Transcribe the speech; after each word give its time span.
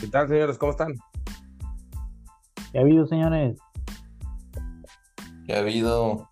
¿Qué 0.00 0.06
tal, 0.08 0.28
señores? 0.28 0.58
¿Cómo 0.58 0.72
están? 0.72 0.94
¿Qué 2.72 2.78
ha 2.78 2.82
habido, 2.82 3.06
señores? 3.06 3.58
¿Qué 5.46 5.54
ha 5.54 5.58
habido? 5.60 6.28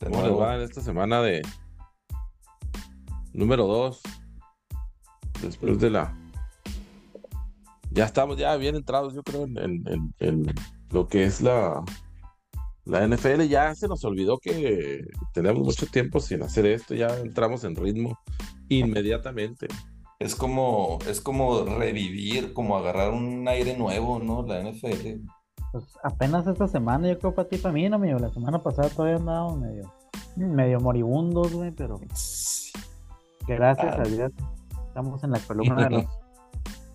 ¿Cómo 0.00 0.22
les 0.22 0.32
va 0.32 0.56
en 0.56 0.62
esta 0.62 0.80
semana 0.80 1.20
de 1.22 1.42
número 3.32 3.66
2? 3.66 4.00
Después 5.42 5.78
de 5.80 5.90
la... 5.90 6.16
Ya 7.90 8.04
estamos 8.04 8.36
ya 8.38 8.56
bien 8.56 8.74
entrados, 8.74 9.14
yo 9.14 9.22
creo, 9.22 9.44
en, 9.44 9.58
en- 9.58 9.88
en- 9.88 10.14
en 10.18 10.54
lo 10.90 11.08
que 11.08 11.24
es 11.24 11.40
la, 11.42 11.82
la 12.84 13.06
NFL. 13.06 13.42
Ya 13.48 13.74
se 13.74 13.86
nos 13.88 14.04
olvidó 14.04 14.38
que 14.38 15.04
tenemos 15.34 15.62
mucho 15.62 15.86
tiempo 15.86 16.20
sin 16.20 16.42
hacer 16.42 16.66
esto. 16.66 16.94
Ya 16.94 17.08
entramos 17.18 17.64
en 17.64 17.76
ritmo 17.76 18.18
inmediatamente. 18.68 19.68
Es 20.22 20.34
como, 20.36 20.98
es 21.08 21.20
como 21.20 21.64
revivir, 21.64 22.52
como 22.52 22.76
agarrar 22.76 23.10
un 23.12 23.46
aire 23.48 23.76
nuevo, 23.76 24.18
¿no? 24.20 24.42
La 24.42 24.60
NFL. 24.62 25.20
Pues 25.72 25.84
apenas 26.04 26.46
esta 26.46 26.68
semana, 26.68 27.08
yo 27.08 27.18
creo 27.18 27.34
para 27.34 27.48
ti, 27.48 27.56
para 27.58 27.72
mí, 27.72 27.88
no, 27.88 27.96
amigo. 27.96 28.18
La 28.18 28.30
semana 28.30 28.62
pasada 28.62 28.88
todavía 28.88 29.16
andábamos 29.16 29.58
medio, 29.58 29.92
medio 30.36 30.80
moribundos, 30.80 31.52
güey, 31.52 31.70
pero 31.72 31.98
gracias 33.46 33.94
Ah. 33.98 34.02
a 34.02 34.04
Dios 34.04 34.32
estamos 34.88 35.24
en 35.24 35.30
la 35.32 35.38
columna 35.40 35.88
de 35.88 35.90
los, 35.96 36.04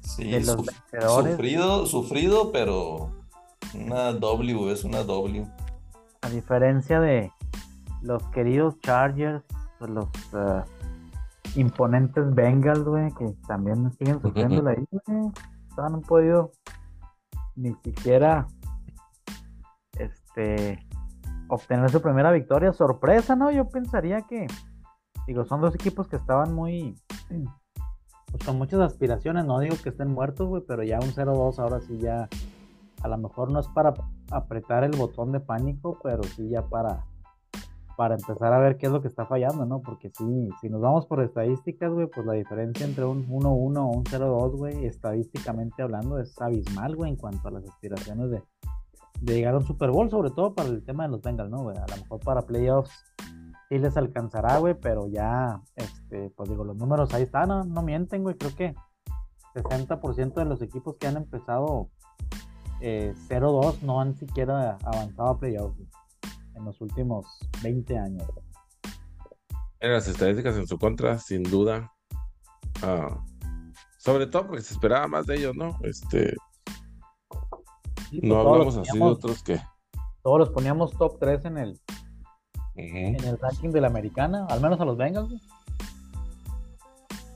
Sí, 0.01 0.29
de 0.31 0.39
los 0.39 0.55
suf- 0.57 0.67
vencedores. 0.91 1.31
sufrido, 1.33 1.85
sufrido, 1.85 2.51
pero 2.51 3.11
una 3.75 4.13
W, 4.13 4.71
es 4.71 4.83
una 4.83 5.03
W. 5.03 5.45
A 6.21 6.29
diferencia 6.29 6.99
de 6.99 7.31
los 8.01 8.23
queridos 8.29 8.79
Chargers, 8.79 9.43
pues 9.79 9.91
los 9.91 10.05
ah, 10.33 10.63
imponentes 11.57 12.33
Bengals, 12.33 12.83
güey, 12.83 13.11
que 13.13 13.33
también 13.47 13.91
siguen 13.93 14.21
sufriendo 14.21 14.61
la 14.61 14.73
isla, 14.73 15.01
güey. 15.05 15.31
No 15.75 15.83
han 15.83 16.01
podido 16.01 16.51
ni 17.55 17.73
siquiera 17.83 18.47
este 19.99 20.85
obtener 21.49 21.89
su 21.89 22.01
primera 22.01 22.31
victoria. 22.31 22.73
Sorpresa, 22.73 23.35
¿no? 23.35 23.51
Yo 23.51 23.67
pensaría 23.69 24.21
que, 24.21 24.47
digo, 25.25 25.45
son 25.45 25.61
dos 25.61 25.75
equipos 25.75 26.07
que 26.07 26.15
estaban 26.15 26.53
muy, 26.53 26.95
pues 28.31 28.43
con 28.45 28.57
muchas 28.57 28.79
aspiraciones. 28.79 29.45
No 29.45 29.59
digo 29.59 29.75
que 29.81 29.89
estén 29.89 30.11
muertos, 30.11 30.47
güey, 30.47 30.63
pero 30.67 30.83
ya 30.83 30.99
un 30.99 31.11
0-2 31.11 31.59
ahora 31.59 31.79
sí 31.81 31.97
ya, 31.97 32.27
a 33.01 33.07
lo 33.07 33.17
mejor 33.17 33.51
no 33.51 33.59
es 33.59 33.67
para 33.69 33.93
apretar 34.31 34.83
el 34.83 34.95
botón 34.95 35.31
de 35.31 35.39
pánico, 35.39 35.99
pero 36.03 36.23
sí 36.23 36.49
ya 36.49 36.63
para, 36.63 37.05
para 37.97 38.13
empezar 38.13 38.53
a 38.53 38.59
ver 38.59 38.77
qué 38.77 38.85
es 38.85 38.91
lo 38.91 39.01
que 39.01 39.07
está 39.07 39.25
fallando, 39.25 39.65
¿no? 39.65 39.81
Porque 39.81 40.11
sí, 40.15 40.49
si 40.61 40.69
nos 40.69 40.81
vamos 40.81 41.07
por 41.07 41.19
estadísticas, 41.23 41.91
güey, 41.91 42.05
pues 42.05 42.27
la 42.27 42.33
diferencia 42.33 42.85
entre 42.85 43.03
un 43.05 43.27
1-1 43.27 43.43
o 43.47 43.85
un 43.87 44.03
0-2, 44.03 44.55
güey, 44.55 44.85
estadísticamente 44.85 45.81
hablando, 45.81 46.19
es 46.19 46.39
abismal, 46.39 46.95
güey, 46.95 47.09
en 47.09 47.17
cuanto 47.17 47.47
a 47.47 47.51
las 47.51 47.67
aspiraciones 47.67 48.29
de, 48.29 48.43
llegar 49.23 49.55
a 49.55 49.57
un 49.57 49.65
Super 49.65 49.89
Bowl, 49.89 50.11
sobre 50.11 50.29
todo 50.29 50.53
para 50.53 50.69
el 50.69 50.85
tema 50.85 51.05
de 51.05 51.09
los 51.09 51.23
Bengals, 51.23 51.49
¿no? 51.49 51.69
A 51.69 51.73
lo 51.73 51.97
mejor 51.97 52.19
para 52.19 52.43
playoffs 52.43 52.91
sí 53.67 53.79
les 53.79 53.97
alcanzará, 53.97 54.59
güey, 54.59 54.75
pero 54.75 55.07
ya, 55.07 55.59
este, 55.75 56.29
pues 56.35 56.49
digo, 56.49 56.63
los 56.63 56.77
números 56.77 57.11
ahí 57.15 57.23
están, 57.23 57.49
no, 57.49 57.63
no 57.63 57.81
mienten, 57.81 58.21
güey, 58.21 58.35
creo 58.35 58.55
que 58.55 58.75
60% 59.55 60.35
de 60.35 60.45
los 60.45 60.61
equipos 60.61 60.97
que 60.97 61.07
han 61.07 61.17
empezado 61.17 61.89
eh, 62.79 63.15
0-2 63.27 63.81
no 63.81 63.99
han 63.99 64.15
siquiera 64.15 64.77
avanzado 64.83 65.29
a 65.29 65.39
playoffs 65.39 65.79
en 66.57 66.65
los 66.65 66.81
últimos 66.81 67.25
20 67.63 67.97
años. 67.97 68.27
En 69.79 69.93
las 69.93 70.07
estadísticas 70.07 70.55
en 70.57 70.67
su 70.67 70.77
contra, 70.77 71.19
sin 71.19 71.43
duda. 71.43 71.93
Ah, 72.81 73.23
sobre 73.97 74.27
todo 74.27 74.47
porque 74.47 74.63
se 74.63 74.73
esperaba 74.73 75.07
más 75.07 75.27
de 75.27 75.35
ellos, 75.35 75.55
¿no? 75.55 75.77
Este, 75.83 76.35
Sí, 78.09 78.21
pues, 78.21 78.29
no 78.29 78.39
hablamos 78.39 78.77
así 78.77 78.97
de 78.97 79.03
otros 79.03 79.43
que... 79.43 79.59
Todos 80.23 80.39
los 80.39 80.49
poníamos 80.49 80.91
top 80.91 81.19
3 81.19 81.45
en 81.45 81.57
el, 81.57 81.79
en 82.75 83.23
el 83.23 83.37
ranking 83.37 83.69
de 83.69 83.81
la 83.81 83.87
americana, 83.87 84.45
al 84.49 84.61
menos 84.61 84.79
a 84.79 84.85
los 84.85 84.97
Bengals. 84.97 85.33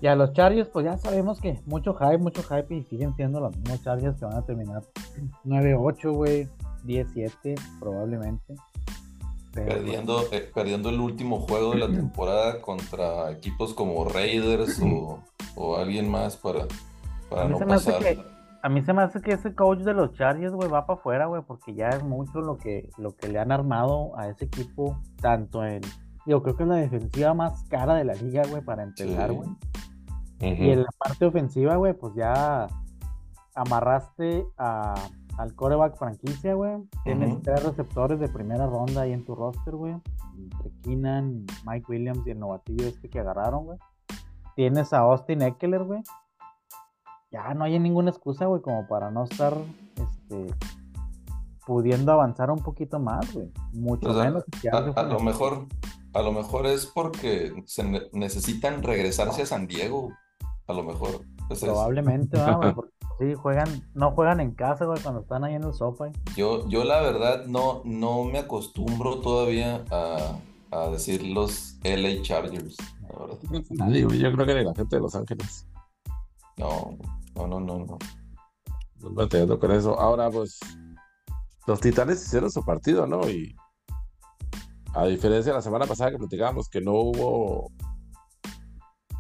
Y 0.01 0.07
a 0.07 0.16
los 0.16 0.34
Chargers, 0.34 0.67
pues 0.69 0.85
ya 0.85 0.97
sabemos 0.97 1.40
que 1.40 1.59
mucho 1.66 1.94
hype, 1.94 2.17
mucho 2.17 2.41
hype 2.44 2.73
y 2.73 2.84
siguen 2.84 3.13
siendo 3.16 3.40
los 3.40 3.56
mismos 3.56 3.84
Chargers 3.84 4.17
que 4.17 4.25
van 4.25 4.38
a 4.38 4.46
terminar 4.46 4.81
9-8, 5.46 6.12
güey, 6.12 6.47
10-7 6.85 7.59
probablemente. 7.79 8.56
Pues, 9.53 9.66
Perdiendo, 9.67 10.22
eh, 10.31 10.50
perdiendo 10.53 10.89
el 10.89 11.00
último 11.00 11.41
juego 11.41 11.72
de 11.72 11.79
la 11.79 11.88
temporada 11.91 12.62
contra 12.62 13.31
equipos 13.31 13.73
como 13.73 14.06
Raiders 14.06 14.79
o, 14.81 15.19
o 15.56 15.75
alguien 15.78 16.09
más 16.09 16.38
para, 16.38 16.66
para 17.29 17.47
no 17.50 17.59
pasar. 17.59 18.00
que- 18.01 18.23
A 18.63 18.69
mí 18.69 18.81
se 18.84 18.94
me 18.94 19.01
hace 19.01 19.22
que 19.22 19.31
ese 19.34 19.53
coach 19.56 19.79
de 19.79 19.94
los 19.94 20.13
Chargers, 20.13 20.53
güey, 20.53 20.69
va 20.69 20.85
para 20.85 21.00
afuera, 21.00 21.25
güey, 21.25 21.41
porque 21.45 21.73
ya 21.73 21.90
es 21.90 22.03
mucho 22.03 22.41
lo 22.41 22.57
que, 22.57 22.90
lo 22.97 23.16
que 23.16 23.28
le 23.28 23.40
han 23.40 23.51
armado 23.51 24.17
a 24.17 24.28
ese 24.29 24.45
equipo, 24.45 24.97
tanto 25.19 25.66
en, 25.66 25.81
yo 26.28 26.44
creo 26.44 26.56
que 26.56 26.63
es 26.63 26.69
la 26.69 26.75
defensiva 26.75 27.34
más 27.34 27.63
cara 27.69 27.95
de 27.95 28.06
la 28.06 28.13
liga, 28.13 28.44
güey, 28.50 28.61
para 28.63 28.84
empezar, 28.84 29.29
Sí. 29.31 29.35
güey. 29.35 29.50
Y 30.40 30.69
en 30.72 30.81
la 30.84 30.90
parte 30.97 31.25
ofensiva, 31.25 31.75
güey, 31.75 31.94
pues 31.94 32.13
ya 32.16 32.67
amarraste 33.56 34.45
a, 34.57 34.95
al 35.38 35.56
coreback 35.56 35.97
franquicia, 35.97 36.53
güey. 36.53 36.84
Tienes 37.03 37.42
tres 37.42 37.64
receptores 37.64 38.19
de 38.19 38.28
primera 38.30 38.68
ronda 38.68 39.02
ahí 39.02 39.14
en 39.14 39.25
tu 39.25 39.36
roster, 39.36 39.75
güey. 39.75 39.94
Entre 40.38 40.72
Keenan, 40.84 41.46
Mike 41.66 41.86
Williams 41.90 42.25
y 42.28 42.31
el 42.31 42.40
novatillo 42.40 42.86
este 42.88 43.09
que 43.09 43.19
agarraron, 43.19 43.66
güey. 43.66 43.78
Tienes 44.56 44.91
a 44.94 45.00
Austin 45.00 45.41
Eckler, 45.41 45.84
güey. 45.84 46.02
Ya 47.31 47.53
no 47.53 47.64
hay 47.64 47.80
ninguna 47.80 48.09
excusa, 48.12 48.46
güey, 48.46 48.62
como 48.62 48.88
para 48.88 49.09
no 49.09 49.24
estar, 49.24 49.56
este, 49.96 50.53
pudiendo 51.66 52.12
avanzar 52.12 52.52
un 52.52 52.59
poquito 52.59 53.00
más, 53.00 53.34
güey. 53.34 53.50
Mucho 53.74 54.09
O 54.09 54.14
sea, 54.14 54.25
menos. 54.25 54.44
que 54.62 54.70
A, 54.70 54.78
a 54.78 55.03
lo 55.03 55.20
mejor, 55.22 55.66
a 56.14 56.22
lo 56.22 56.31
mejor 56.34 56.66
es 56.66 56.86
porque 56.88 57.53
se 57.66 57.84
ne- 57.84 58.02
necesitan 58.12 58.84
regresarse 58.84 59.44
a 59.44 59.46
San 59.46 59.68
Diego. 59.68 60.09
A 60.67 60.73
lo 60.73 60.83
mejor. 60.83 61.25
es. 61.49 61.59
Probablemente. 61.59 62.38
Porque 62.75 62.91
sí, 63.19 63.33
juegan, 63.35 63.89
no 63.94 64.11
juegan 64.11 64.39
en 64.39 64.51
casa, 64.51 64.85
güey, 64.85 65.01
cuando 65.01 65.22
están 65.22 65.44
ahí 65.44 65.55
en 65.55 65.63
el 65.63 65.73
sofá. 65.73 66.11
Yo, 66.35 66.67
yo 66.67 66.83
la 66.83 67.01
verdad 67.01 67.45
no, 67.45 67.81
no 67.85 68.23
me 68.23 68.39
acostumbro 68.39 69.19
todavía 69.19 69.83
a, 69.91 70.39
a 70.72 70.89
decir 70.89 71.23
los 71.25 71.77
LA 71.83 72.22
Chargers. 72.22 72.77
la 73.01 73.19
verdad. 73.19 73.38
Nadie, 73.69 74.05
güey, 74.05 74.19
yo 74.19 74.31
creo 74.31 74.45
que 74.45 74.55
ni 74.55 74.63
la 74.63 74.73
gente 74.73 74.95
de 74.95 75.01
Los 75.01 75.16
Ángeles. 75.16 75.67
No, 76.57 76.97
no, 77.35 77.47
no, 77.47 77.59
no, 77.59 77.79
no. 77.85 77.97
Nos 78.99 79.13
batallando 79.16 79.59
con 79.59 79.72
eso. 79.72 79.99
Ahora, 79.99 80.29
pues, 80.29 80.59
los 81.67 81.79
Titanes 81.79 82.23
hicieron 82.23 82.51
su 82.51 82.63
partido, 82.63 83.07
¿no? 83.07 83.28
Y 83.29 83.55
a 84.93 85.05
diferencia 85.05 85.51
de 85.51 85.57
la 85.57 85.61
semana 85.61 85.85
pasada 85.85 86.11
que 86.11 86.17
platicábamos 86.17 86.69
que 86.69 86.81
no 86.81 86.93
hubo 86.93 87.72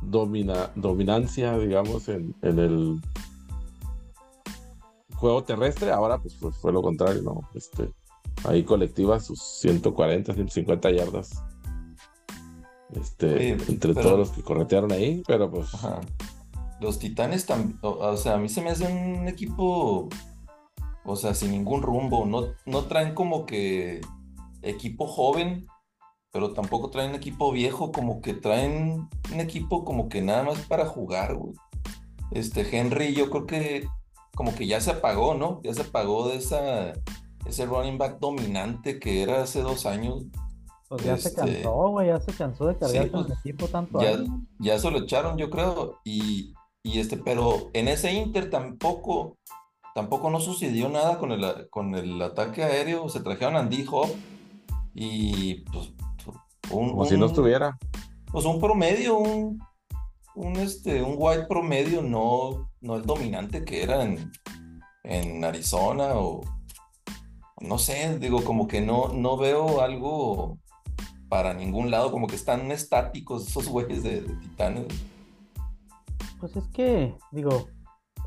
domina, 0.01 0.71
dominancia, 0.75 1.57
digamos, 1.57 2.09
en, 2.09 2.35
en 2.41 2.59
el 2.59 3.01
juego 5.15 5.43
terrestre, 5.43 5.91
ahora 5.91 6.17
pues, 6.19 6.35
pues, 6.39 6.57
fue 6.57 6.71
lo 6.73 6.81
contrario, 6.81 7.21
¿no? 7.21 7.41
Este, 7.53 7.91
ahí 8.45 8.63
colectiva 8.63 9.19
sus 9.19 9.39
140, 9.59 10.33
150 10.33 10.91
yardas. 10.91 11.43
Este, 12.93 13.33
Oye, 13.35 13.49
entre 13.69 13.93
pero- 13.93 14.01
todos 14.01 14.19
los 14.19 14.29
que 14.31 14.41
corretearon 14.41 14.91
ahí, 14.91 15.23
pero 15.27 15.49
pues 15.49 15.73
Ajá. 15.75 16.01
Los 16.81 16.97
Titanes 16.97 17.45
también, 17.45 17.77
o, 17.83 17.89
o 17.91 18.17
sea, 18.17 18.33
a 18.33 18.37
mí 18.37 18.49
se 18.49 18.61
me 18.63 18.71
hace 18.71 18.91
un 18.91 19.27
equipo, 19.27 20.09
o 21.05 21.15
sea, 21.15 21.35
sin 21.35 21.51
ningún 21.51 21.83
rumbo. 21.83 22.25
No, 22.25 22.47
no 22.65 22.85
traen 22.85 23.13
como 23.13 23.45
que 23.45 24.01
equipo 24.63 25.05
joven, 25.05 25.67
pero 26.31 26.53
tampoco 26.53 26.89
traen 26.89 27.13
equipo 27.13 27.51
viejo, 27.51 27.91
como 27.91 28.21
que 28.21 28.33
traen 28.33 29.09
un 29.33 29.39
equipo 29.39 29.83
como 29.83 30.07
que 30.09 30.21
nada 30.21 30.43
más 30.43 30.59
para 30.61 30.85
jugar, 30.85 31.35
güey. 31.35 31.53
Este 32.31 32.65
Henry, 32.75 33.13
yo 33.13 33.29
creo 33.29 33.45
que 33.45 33.87
como 34.35 34.55
que 34.55 34.65
ya 34.65 34.79
se 34.79 34.91
apagó, 34.91 35.33
¿no? 35.33 35.59
Ya 35.63 35.73
se 35.73 35.81
apagó 35.81 36.29
de 36.29 36.37
esa, 36.37 36.93
ese 37.45 37.65
running 37.65 37.97
back 37.97 38.19
dominante 38.19 38.99
que 38.99 39.21
era 39.21 39.43
hace 39.43 39.61
dos 39.61 39.85
años. 39.85 40.23
Pues 40.87 41.03
ya 41.03 41.17
se 41.17 41.29
Este, 41.29 41.41
cansó, 41.41 41.89
güey, 41.89 42.07
ya 42.07 42.19
se 42.19 42.33
cansó 42.33 42.67
de 42.67 42.77
cargar 42.77 43.03
sí, 43.03 43.09
con 43.09 43.19
el 43.21 43.25
pues, 43.27 43.39
equipo 43.39 43.67
tanto 43.67 44.01
ya, 44.01 44.17
ya 44.59 44.79
se 44.79 44.89
lo 44.89 44.99
echaron, 44.99 45.37
yo 45.37 45.49
creo. 45.49 45.99
Y, 46.05 46.53
y 46.83 46.99
este, 46.99 47.17
pero 47.17 47.69
en 47.73 47.89
ese 47.89 48.13
Inter 48.13 48.49
tampoco, 48.49 49.37
tampoco 49.93 50.29
no 50.29 50.39
sucedió 50.39 50.87
nada 50.87 51.17
con 51.17 51.33
el, 51.33 51.69
con 51.69 51.95
el 51.95 52.21
ataque 52.21 52.63
aéreo. 52.63 53.09
Se 53.09 53.19
trajeron 53.19 53.57
a 53.57 53.59
Andy 53.59 53.85
Hop 53.89 54.09
y 54.93 55.61
pues 55.71 55.93
un, 56.71 56.91
como 56.91 57.05
si 57.05 57.17
no 57.17 57.25
estuviera. 57.25 57.77
pues 58.31 58.45
un 58.45 58.59
promedio, 58.59 59.17
un, 59.17 59.59
un, 60.35 60.55
este, 60.57 61.01
un 61.01 61.15
wide 61.17 61.45
promedio, 61.47 62.01
no, 62.01 62.69
no 62.81 62.95
el 62.95 63.03
dominante 63.03 63.63
que 63.63 63.83
era 63.83 64.03
en, 64.03 64.31
en 65.03 65.43
Arizona 65.43 66.13
o 66.15 66.41
no 67.59 67.77
sé, 67.77 68.17
digo, 68.19 68.43
como 68.43 68.67
que 68.67 68.81
no, 68.81 69.09
no 69.09 69.37
veo 69.37 69.81
algo 69.81 70.57
para 71.29 71.53
ningún 71.53 71.91
lado, 71.91 72.11
como 72.11 72.27
que 72.27 72.35
están 72.35 72.71
estáticos 72.71 73.47
esos 73.47 73.67
güeyes 73.69 74.03
de, 74.03 74.21
de 74.21 74.35
Titanes. 74.35 74.87
Pues 76.39 76.55
es 76.55 76.67
que, 76.69 77.15
digo, 77.31 77.67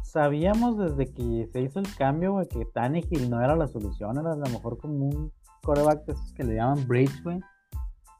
sabíamos 0.02 0.78
desde 0.78 1.12
que 1.12 1.48
se 1.52 1.60
hizo 1.60 1.80
el 1.80 1.94
cambio, 1.96 2.34
güey, 2.34 2.46
que 2.46 2.64
Tannehill 2.66 3.28
no 3.28 3.42
era 3.42 3.56
la 3.56 3.66
solución, 3.66 4.16
era 4.18 4.32
a 4.32 4.36
lo 4.36 4.46
mejor 4.46 4.78
como 4.78 5.06
un 5.06 5.32
coreback 5.62 6.04
de 6.06 6.12
esos 6.12 6.32
que 6.32 6.44
le 6.44 6.54
llaman 6.54 6.86
bridge, 6.86 7.22
güey. 7.24 7.40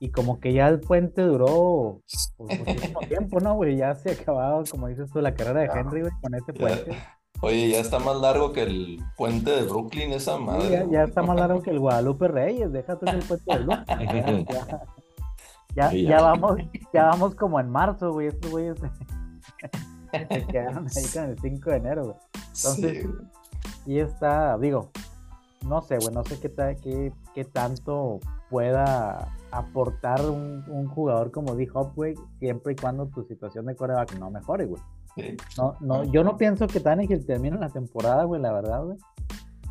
Y 0.05 0.11
como 0.11 0.39
que 0.39 0.53
ya 0.53 0.69
el 0.69 0.81
puente 0.81 1.23
duró 1.23 2.03
pues, 2.37 2.59
muchísimo 2.59 3.01
tiempo, 3.09 3.41
¿no, 3.41 3.55
güey? 3.55 3.79
Ya 3.79 3.95
se 3.95 4.11
acababa, 4.11 4.62
como 4.71 4.89
dices 4.89 5.11
tú, 5.11 5.23
la 5.23 5.35
carrera 5.35 5.61
de 5.61 5.81
Henry, 5.81 6.03
güey, 6.03 6.12
con 6.21 6.35
ese 6.35 6.53
puente. 6.53 6.95
Oye, 7.41 7.71
ya 7.71 7.81
está 7.81 7.99
más 7.99 8.21
largo 8.21 8.53
que 8.53 8.65
el 8.65 8.99
puente 9.17 9.51
de 9.51 9.62
Brooklyn, 9.62 10.12
esa 10.12 10.37
madre. 10.37 10.67
Sí, 10.67 10.73
ya, 10.73 10.85
ya, 10.91 11.03
está 11.05 11.23
más 11.23 11.37
largo 11.37 11.62
que 11.62 11.71
el 11.71 11.79
Guadalupe 11.79 12.29
Reyes, 12.29 12.71
déjate 12.71 13.09
el 13.09 13.21
puente 13.21 13.45
de 13.47 13.65
Brooklyn. 13.65 14.47
Ya, 15.75 15.91
ya, 15.91 16.09
ya, 16.11 16.23
vamos, 16.23 16.59
ya 16.93 17.07
vamos 17.07 17.35
como 17.35 17.59
en 17.59 17.69
marzo, 17.69 18.12
güey, 18.12 18.29
estos 18.29 18.49
güeyes 18.49 18.79
se 20.12 20.47
quedaron 20.47 20.87
ahí 20.87 21.05
con 21.12 21.25
el 21.25 21.39
5 21.41 21.71
de 21.71 21.77
enero, 21.77 22.05
güey. 22.05 22.17
Entonces, 22.35 23.03
sí. 23.03 23.11
y 23.87 23.99
está, 23.99 24.57
digo, 24.59 24.93
no 25.67 25.83
sé, 25.83 25.97
güey, 25.97 26.15
no 26.15 26.23
sé 26.25 26.39
qué, 26.39 26.49
qué, 26.81 27.12
qué 27.35 27.45
tanto 27.45 28.21
pueda 28.50 29.35
aportar 29.55 30.29
un, 30.29 30.65
un 30.69 30.89
jugador 30.89 31.31
como 31.31 31.55
D-Hop, 31.55 31.95
güey, 31.95 32.15
siempre 32.39 32.73
y 32.73 32.77
cuando 32.77 33.06
tu 33.06 33.23
situación 33.25 33.67
de 33.67 33.77
coreback 33.77 34.19
no 34.19 34.31
mejore, 34.31 34.67
güey. 34.67 34.83
Sí. 35.17 35.37
No, 35.56 35.77
no, 35.81 36.05
yo 36.05 36.25
no 36.25 36.37
pienso 36.37 36.67
que 36.67 36.81
Tannehill 36.81 37.25
termine 37.25 37.56
la 37.56 37.69
temporada, 37.69 38.25
güey, 38.25 38.41
la 38.41 38.53
verdad, 38.53 38.85
güey. 38.85 38.99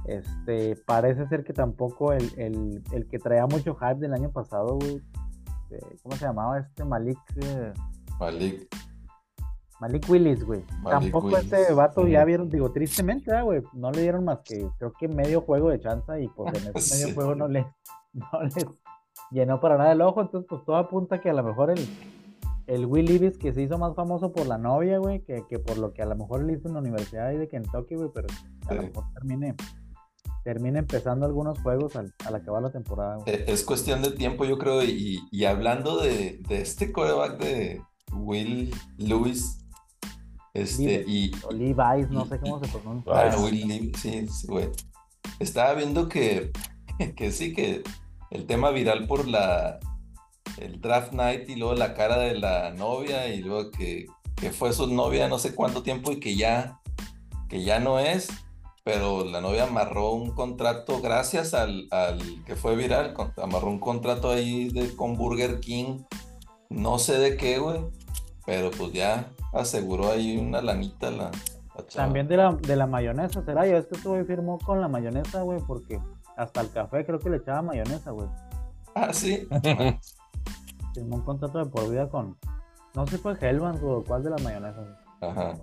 Este, 0.05 0.75
parece 0.85 1.27
ser 1.27 1.43
que 1.43 1.53
tampoco 1.53 2.13
el, 2.13 2.31
el, 2.37 2.83
el 2.91 3.07
que 3.07 3.19
traía 3.19 3.45
mucho 3.45 3.75
hype 3.75 3.95
del 3.99 4.13
año 4.13 4.31
pasado, 4.31 4.77
güey. 4.77 5.01
Este, 5.69 5.97
¿Cómo 6.01 6.15
se 6.15 6.25
llamaba 6.25 6.59
este 6.59 6.83
Malik? 6.85 7.19
Eh... 7.37 7.73
Malik. 8.19 8.67
Malik 9.79 10.09
Willis, 10.09 10.45
güey. 10.45 10.63
Tampoco 10.83 11.27
Willis. 11.27 11.51
este 11.51 11.73
vato 11.73 12.07
ya 12.07 12.23
vieron, 12.23 12.49
digo, 12.49 12.71
tristemente, 12.71 13.41
güey, 13.41 13.61
no 13.73 13.91
le 13.91 14.01
dieron 14.01 14.23
más 14.23 14.39
que 14.45 14.69
creo 14.77 14.93
que 14.93 15.09
medio 15.09 15.41
juego 15.41 15.69
de 15.69 15.79
chanza 15.79 16.19
y 16.19 16.27
pues 16.29 16.53
en 16.53 16.71
ese 16.73 16.79
sí. 16.79 17.03
medio 17.03 17.15
juego 17.15 17.35
no 17.35 17.47
le, 17.49 17.65
no 18.13 18.43
les 18.43 18.65
llenó 19.33 19.59
para 19.59 19.77
nada 19.77 19.91
el 19.91 20.01
ojo, 20.01 20.21
entonces 20.21 20.47
pues 20.49 20.63
todo 20.65 20.77
apunta 20.77 21.19
que 21.19 21.29
a 21.29 21.33
lo 21.33 21.43
mejor 21.43 21.71
el, 21.71 21.85
el 22.67 22.85
Will 22.85 23.05
Levis 23.05 23.37
que 23.37 23.53
se 23.53 23.63
hizo 23.63 23.77
más 23.77 23.95
famoso 23.95 24.31
por 24.31 24.45
la 24.45 24.57
novia, 24.57 24.99
güey, 24.99 25.21
que, 25.23 25.43
que, 25.49 25.59
por 25.59 25.77
lo 25.77 25.93
que 25.93 26.01
a 26.01 26.05
lo 26.05 26.15
mejor 26.15 26.43
le 26.43 26.53
hizo 26.53 26.67
en 26.67 26.75
la 26.75 26.79
Universidad 26.79 27.31
de 27.31 27.47
Kentucky, 27.47 27.95
güey, 27.95 28.09
pero 28.13 28.27
a 28.27 28.69
sí. 28.69 28.75
lo 28.75 28.83
mejor 28.83 29.03
termine, 29.13 29.55
termine 30.43 30.79
empezando 30.79 31.25
algunos 31.25 31.59
juegos 31.59 31.95
al, 31.95 32.13
al 32.25 32.35
acabar 32.35 32.61
la 32.61 32.71
temporada. 32.71 33.17
Güey. 33.17 33.43
Es 33.47 33.63
cuestión 33.63 34.01
de 34.01 34.11
tiempo, 34.11 34.45
yo 34.45 34.57
creo, 34.57 34.83
y, 34.83 35.19
y 35.31 35.45
hablando 35.45 35.99
de, 35.99 36.39
de 36.47 36.61
este 36.61 36.91
coreback 36.91 37.37
de 37.39 37.81
Will 38.13 38.73
Lewis, 38.97 39.59
este, 40.53 41.03
y, 41.07 41.31
o 41.43 41.51
Levi's, 41.51 42.11
no 42.11 42.25
sé 42.27 42.39
cómo 42.39 42.63
se 42.63 42.67
pronuncia. 42.71 43.11
Ah, 43.11 43.35
Will 43.39 43.67
Levis, 43.67 43.99
sí, 43.99 44.27
sí, 44.27 44.47
güey. 44.47 44.69
Estaba 45.39 45.73
viendo 45.73 46.07
que, 46.07 46.51
que 47.15 47.31
sí, 47.31 47.53
que 47.53 47.81
el 48.33 48.45
tema 48.45 48.71
viral 48.71 49.07
por 49.07 49.27
la 49.27 49.79
el 50.57 50.81
draft 50.81 51.13
night 51.13 51.49
y 51.49 51.55
luego 51.55 51.75
la 51.75 51.93
cara 51.93 52.17
de 52.17 52.35
la 52.35 52.71
novia 52.71 53.27
y 53.27 53.41
luego 53.41 53.71
que, 53.71 54.07
que 54.35 54.51
fue 54.51 54.73
su 54.73 54.87
novia 54.87 55.27
no 55.27 55.39
sé 55.39 55.55
cuánto 55.55 55.83
tiempo 55.83 56.11
y 56.11 56.19
que 56.19 56.35
ya 56.35 56.79
que 57.47 57.63
ya 57.63 57.79
no 57.79 57.99
es, 57.99 58.29
pero 58.83 59.23
la 59.23 59.39
novia 59.39 59.65
amarró 59.65 60.11
un 60.13 60.31
contrato 60.31 61.01
gracias 61.01 61.53
al, 61.53 61.87
al 61.91 62.19
que 62.45 62.55
fue 62.55 62.75
viral, 62.75 63.13
amarró 63.37 63.67
un 63.69 63.79
contrato 63.79 64.31
ahí 64.31 64.69
de, 64.69 64.95
con 64.95 65.15
Burger 65.15 65.59
King, 65.59 65.99
no 66.71 66.97
sé 66.97 67.19
de 67.19 67.37
qué, 67.37 67.59
güey, 67.59 67.81
pero 68.45 68.71
pues 68.71 68.91
ya 68.91 69.31
aseguró 69.53 70.11
ahí 70.11 70.37
una 70.37 70.63
lanita 70.63 71.11
la, 71.11 71.29
la 71.75 71.85
También 71.93 72.27
de 72.27 72.37
la, 72.37 72.53
de 72.53 72.75
la 72.75 72.87
mayonesa, 72.87 73.45
¿será? 73.45 73.67
Yo 73.67 73.77
es 73.77 73.85
que 73.85 73.97
estuve 73.97 74.25
firmó 74.25 74.57
con 74.57 74.81
la 74.81 74.87
mayonesa, 74.87 75.43
güey, 75.43 75.59
porque 75.67 75.99
hasta 76.37 76.61
el 76.61 76.71
café 76.71 77.05
creo 77.05 77.19
que 77.19 77.29
le 77.29 77.37
echaba 77.37 77.61
mayonesa, 77.61 78.11
güey. 78.11 78.27
Ah, 78.95 79.13
sí. 79.13 79.47
Firmó 80.93 81.15
un 81.17 81.21
contrato 81.23 81.59
de 81.59 81.65
por 81.65 81.89
vida 81.89 82.09
con. 82.09 82.37
No 82.93 83.07
sé 83.07 83.17
si 83.17 83.21
fue 83.21 83.35
Hellman 83.39 83.79
o 83.83 84.03
cuál 84.03 84.23
de 84.23 84.29
las 84.29 84.41
mayonesas. 84.43 84.87
Ajá. 85.21 85.53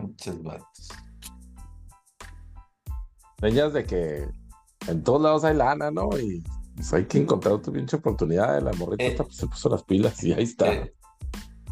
Muchos 0.00 0.42
vatos. 0.42 0.88
Señas 3.40 3.72
de 3.72 3.84
que 3.84 4.28
en 4.88 5.02
todos 5.02 5.20
lados 5.20 5.44
hay 5.44 5.54
lana, 5.54 5.90
¿no? 5.90 6.08
Y 6.18 6.42
pues, 6.74 6.92
hay 6.92 7.04
que 7.04 7.18
encontrar 7.18 7.60
tu 7.60 7.72
pinche 7.72 7.96
oportunidad. 7.96 8.60
La 8.62 8.72
morrita 8.72 9.04
eh, 9.04 9.14
pues, 9.16 9.36
se 9.36 9.46
puso 9.46 9.68
las 9.68 9.82
pilas 9.84 10.22
y 10.24 10.32
ahí 10.32 10.44
está. 10.44 10.72
Eh, 10.72 10.94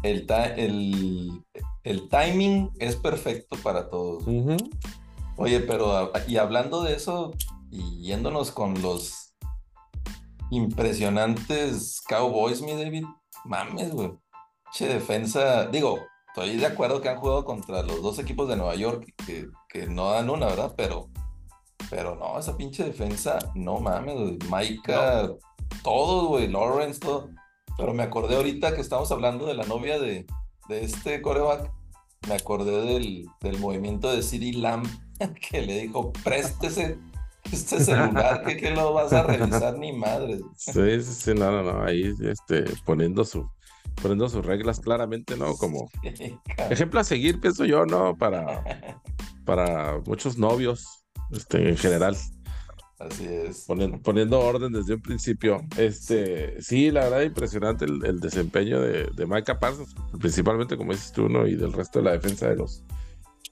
el, 0.03 0.27
el, 0.57 1.43
el, 1.83 2.09
timing 2.09 2.71
es 2.79 2.95
perfecto 2.95 3.57
para 3.63 3.89
todos. 3.89 4.25
Uh 4.27 4.45
-huh. 4.45 4.69
Oye, 5.35 5.61
pero 5.61 6.11
y 6.27 6.37
hablando 6.37 6.83
de 6.83 6.95
eso, 6.95 7.31
y 7.71 8.01
yéndonos 8.03 8.51
con 8.51 8.81
los 8.81 9.33
impresionantes 10.51 12.01
Cowboys, 12.07 12.61
mi 12.61 12.73
David, 12.73 13.05
mames, 13.45 13.91
güey. 13.91 14.13
Che, 14.71 14.87
defensa, 14.87 15.65
digo, 15.67 15.99
estoy 16.27 16.57
de 16.57 16.65
acuerdo 16.65 17.01
que 17.01 17.09
han 17.09 17.17
jugado 17.17 17.45
contra 17.45 17.81
los 17.83 18.01
dos 18.01 18.19
equipos 18.19 18.47
de 18.47 18.55
Nueva 18.55 18.75
York, 18.75 19.05
que, 19.25 19.47
que 19.69 19.87
no 19.87 20.11
dan 20.11 20.29
una, 20.29 20.47
¿verdad? 20.47 20.73
Pero, 20.77 21.09
pero 21.89 22.15
no, 22.15 22.39
esa 22.39 22.55
pinche 22.55 22.83
defensa, 22.83 23.39
no 23.55 23.79
mames, 23.79 24.15
güey. 24.15 24.37
Maika, 24.49 25.23
no. 25.23 25.37
todos, 25.83 26.27
güey, 26.27 26.47
Lawrence, 26.47 26.99
todo. 26.99 27.29
Pero 27.77 27.93
me 27.93 28.03
acordé 28.03 28.35
ahorita 28.35 28.75
que 28.75 28.81
estamos 28.81 29.11
hablando 29.11 29.47
de 29.47 29.55
la 29.55 29.65
novia 29.65 29.99
de, 29.99 30.27
de 30.69 30.83
este 30.83 31.21
coreback. 31.23 31.71
Me 32.27 32.35
acordé 32.35 32.81
del, 32.81 33.25
del 33.41 33.59
movimiento 33.59 34.11
de 34.11 34.21
City 34.21 34.53
Lamb 34.53 34.85
que 35.49 35.61
le 35.61 35.81
dijo, 35.81 36.11
préstese 36.23 36.97
este 37.51 37.79
celular, 37.79 38.43
que, 38.45 38.57
que 38.57 38.71
lo 38.71 38.93
vas 38.93 39.11
a 39.13 39.23
revisar 39.23 39.77
ni 39.77 39.91
madre. 39.91 40.39
Sí, 40.55 41.01
sí, 41.01 41.13
sí, 41.13 41.33
no, 41.33 41.51
no, 41.51 41.63
no, 41.63 41.83
ahí 41.83 42.13
este, 42.23 42.63
poniendo 42.85 43.25
su 43.25 43.47
poniendo 44.01 44.27
sus 44.27 44.45
reglas 44.45 44.79
claramente, 44.79 45.37
¿no? 45.37 45.55
Como 45.55 45.89
sí, 46.15 46.37
ejemplo 46.69 46.99
a 46.99 47.03
seguir, 47.03 47.39
pienso 47.39 47.65
yo, 47.65 47.85
¿no? 47.85 48.15
Para, 48.17 48.63
para 49.45 49.99
muchos 50.05 50.37
novios, 50.37 51.05
este, 51.31 51.69
en 51.69 51.77
general. 51.77 52.17
Así 52.99 53.25
es. 53.25 53.65
Poniendo, 53.67 53.99
poniendo, 54.01 54.39
orden 54.39 54.71
desde 54.71 54.93
un 54.93 55.01
principio. 55.01 55.61
Este, 55.77 56.61
sí, 56.61 56.89
la 56.89 57.01
verdad, 57.01 57.21
impresionante 57.21 57.85
el, 57.85 58.03
el 58.05 58.19
desempeño 58.19 58.79
de, 58.79 59.09
de 59.13 59.25
Micah 59.25 59.59
Parsons, 59.59 59.93
principalmente, 60.19 60.77
como 60.77 60.93
dices 60.93 61.11
tú, 61.11 61.27
¿no? 61.27 61.45
Y 61.45 61.55
del 61.55 61.73
resto 61.73 61.99
de 61.99 62.05
la 62.05 62.11
defensa 62.11 62.47
de 62.47 62.55
los, 62.55 62.83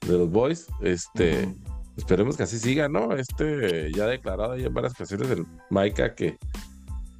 de 0.08 0.18
los 0.18 0.30
boys. 0.30 0.68
Este, 0.82 1.46
uh 1.46 1.50
-huh. 1.50 1.98
esperemos 1.98 2.38
que 2.38 2.44
así 2.44 2.60
siga, 2.60 2.90
¿no? 2.90 3.14
Este, 3.14 3.92
ya 3.94 4.06
declarado 4.08 4.54
ahí 4.54 4.66
en 4.66 4.74
varias 4.74 4.94
ocasiones 4.94 5.30
el 5.30 5.46
Micah 5.70 6.16
que 6.16 6.38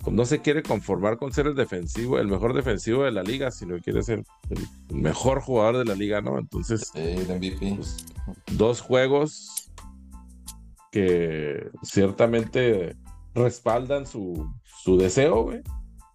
pues, 0.04 0.16
no 0.16 0.26
se 0.26 0.42
quiere 0.42 0.64
conformar 0.64 1.18
con 1.18 1.32
ser 1.32 1.48
el 1.48 1.56
defensivo, 1.56 2.18
el 2.18 2.28
mejor 2.28 2.54
defensivo 2.54 3.04
de 3.04 3.12
la 3.12 3.24
liga, 3.24 3.52
sino 3.52 3.76
que 3.76 3.82
quiere 3.82 4.04
ser 4.04 4.24
el 4.50 4.96
mejor 4.96 5.42
jugador 5.42 5.78
de 5.78 5.86
la 5.86 5.96
liga, 5.96 6.22
¿no? 6.22 6.40
Entonces, 6.40 6.92
el 6.96 7.28
MVP. 7.28 7.76
Pues, 7.76 8.06
dos 8.54 8.82
juegos 8.82 9.70
que 10.92 11.70
ciertamente 11.84 12.96
respaldan 13.34 14.06
su, 14.06 14.50
su 14.84 14.98
deseo, 14.98 15.44
güey. 15.44 15.62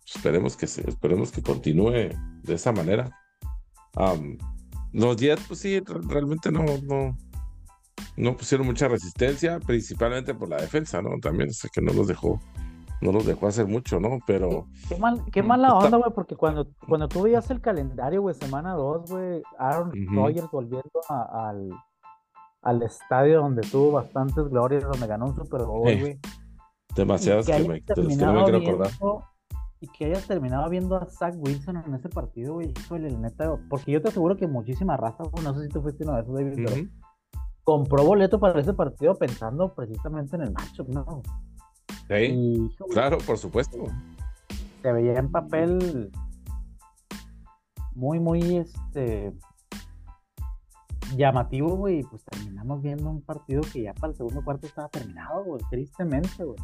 Esperemos 0.06 0.56
que 0.56 0.66
se, 0.66 0.88
esperemos 0.88 1.32
que 1.32 1.42
continúe 1.42 2.10
de 2.42 2.54
esa 2.54 2.72
manera. 2.72 3.10
Um, 3.96 4.36
los 4.92 5.16
Jets, 5.16 5.44
pues 5.46 5.60
sí, 5.60 5.80
realmente 5.80 6.50
no, 6.50 6.64
no, 6.84 7.16
no 8.16 8.36
pusieron 8.36 8.66
mucha 8.66 8.88
resistencia, 8.88 9.60
principalmente 9.60 10.34
por 10.34 10.48
la 10.48 10.56
defensa, 10.56 11.02
¿no? 11.02 11.10
También, 11.20 11.52
sé 11.52 11.68
que 11.72 11.80
no 11.80 11.92
los 11.92 12.06
dejó, 12.06 12.40
no 13.00 13.12
los 13.12 13.26
dejó 13.26 13.46
hacer 13.46 13.66
mucho, 13.66 14.00
¿no? 14.00 14.18
Pero. 14.26 14.66
Qué, 14.88 14.96
mal, 14.96 15.22
qué 15.32 15.42
mala 15.42 15.74
onda, 15.74 15.98
güey, 15.98 16.12
porque 16.14 16.36
cuando, 16.36 16.68
cuando 16.86 17.08
tú 17.08 17.22
veías 17.22 17.50
el 17.50 17.60
calendario, 17.60 18.22
güey, 18.22 18.34
semana 18.34 18.74
2, 18.74 19.10
güey, 19.10 19.42
Aaron 19.58 19.88
uh 19.88 19.92
-huh. 19.92 20.14
Rodgers 20.14 20.50
volviendo 20.50 21.00
a, 21.08 21.50
al, 21.50 21.70
al 22.62 22.82
estadio 22.82 23.40
donde 23.40 23.62
tuvo 23.62 23.92
bastantes 23.92 24.48
glorias, 24.48 24.84
donde 24.84 25.06
ganó 25.06 25.26
un 25.26 25.36
Super 25.36 25.62
Bowl, 25.62 25.80
güey. 25.82 26.02
Eh, 26.04 26.20
demasiadas 26.94 27.46
que, 27.46 27.52
que, 27.52 27.68
me, 27.68 27.82
que 27.82 27.94
no 27.94 28.32
me 28.32 28.44
quiero 28.44 28.58
acordar. 28.58 28.90
Viendo, 28.98 29.24
y 29.80 29.88
que 29.88 30.06
hayas 30.06 30.26
terminado 30.26 30.68
viendo 30.70 30.96
a 30.96 31.06
Zach 31.06 31.34
Wilson 31.36 31.82
en 31.86 31.94
ese 31.94 32.08
partido, 32.08 32.54
güey, 32.54 32.72
híjole, 32.78 33.10
neta, 33.16 33.58
porque 33.68 33.92
yo 33.92 34.00
te 34.00 34.08
aseguro 34.08 34.36
que 34.36 34.46
muchísima 34.46 34.96
raza, 34.96 35.24
no 35.42 35.54
sé 35.54 35.64
si 35.64 35.68
tú 35.68 35.82
fuiste 35.82 36.04
uno 36.04 36.14
de 36.14 36.22
esos, 36.22 36.34
David, 36.34 36.52
uh 36.52 36.56
-huh. 36.56 36.64
pero 36.64 36.88
compró 37.62 38.04
boleto 38.04 38.38
para 38.38 38.60
ese 38.60 38.72
partido 38.72 39.14
pensando 39.14 39.74
precisamente 39.74 40.36
en 40.36 40.42
el 40.42 40.52
matchup, 40.52 40.88
¿no? 40.88 41.22
Sí, 42.08 42.14
y, 42.14 42.76
claro, 42.92 43.18
por 43.26 43.36
supuesto. 43.38 43.78
Se 44.82 44.92
veía 44.92 45.18
en 45.18 45.30
papel 45.30 46.10
muy, 47.94 48.20
muy, 48.20 48.56
este, 48.56 49.34
llamativo, 51.14 51.76
güey, 51.76 52.02
pues 52.02 52.24
terminamos 52.24 52.82
viendo 52.82 53.10
un 53.10 53.22
partido 53.22 53.62
que 53.72 53.82
ya 53.82 53.94
para 53.94 54.12
el 54.12 54.16
segundo 54.16 54.42
cuarto 54.44 54.66
estaba 54.66 54.88
terminado, 54.88 55.44
güey, 55.44 55.62
tristemente, 55.70 56.44
güey. 56.44 56.58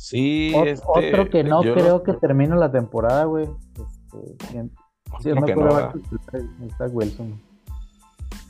Sí, 0.00 0.50
Ot 0.56 0.66
este, 0.66 0.86
otro 0.86 1.28
que 1.28 1.44
no 1.44 1.60
creo 1.60 1.98
no... 1.98 2.02
que 2.02 2.14
termine 2.14 2.56
la 2.56 2.72
temporada, 2.72 3.24
güey. 3.24 3.50
Este, 3.74 4.46
que 4.48 4.62
no, 4.62 4.70
quarterback 5.10 5.56
¿verdad? 5.56 5.92
titular, 5.92 6.42
está 6.66 6.84
Wilson. 6.86 7.42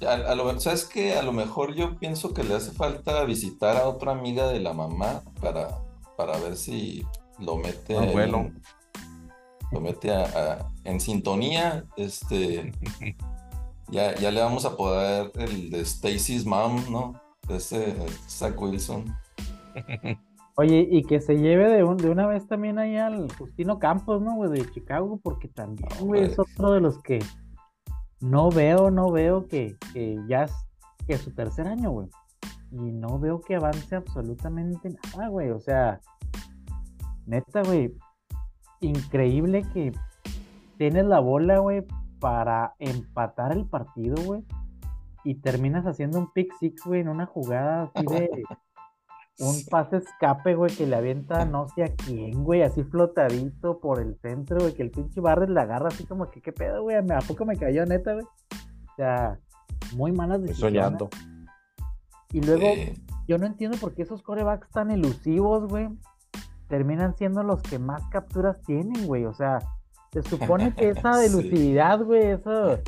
A, 0.07 0.13
a 0.31 0.35
lo, 0.37 0.61
¿sabes 0.61 0.85
qué? 0.85 1.15
A 1.19 1.23
lo 1.23 1.33
mejor 1.33 1.75
yo 1.75 1.99
pienso 1.99 2.33
que 2.33 2.45
le 2.45 2.55
hace 2.55 2.71
falta 2.71 3.25
visitar 3.25 3.77
a 3.77 3.89
otra 3.89 4.13
amiga 4.13 4.47
de 4.47 4.61
la 4.61 4.73
mamá 4.75 5.23
para, 5.41 5.77
para 6.17 6.39
ver 6.39 6.57
si 6.57 7.05
lo 7.41 7.57
mete, 7.57 7.97
Ah, 7.99 8.07
bueno. 8.13 8.39
en- 8.39 8.63
lo 9.73 9.81
mete 9.81 10.15
a- 10.15 10.23
a- 10.27 10.69
en 10.85 11.01
sintonía. 11.01 11.85
Este, 11.97 12.71
ya, 13.91 14.15
ya 14.15 14.31
le 14.31 14.41
vamos 14.41 14.65
a 14.67 14.77
poder 14.77 15.33
el 15.35 15.69
de 15.71 15.81
Stacy's 15.85 16.47
Mom, 16.47 16.81
¿no? 16.93 17.21
Ese 17.49 17.97
Zach 18.29 18.55
Wilson. 18.61 19.13
Oye, 20.57 20.87
y 20.91 21.03
que 21.05 21.21
se 21.21 21.39
lleve 21.39 21.69
de, 21.71 21.85
un- 21.85 21.97
de 21.97 22.11
una 22.11 22.27
vez 22.27 22.47
también 22.47 22.79
ahí 22.79 22.97
al 22.97 23.33
Justino 23.35 23.79
Campos, 23.79 24.21
¿no, 24.21 24.35
güey? 24.37 24.51
De 24.51 24.71
Chicago, 24.71 25.19
porque 25.23 25.49
también, 25.49 25.89
No, 26.01 26.07
güey, 26.07 26.25
es 26.25 26.39
otro 26.39 26.73
de 26.73 26.81
los 26.81 27.03
que 27.03 27.21
no 28.21 28.51
veo, 28.51 28.91
no 28.91 29.11
veo 29.11 29.47
que, 29.49 29.77
que 29.93 30.19
ya 30.29 30.45
es, 30.45 30.53
que 31.07 31.17
su 31.17 31.33
tercer 31.35 31.67
año, 31.67 31.91
güey. 31.91 32.09
Y 32.73 32.77
no 32.93 33.19
veo 33.19 33.41
que 33.41 33.57
avance 33.57 33.97
absolutamente 33.97 34.91
nada, 35.15 35.29
güey. 35.29 35.51
O 35.51 35.59
sea, 35.61 36.01
neta, 37.27 37.63
güey, 37.63 37.95
increíble 38.81 39.63
que 39.73 39.93
tienes 40.79 41.05
la 41.07 41.21
bola, 41.21 41.59
güey, 41.59 41.85
para 42.21 42.75
empatar 42.79 43.53
el 43.53 43.67
partido, 43.67 44.17
güey. 44.25 44.45
Y 45.25 45.37
terminas 45.37 45.87
haciendo 45.87 46.19
un 46.19 46.33
pick 46.33 46.53
six, 46.61 46.83
güey, 46.85 47.01
en 47.01 47.09
una 47.09 47.27
jugada 47.27 47.91
así 47.95 48.07
de 48.07 48.31
un 49.39 49.65
pase 49.71 49.99
escape, 49.99 50.55
güey, 50.55 50.75
que 50.75 50.87
le 50.87 50.97
avienta 50.97 51.45
no 51.47 51.67
sé 51.69 51.85
a 51.85 51.95
quién, 51.95 52.45
güey, 52.45 52.63
así 52.63 52.83
flotadito 52.85 53.81
por 53.81 54.01
el 54.01 54.17
centro, 54.21 54.59
güey, 54.61 54.75
que 54.75 54.83
el 54.83 54.91
pinche 54.91 55.21
Barret 55.21 55.49
la 55.49 55.63
agarra 55.63 55.89
así 55.89 56.05
como 56.05 56.31
que, 56.31 56.43
¿qué 56.43 56.53
pedo, 56.53 56.83
güey? 56.83 56.97
¿A 56.97 57.05
poco 57.27 57.47
me 57.47 57.57
cayó, 57.57 57.87
neta, 57.87 58.13
güey? 58.15 58.25
O 58.25 58.95
sea, 58.97 59.39
muy 59.95 60.13
malas 60.13 60.43
decisiones. 60.43 60.75
soñando. 60.83 61.09
Y 62.33 62.41
luego, 62.43 62.63
Eh, 62.67 62.95
yo 63.27 63.39
no 63.39 63.47
entiendo 63.47 63.79
por 63.79 63.95
qué 63.95 64.03
esos 64.03 64.23
corebacks 64.23 64.69
tan 64.71 64.91
elusivos, 64.91 65.67
güey, 65.69 65.89
terminan 66.69 67.17
siendo 67.17 67.43
los 67.43 67.63
que 67.63 67.79
más 67.79 68.03
capturas 68.11 68.61
tienen, 68.67 69.07
güey. 69.07 69.25
O 69.25 69.33
sea, 69.33 69.59
se 70.13 70.23
supone 70.23 70.75
que 70.75 70.91
esa 70.91 71.15
Sí. 71.15 71.27
elusividad, 71.27 72.01
güey, 72.05 72.27
esa 72.33 72.79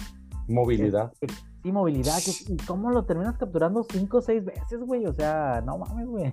Movilidad. 0.49 1.13
Sí, 1.63 1.73
movilidad, 1.73 2.19
que, 2.23 2.53
¿y 2.53 2.57
cómo 2.59 2.91
lo 2.91 3.05
terminas 3.05 3.37
capturando 3.39 3.85
cinco 3.89 4.19
o 4.19 4.23
seis 4.23 4.45
veces, 4.45 4.81
güey? 4.81 5.07
O 5.07 5.13
sea, 5.13 5.63
no 5.65 5.79
mames, 5.79 6.07
güey. 6.07 6.33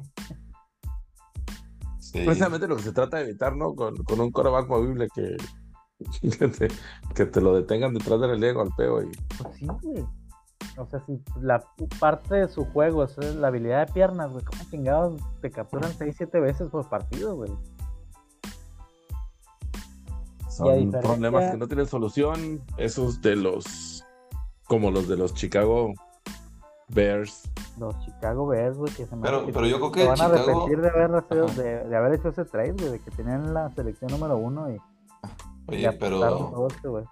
sí. 2.00 2.22
Precisamente 2.26 2.68
lo 2.68 2.76
que 2.76 2.84
se 2.84 2.92
trata 2.92 3.18
de 3.18 3.24
evitar, 3.24 3.56
¿no? 3.56 3.76
Con, 3.76 3.96
con 4.04 4.20
un 4.20 4.32
coreback 4.32 4.68
movible 4.68 5.08
que, 5.14 5.38
que, 6.40 6.48
te, 6.48 6.68
que 7.14 7.26
te 7.26 7.42
lo 7.42 7.56
detengan 7.56 7.94
detrás 7.94 8.20
de 8.20 8.28
la 8.28 8.34
línea 8.34 8.50
de 8.50 8.56
golpeo. 8.56 9.04
Y, 9.04 9.12
Pues 9.38 9.56
sí, 9.56 9.68
güey. 9.82 10.06
O 10.78 10.86
sea, 10.86 11.04
si 11.06 11.22
la 11.42 11.64
parte 12.00 12.36
de 12.36 12.48
su 12.48 12.64
juego 12.66 13.04
es 13.04 13.18
la 13.18 13.50
habilidad 13.50 13.86
de 13.86 13.94
piernas, 13.94 14.32
güey, 14.32 14.44
¿cómo 14.46 14.64
chingados 14.70 15.22
te 15.42 15.52
capturan 15.52 15.92
6, 15.94 16.16
7 16.18 16.40
veces 16.40 16.70
por 16.70 16.88
partido, 16.88 17.36
güey? 17.36 17.52
son 20.60 20.92
problemas 20.92 21.52
que 21.52 21.58
no 21.58 21.68
tienen 21.68 21.88
solución. 21.88 22.62
Esos 22.78 23.22
de 23.22 23.36
los. 23.36 23.66
Como 24.70 24.90
los 24.92 25.10
de 25.10 25.18
los 25.18 25.34
Chicago 25.34 25.94
Bears. 26.88 27.50
Los 27.78 28.00
Chicago 28.06 28.48
Bears, 28.48 28.78
güey, 28.78 28.94
que 28.94 29.06
se 29.06 29.16
me 29.16 29.22
Pero- 29.24 29.46
pero 29.48 29.66
yo 29.68 29.78
creo 29.80 29.90
se 29.90 30.00
que 30.00 30.06
van 30.08 30.22
a 30.22 30.26
Chicago- 30.38 30.64
arrepentir 30.64 30.82
de 30.82 30.90
haber, 30.90 31.16
Ajá. 31.16 31.62
de, 31.62 31.84
de 31.90 31.96
haber 31.98 32.14
hecho 32.14 32.30
ese 32.30 32.46
trade, 32.46 32.72
güey, 32.74 32.90
de 32.92 33.00
que 33.02 33.12
tenían 33.12 33.54
la 33.54 33.70
selección 33.72 34.10
número 34.12 34.38
uno 34.38 34.72
y, 34.72 34.76
y 34.76 34.80
Oye, 35.68 35.88
apostaron 35.88 36.52
pero 36.82 37.08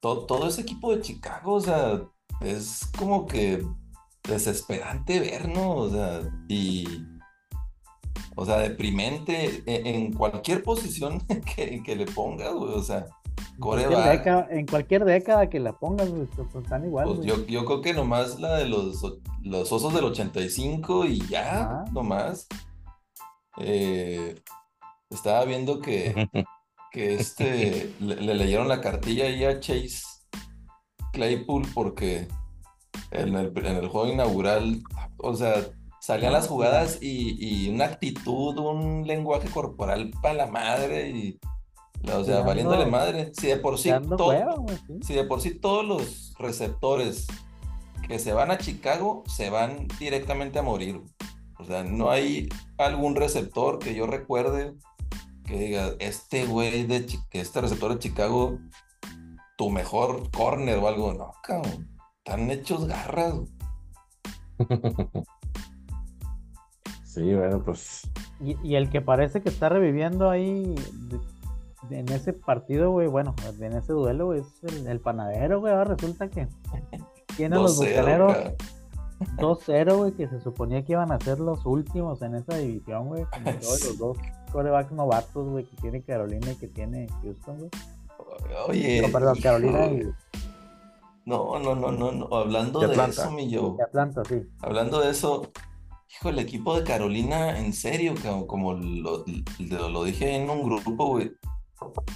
todo, 0.00 0.26
todo 0.26 0.46
ese 0.48 0.62
equipo 0.62 0.94
de 0.94 1.02
Chicago, 1.02 1.54
o 1.54 1.60
sea, 1.60 2.00
es 2.40 2.90
como 2.98 3.26
que 3.26 3.64
desesperante 4.28 5.20
ver, 5.20 5.48
¿no? 5.48 5.76
O 5.76 5.90
sea, 5.90 6.20
y, 6.48 7.06
o 8.34 8.44
sea, 8.46 8.58
deprimente 8.58 9.62
en, 9.66 9.86
en 9.86 10.12
cualquier 10.12 10.62
posición 10.62 11.20
que, 11.56 11.82
que 11.82 11.96
le 11.96 12.06
pongas, 12.06 12.52
güey, 12.54 12.72
o 12.74 12.82
sea, 12.82 13.06
En 13.54 13.58
cualquier, 13.60 13.90
década, 14.04 14.46
en 14.50 14.66
cualquier 14.66 15.04
década 15.04 15.48
que 15.50 15.60
la 15.60 15.72
pongas, 15.78 16.08
güey, 16.10 16.26
pues, 16.26 16.64
están 16.64 16.84
igual, 16.84 17.06
Pues 17.06 17.18
güey. 17.18 17.28
yo, 17.28 17.46
yo 17.46 17.64
creo 17.64 17.80
que 17.82 17.94
nomás 17.94 18.40
la 18.40 18.56
de 18.56 18.66
los, 18.66 19.02
los 19.42 19.72
osos 19.72 19.94
del 19.94 20.04
85 20.04 21.06
y 21.06 21.26
ya, 21.28 21.62
Ajá. 21.62 21.84
nomás. 21.92 22.46
Eh, 23.58 24.40
estaba 25.10 25.44
viendo 25.44 25.80
que, 25.80 26.28
que 26.90 27.14
este 27.14 27.92
le, 28.00 28.16
le 28.16 28.34
leyeron 28.34 28.66
la 28.68 28.80
cartilla 28.80 29.26
ahí 29.26 29.44
a 29.44 29.60
Chase 29.60 30.02
Claypool 31.12 31.66
porque 31.74 32.28
en 33.10 33.34
el, 33.36 33.52
en 33.58 33.76
el 33.76 33.88
juego 33.88 34.10
inaugural, 34.10 34.82
o 35.18 35.34
sea, 35.34 35.54
salían 36.02 36.32
las 36.32 36.48
jugadas 36.48 36.98
y, 37.00 37.36
y 37.38 37.70
una 37.70 37.84
actitud, 37.84 38.58
un 38.58 39.06
lenguaje 39.06 39.48
corporal 39.48 40.10
para 40.20 40.34
la 40.34 40.46
madre 40.48 41.10
y, 41.10 41.38
o 42.12 42.24
sea, 42.24 42.40
valiéndole 42.40 42.86
madre. 42.90 43.32
Si 43.34 43.46
de 43.46 43.56
por 43.56 43.78
sí 43.78 43.88
todo- 44.16 44.26
si 45.02 45.14
de 45.14 45.22
por 45.24 45.40
sí 45.40 45.54
todos 45.54 45.84
los 45.86 46.34
receptores 46.38 47.28
que 48.08 48.18
se 48.18 48.32
van 48.32 48.50
a 48.50 48.58
Chicago 48.58 49.22
se 49.28 49.48
van 49.48 49.86
directamente 50.00 50.58
a 50.58 50.62
morir. 50.62 51.00
O 51.60 51.64
sea, 51.64 51.84
no 51.84 52.10
hay 52.10 52.48
algún 52.78 53.14
receptor 53.14 53.78
que 53.78 53.94
yo 53.94 54.08
recuerde 54.08 54.74
que 55.44 55.56
diga, 55.56 55.92
este 56.00 56.46
güey 56.46 56.84
de 56.84 57.06
este 57.30 57.60
receptor 57.60 57.92
de 57.92 58.00
Chicago, 58.00 58.58
tu 59.56 59.70
mejor 59.70 60.32
corner 60.32 60.78
o 60.78 60.88
algo. 60.88 61.14
No, 61.14 61.30
cabrón. 61.44 61.88
Están 62.24 62.50
hechos 62.50 62.86
garras. 62.88 63.34
Sí, 67.14 67.34
bueno, 67.34 67.62
pues. 67.64 68.10
Y, 68.40 68.56
y 68.66 68.76
el 68.76 68.88
que 68.90 69.00
parece 69.00 69.42
que 69.42 69.48
está 69.50 69.68
reviviendo 69.68 70.30
ahí 70.30 70.74
de- 71.08 71.20
de- 71.88 71.98
en 71.98 72.08
ese 72.10 72.32
partido, 72.32 72.90
güey, 72.90 73.08
bueno, 73.08 73.34
en 73.60 73.72
ese 73.74 73.92
duelo, 73.92 74.26
güey, 74.26 74.40
es 74.40 74.64
el, 74.74 74.86
el 74.86 75.00
panadero, 75.00 75.60
güey. 75.60 75.72
Ahora 75.72 75.94
resulta 75.94 76.28
que 76.30 76.48
tiene 77.36 77.56
los 77.56 77.78
2-0, 77.80 77.88
bucaneros 77.90 78.32
cabrón. 78.34 78.54
2-0, 79.36 79.96
güey, 79.98 80.12
que 80.12 80.28
se 80.28 80.40
suponía 80.40 80.84
que 80.84 80.92
iban 80.92 81.12
a 81.12 81.20
ser 81.20 81.38
los 81.38 81.64
últimos 81.66 82.22
en 82.22 82.34
esa 82.34 82.56
división, 82.56 83.06
güey. 83.08 83.24
Como 83.26 83.44
todos 83.60 83.84
los 83.84 83.98
dos 83.98 84.18
corebacks 84.50 84.92
novatos, 84.92 85.48
güey, 85.48 85.64
que 85.64 85.76
tiene 85.76 86.02
Carolina 86.02 86.50
y 86.52 86.56
que 86.56 86.68
tiene 86.68 87.08
Houston, 87.22 87.58
güey. 87.58 87.70
Oye. 88.68 89.02
No, 89.02 89.08
perdón, 89.12 89.38
Carolina 89.42 89.86
y, 89.86 90.08
No, 91.26 91.58
no, 91.58 91.74
no, 91.74 91.92
no, 91.92 92.10
no. 92.12 92.28
Hablando 92.34 92.80
De 92.80 92.88
de 92.88 93.04
eso, 93.04 93.30
mi 93.30 93.48
yo. 93.50 93.76
y 93.78 93.82
Atlanta, 93.82 94.22
sí. 94.28 94.42
Hablando 94.60 95.00
de 95.00 95.10
eso, 95.10 95.42
hijo, 96.12 96.28
el 96.28 96.38
equipo 96.38 96.76
de 96.76 96.84
Carolina, 96.84 97.58
en 97.58 97.72
serio, 97.72 98.14
como, 98.46 98.74
lo, 98.74 99.24
dije 100.04 100.36
en 100.36 100.50
un 100.50 100.62
grupo, 100.64 101.06
güey, 101.06 101.32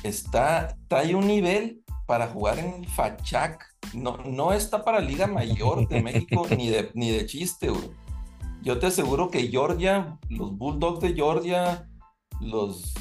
está, 0.02 0.76
trae 0.88 1.14
un 1.14 1.26
nivel 1.26 1.82
para 2.06 2.28
jugar 2.28 2.58
en 2.58 2.84
Fachac. 2.84 3.64
No, 3.94 4.18
no 4.18 4.52
está 4.52 4.84
para 4.84 5.00
Liga 5.00 5.26
Mayor 5.26 5.88
de 5.88 6.02
México 6.02 6.46
ni 6.56 6.68
de, 6.68 6.90
ni 6.94 7.10
de 7.10 7.26
chiste, 7.26 7.68
güey. 7.68 7.90
Yo 8.62 8.78
te 8.78 8.86
aseguro 8.86 9.30
que 9.30 9.48
Georgia, 9.48 10.18
los 10.28 10.56
Bulldogs 10.56 11.00
de 11.00 11.14
Georgia, 11.14 11.88
los, 12.40 12.94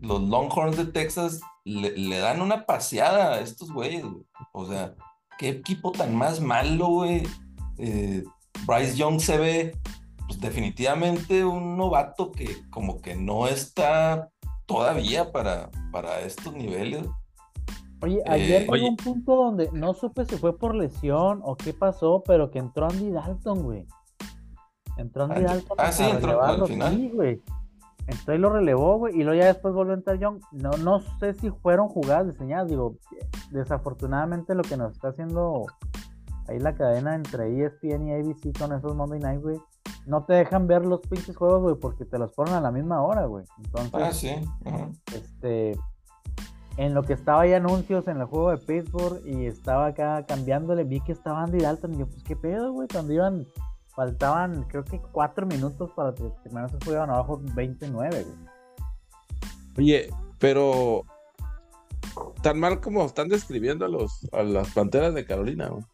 los 0.00 0.22
Longhorns 0.22 0.76
de 0.76 0.86
Texas, 0.86 1.40
le, 1.64 1.96
le 1.96 2.18
dan 2.18 2.40
una 2.40 2.66
paseada 2.66 3.34
a 3.34 3.40
estos 3.40 3.70
güeyes, 3.72 4.04
güey. 4.04 4.24
O 4.52 4.66
sea, 4.66 4.94
qué 5.38 5.50
equipo 5.50 5.92
tan 5.92 6.16
más 6.16 6.40
malo, 6.40 6.86
güey. 6.88 7.22
Eh, 7.78 8.24
Bryce 8.66 8.96
Young 8.96 9.20
se 9.20 9.38
ve 9.38 9.78
pues, 10.26 10.40
definitivamente 10.40 11.44
un 11.44 11.76
novato 11.76 12.32
que 12.32 12.68
como 12.70 13.00
que 13.00 13.14
no 13.16 13.46
está 13.46 14.30
todavía 14.66 15.32
para, 15.32 15.70
para 15.90 16.20
estos 16.20 16.54
niveles. 16.54 17.06
Oye, 18.02 18.20
ayer 18.26 18.62
Eh, 18.62 18.66
oye. 18.68 18.88
un 18.88 18.96
punto 18.96 19.36
donde 19.36 19.70
no 19.72 19.94
supe 19.94 20.24
si 20.24 20.36
fue 20.36 20.58
por 20.58 20.74
lesión 20.74 21.40
o 21.44 21.56
qué 21.56 21.72
pasó, 21.72 22.22
pero 22.26 22.50
que 22.50 22.58
entró 22.58 22.86
Andy 22.86 23.10
Dalton, 23.10 23.62
güey. 23.62 23.86
Entró 24.96 25.24
Andy 25.24 25.36
Ah, 25.44 25.54
Dalton 25.54 25.76
ah, 25.80 25.92
sí, 25.92 26.02
entró 26.04 26.42
al 26.42 26.66
final. 26.66 26.94
sí, 26.96 27.10
güey. 27.14 27.40
Entró 28.08 28.34
y 28.34 28.38
lo 28.38 28.50
relevó, 28.50 28.98
güey, 28.98 29.14
y 29.14 29.22
luego 29.22 29.40
ya 29.40 29.46
después 29.46 29.72
volvió 29.74 29.92
a 29.92 29.96
entrar 29.96 30.18
Young. 30.18 30.40
No, 30.50 30.70
no 30.78 31.00
sé 31.20 31.34
si 31.34 31.50
fueron 31.50 31.86
jugadas 31.88 32.26
diseñadas, 32.26 32.68
digo, 32.68 32.96
desafortunadamente 33.52 34.54
lo 34.56 34.62
que 34.62 34.76
nos 34.76 34.92
está 34.92 35.08
haciendo 35.08 35.66
ahí 36.48 36.58
la 36.58 36.74
cadena 36.74 37.14
entre 37.14 37.64
ESPN 37.64 38.08
y 38.08 38.12
ABC 38.14 38.58
con 38.58 38.72
esos 38.72 38.94
Monday 38.96 39.20
Night, 39.20 39.40
güey, 39.40 39.58
no 40.06 40.24
te 40.24 40.34
dejan 40.34 40.66
ver 40.66 40.84
los 40.84 41.00
pinches 41.00 41.36
juegos, 41.36 41.62
güey, 41.62 41.74
porque 41.76 42.04
te 42.04 42.18
los 42.18 42.32
ponen 42.32 42.54
a 42.54 42.60
la 42.60 42.70
misma 42.70 43.02
hora, 43.02 43.26
güey. 43.26 43.44
Entonces, 43.64 43.92
Ah, 43.94 44.12
sí. 44.12 44.34
este, 45.14 45.78
en 46.76 46.94
lo 46.94 47.02
que 47.02 47.12
estaba 47.12 47.42
ahí 47.42 47.52
anuncios 47.52 48.08
en 48.08 48.18
el 48.18 48.24
juego 48.26 48.50
de 48.50 48.58
Pittsburgh 48.58 49.20
y 49.26 49.46
estaba 49.46 49.86
acá 49.86 50.24
cambiándole, 50.26 50.84
vi 50.84 51.00
que 51.00 51.12
estaba 51.12 51.42
Andy 51.42 51.58
Dalton 51.58 51.94
y 51.94 51.98
yo, 51.98 52.06
pues 52.06 52.22
qué 52.24 52.34
pedo, 52.36 52.72
güey, 52.72 52.88
cuando 52.88 53.12
iban, 53.12 53.46
faltaban 53.94 54.62
creo 54.68 54.84
que 54.84 54.98
cuatro 55.12 55.46
minutos 55.46 55.90
para 55.94 56.14
que 56.14 56.24
terminar 56.42 56.66
ese 56.66 56.78
juego 56.84 56.92
iban 57.04 57.10
abajo 57.10 57.40
29, 57.54 58.24
güey. 58.24 58.36
Oye, 59.78 60.10
pero 60.38 61.02
tan 62.42 62.58
mal 62.58 62.80
como 62.80 63.04
están 63.04 63.28
describiendo 63.28 63.84
a 63.84 63.88
los 63.88 64.28
a 64.32 64.42
las 64.42 64.70
panteras 64.72 65.14
de 65.14 65.24
Carolina, 65.24 65.68
güey. 65.68 65.84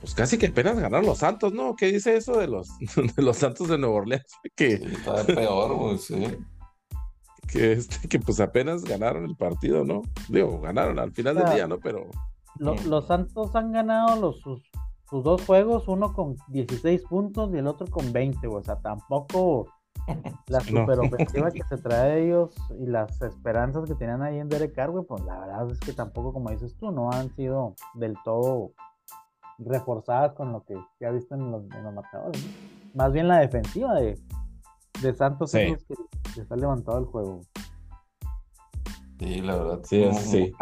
Pues 0.00 0.14
casi 0.14 0.38
que 0.38 0.46
apenas 0.46 0.78
ganaron 0.78 1.04
los 1.06 1.18
Santos, 1.18 1.52
¿no? 1.52 1.76
¿Qué 1.76 1.86
dice 1.92 2.16
eso 2.16 2.38
de 2.38 2.46
los, 2.46 2.68
de 3.16 3.22
los 3.22 3.36
Santos 3.36 3.68
de 3.68 3.78
Nueva 3.78 3.96
Orleans? 3.96 4.24
Que, 4.56 4.78
Sí, 4.78 4.84
está 4.86 5.24
peor, 5.24 5.74
güey, 5.76 5.98
sí. 5.98 6.38
que, 7.48 7.72
este, 7.72 8.08
que 8.08 8.18
pues 8.18 8.40
apenas 8.40 8.84
ganaron 8.84 9.24
el 9.24 9.36
partido, 9.36 9.84
¿no? 9.84 10.02
Digo, 10.28 10.60
ganaron 10.60 10.98
al 10.98 11.12
final 11.12 11.36
del 11.36 11.50
día, 11.54 11.66
¿no? 11.66 11.78
Pero 11.78 12.06
Lo- 12.58 12.74
Mm. 12.74 12.86
los 12.88 13.06
Santos 13.06 13.54
han 13.54 13.72
ganado 13.72 14.20
los, 14.20 14.40
sus, 14.40 14.62
sus 15.08 15.22
dos 15.24 15.42
juegos, 15.46 15.86
uno 15.88 16.12
con 16.12 16.36
16 16.48 17.02
puntos 17.08 17.52
y 17.54 17.58
el 17.58 17.66
otro 17.66 17.86
con 17.86 18.12
20, 18.12 18.46
güey. 18.46 18.60
O 18.60 18.64
sea, 18.64 18.76
tampoco 18.80 19.66
la 20.46 20.58
No. 20.70 20.80
superofensiva 20.80 21.50
que 21.50 21.62
se 21.64 21.78
trae 21.78 22.10
de 22.16 22.26
ellos 22.26 22.54
y 22.78 22.86
las 22.86 23.20
esperanzas 23.22 23.84
que 23.86 23.94
tenían 23.94 24.22
ahí 24.22 24.38
en 24.38 24.48
Derek 24.48 24.74
Carr, 24.74 24.90
güey, 24.90 25.04
pues 25.06 25.22
la 25.24 25.38
verdad 25.40 25.70
es 25.70 25.78
que 25.80 25.92
tampoco, 25.92 26.32
como 26.32 26.50
dices 26.50 26.76
tú, 26.76 26.90
no 26.90 27.10
han 27.10 27.34
sido 27.36 27.74
del 27.94 28.14
todo 28.24 28.72
reforzadas 29.64 30.32
con 30.32 30.52
lo 30.52 30.64
que 30.64 30.74
se 30.98 31.06
ha 31.06 31.10
visto 31.10 31.34
en 31.34 31.50
los, 31.50 31.62
en 31.70 31.82
los 31.84 31.94
marcadores. 31.94 32.44
¿no? 32.44 32.50
Más 32.94 33.12
bien 33.12 33.28
la 33.28 33.38
defensiva 33.38 33.94
de, 33.94 34.18
de 35.02 35.14
Santos 35.14 35.50
Sí. 35.52 35.58
es 35.58 35.84
que, 35.84 35.94
que 36.34 36.40
está 36.40 36.56
levantado 36.56 36.98
el 36.98 37.04
juego. 37.04 37.40
Sí, 39.18 39.42
la 39.42 39.56
verdad. 39.56 39.80
Sí, 39.84 40.08
sí. 40.14 40.52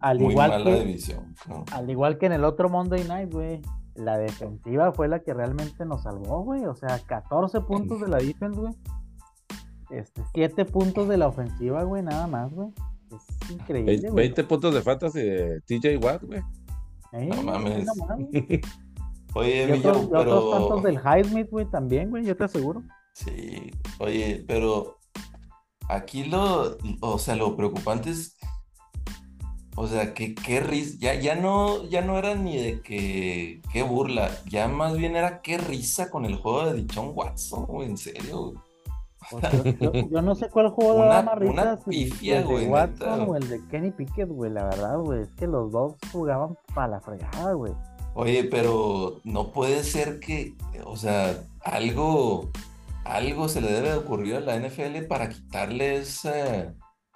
Al 0.00 0.18
muy 0.18 0.32
igual 0.32 0.50
mala 0.50 0.64
que- 0.64 0.80
división. 0.84 1.34
¿no? 1.48 1.64
Al 1.72 1.88
igual 1.90 2.18
que 2.18 2.26
en 2.26 2.32
el 2.32 2.44
otro 2.44 2.68
Monday 2.68 3.04
Night, 3.04 3.32
güey, 3.32 3.62
la 3.94 4.18
defensiva 4.18 4.92
fue 4.92 5.06
la 5.06 5.20
que 5.20 5.32
realmente 5.32 5.84
nos 5.84 6.02
salvó, 6.02 6.42
güey. 6.42 6.64
O 6.66 6.74
sea, 6.74 6.98
14 7.06 7.60
puntos 7.60 8.00
de 8.00 8.08
la 8.08 8.16
defense, 8.18 8.58
güey. 8.60 8.74
Este, 9.90 10.22
7 10.34 10.64
puntos 10.64 11.08
de 11.08 11.16
la 11.18 11.28
ofensiva, 11.28 11.84
güey, 11.84 12.02
nada 12.02 12.26
más, 12.26 12.52
güey. 12.52 12.68
Es 13.12 13.50
increíble, 13.50 13.92
Ve- 13.96 14.10
güey. 14.10 14.14
20 14.28 14.44
puntos 14.44 14.74
de 14.74 14.82
fantasy 14.82 15.20
de 15.20 15.60
TJ 15.62 15.96
Watt, 16.04 16.22
güey. 16.24 16.40
Eh, 17.12 17.26
No 17.26 17.42
mames. 17.42 17.86
no 17.86 17.94
mames. 18.06 18.28
Oye, 19.34 19.58
Y 19.68 19.72
otros, 19.78 19.96
Emilio, 19.96 20.02
y 20.02 20.04
otros 20.06 20.08
pero. 20.24 20.50
tantos 20.50 20.82
del 20.82 20.98
Highsmith, 20.98 21.50
güey, 21.50 21.66
también, 21.66 22.10
güey, 22.10 22.24
yo 22.24 22.36
te 22.36 22.44
aseguro. 22.44 22.82
Sí, 23.14 23.70
oye, 23.98 24.44
pero 24.46 24.98
aquí 25.88 26.24
lo, 26.24 26.76
o 27.00 27.18
sea, 27.18 27.36
lo 27.36 27.56
preocupante 27.56 28.10
es, 28.10 28.36
o 29.76 29.86
sea, 29.86 30.14
que 30.14 30.34
qué 30.34 30.60
risa, 30.60 30.96
ya, 30.98 31.14
ya 31.14 31.34
no, 31.36 31.84
ya 31.88 32.02
no 32.02 32.18
era 32.18 32.34
ni 32.34 32.56
de 32.56 32.80
que, 32.80 33.60
qué 33.72 33.82
burla, 33.82 34.30
ya 34.48 34.66
más 34.68 34.96
bien 34.96 35.14
era 35.16 35.42
qué 35.42 35.58
risa 35.58 36.10
con 36.10 36.24
el 36.24 36.36
juego 36.36 36.66
de 36.66 36.74
Dichon 36.82 37.12
Watson, 37.14 37.66
güey, 37.66 37.88
en 37.88 37.96
serio, 37.98 38.38
güey. 38.46 38.58
O 39.32 39.40
sea, 39.40 39.50
yo, 39.52 39.92
yo 39.92 40.22
no 40.22 40.34
sé 40.34 40.48
cuál 40.48 40.70
juego 40.70 40.94
Una- 40.96 41.06
daba 41.06 41.22
más 41.22 41.38
si 41.88 42.30
el 42.30 42.46
de 42.48 42.68
Watson 42.68 43.20
o 43.28 43.36
el 43.36 43.48
de 43.48 43.60
Kenny 43.68 43.90
Pickett, 43.90 44.28
güey, 44.28 44.50
la 44.50 44.64
verdad, 44.64 44.98
güey, 44.98 45.22
es 45.22 45.30
que 45.34 45.46
los 45.46 45.70
dos 45.70 45.94
jugaban 46.12 46.56
para 46.74 46.88
la 46.88 47.00
fregada, 47.00 47.52
güey. 47.52 47.72
Oye, 48.14 48.44
pero 48.44 49.20
no 49.24 49.52
puede 49.52 49.84
ser 49.84 50.18
que, 50.20 50.54
o 50.84 50.96
sea, 50.96 51.34
algo, 51.62 52.50
algo 53.04 53.48
se 53.48 53.60
le 53.60 53.70
debe 53.72 53.90
de 53.90 53.96
ocurrir 53.98 54.36
a 54.36 54.40
la 54.40 54.56
NFL 54.56 55.06
para 55.06 55.28
quitarle 55.28 55.96
ese, 55.98 56.74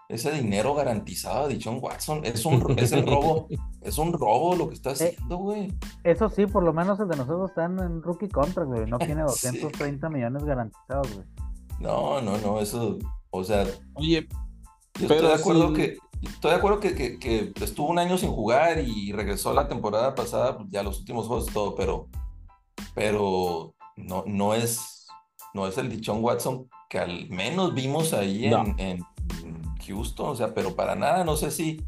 ese 0.09 0.31
dinero 0.31 0.75
garantizado 0.75 1.45
a 1.45 1.49
Dichon 1.49 1.79
Watson. 1.83 2.21
Es 2.25 2.45
un, 2.47 2.79
es 2.79 2.93
el 2.93 3.07
robo, 3.07 3.49
es 3.83 3.99
un 3.99 4.13
robo 4.13 4.55
lo 4.55 4.69
que 4.69 4.75
está 4.75 4.91
haciendo, 4.91 5.39
güey. 5.39 5.73
Eso 6.05 6.29
sí, 6.29 6.47
por 6.47 6.63
lo 6.63 6.73
menos 6.73 7.01
el 7.01 7.09
de 7.09 7.17
nosotros 7.17 7.51
está 7.51 7.65
en, 7.65 7.79
en 7.81 8.03
rookie 8.03 8.29
contract, 8.29 8.69
güey, 8.69 8.87
no 8.89 8.99
tiene 8.99 9.23
Sí. 9.29 9.49
230 9.59 10.09
millones 10.11 10.45
garantizados, 10.45 11.13
güey. 11.15 11.27
No, 11.81 12.21
no, 12.21 12.38
no, 12.38 12.61
eso, 12.61 12.99
o 13.31 13.45
sea, 13.45 13.66
Oye, 13.95 14.26
yo 15.01 15.09
Pero 15.09 15.14
estoy 15.14 15.29
de 15.29 15.35
acuerdo 15.35 15.68
sí. 15.68 15.75
que, 15.75 15.99
estoy 16.22 16.51
de 16.51 16.57
acuerdo 16.57 16.81
que, 16.81 16.94
que, 16.94 17.18
que 17.18 17.53
estuvo 17.64 17.88
un 17.88 17.99
año 17.99 18.16
sin 18.16 18.31
jugar 18.31 18.79
y 18.79 19.12
regresó 19.12 19.53
la 19.53 19.68
temporada 19.68 20.14
pasada, 20.14 20.57
pues, 20.57 20.70
ya 20.70 20.83
los 20.83 21.01
últimos 21.01 21.27
juegos 21.27 21.49
y 21.51 21.53
todo, 21.53 21.75
pero, 21.75 22.09
pero 22.94 23.75
no, 23.96 24.25
no 24.27 24.55
es, 24.55 25.07
no 25.53 25.66
es 25.66 25.77
el 25.79 25.90
Dichon 25.90 26.22
Watson 26.22 26.68
que 26.88 26.99
al 26.99 27.29
menos 27.29 27.75
vimos 27.75 28.12
ahí 28.12 28.44
en, 28.46 28.51
No. 28.51 28.64
en 28.79 29.05
Houston, 29.87 30.29
o 30.29 30.37
sea, 30.37 30.55
pero 30.55 30.75
para 30.75 30.94
nada, 30.94 31.25
no 31.25 31.37
sé 31.37 31.51
si, 31.51 31.85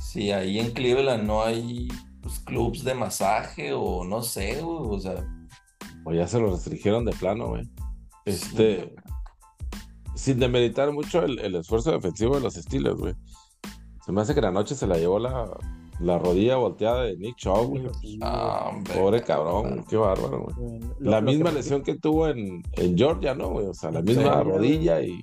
si 0.00 0.32
ahí 0.32 0.58
en 0.58 0.72
Cleveland 0.72 1.24
no 1.24 1.42
hay 1.42 1.88
pues, 2.20 2.40
clubs 2.40 2.84
de 2.84 2.94
masaje 2.94 3.72
o 3.72 4.04
no 4.04 4.22
sé, 4.22 4.60
güey, 4.62 4.96
o 4.96 4.98
sea, 4.98 5.24
pues 6.04 6.16
ya 6.16 6.26
se 6.26 6.40
lo 6.40 6.50
restringieron 6.50 7.04
de 7.04 7.12
plano, 7.12 7.48
güey. 7.48 7.68
Este, 8.24 8.94
sin 10.14 10.38
demeritar 10.38 10.92
mucho 10.92 11.22
el, 11.22 11.38
el 11.40 11.54
esfuerzo 11.56 11.90
defensivo 11.92 12.34
de 12.36 12.40
los 12.42 12.54
Steelers, 12.54 12.96
güey. 12.98 13.14
Se 14.04 14.12
me 14.12 14.20
hace 14.20 14.34
que 14.34 14.40
la 14.40 14.50
noche 14.50 14.74
se 14.74 14.86
la 14.86 14.96
llevó 14.98 15.18
la, 15.18 15.48
la 16.00 16.18
rodilla 16.18 16.56
volteada 16.56 17.02
de 17.04 17.16
Nick 17.16 17.36
Shaw, 17.38 17.66
güey. 17.66 17.86
Ah, 18.20 18.70
hombre, 18.70 18.94
Pobre 18.94 19.22
cabrón, 19.22 19.84
qué 19.88 19.96
bárbaro, 19.96 20.44
güey. 20.56 20.80
Lo- 20.98 21.10
La 21.10 21.20
lo 21.20 21.26
que 21.26 21.32
misma 21.32 21.50
lesión 21.52 21.82
que 21.82 21.96
tuvo 21.96 22.28
en, 22.28 22.62
en 22.72 22.96
Georgia, 22.98 23.34
¿no, 23.34 23.50
güey? 23.50 23.66
O 23.66 23.74
sea, 23.74 23.90
la 23.90 24.02
misma 24.02 24.42
Sí. 24.42 24.48
rodilla 24.50 25.00
y... 25.02 25.22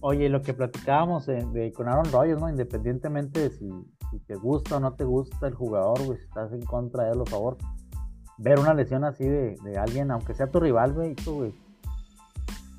Oye, 0.00 0.28
lo 0.28 0.42
que 0.42 0.52
platicábamos 0.52 1.24
de, 1.26 1.44
de- 1.46 1.72
con 1.72 1.88
Aaron 1.88 2.10
Rodgers, 2.12 2.40
¿no? 2.40 2.48
Independientemente 2.50 3.40
de 3.40 3.50
si, 3.50 3.70
si 4.10 4.18
te 4.20 4.34
gusta 4.36 4.76
o 4.76 4.80
no 4.80 4.92
te 4.94 5.04
gusta 5.04 5.46
el 5.48 5.54
jugador, 5.54 6.02
güey, 6.04 6.18
si 6.18 6.24
estás 6.24 6.52
en 6.52 6.62
contra 6.62 7.04
de 7.04 7.12
él 7.12 7.20
a 7.22 7.30
favor, 7.30 7.56
ver 8.38 8.58
una 8.58 8.74
lesión 8.74 9.04
así 9.04 9.24
de, 9.24 9.56
de 9.64 9.78
alguien, 9.78 10.10
aunque 10.10 10.34
sea 10.34 10.46
tu 10.50 10.60
rival, 10.60 10.92
güey, 10.92 11.14
hijo, 11.18 11.32
güey. 11.32 11.54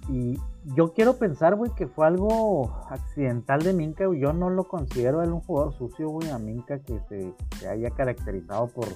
Y 0.09 0.39
yo 0.75 0.93
quiero 0.93 1.17
pensar, 1.17 1.55
güey, 1.55 1.71
que 1.75 1.87
fue 1.87 2.07
algo 2.07 2.71
accidental 2.89 3.61
de 3.61 3.73
Minka, 3.73 4.07
güey. 4.07 4.19
Yo 4.19 4.33
no 4.33 4.49
lo 4.49 4.63
considero 4.63 5.21
él 5.21 5.31
un 5.31 5.41
jugador 5.41 5.73
sucio, 5.73 6.09
güey, 6.09 6.29
a 6.31 6.39
Minka 6.39 6.79
que 6.79 6.99
se, 7.07 7.33
se 7.59 7.67
haya 7.69 7.91
caracterizado 7.91 8.67
por 8.67 8.87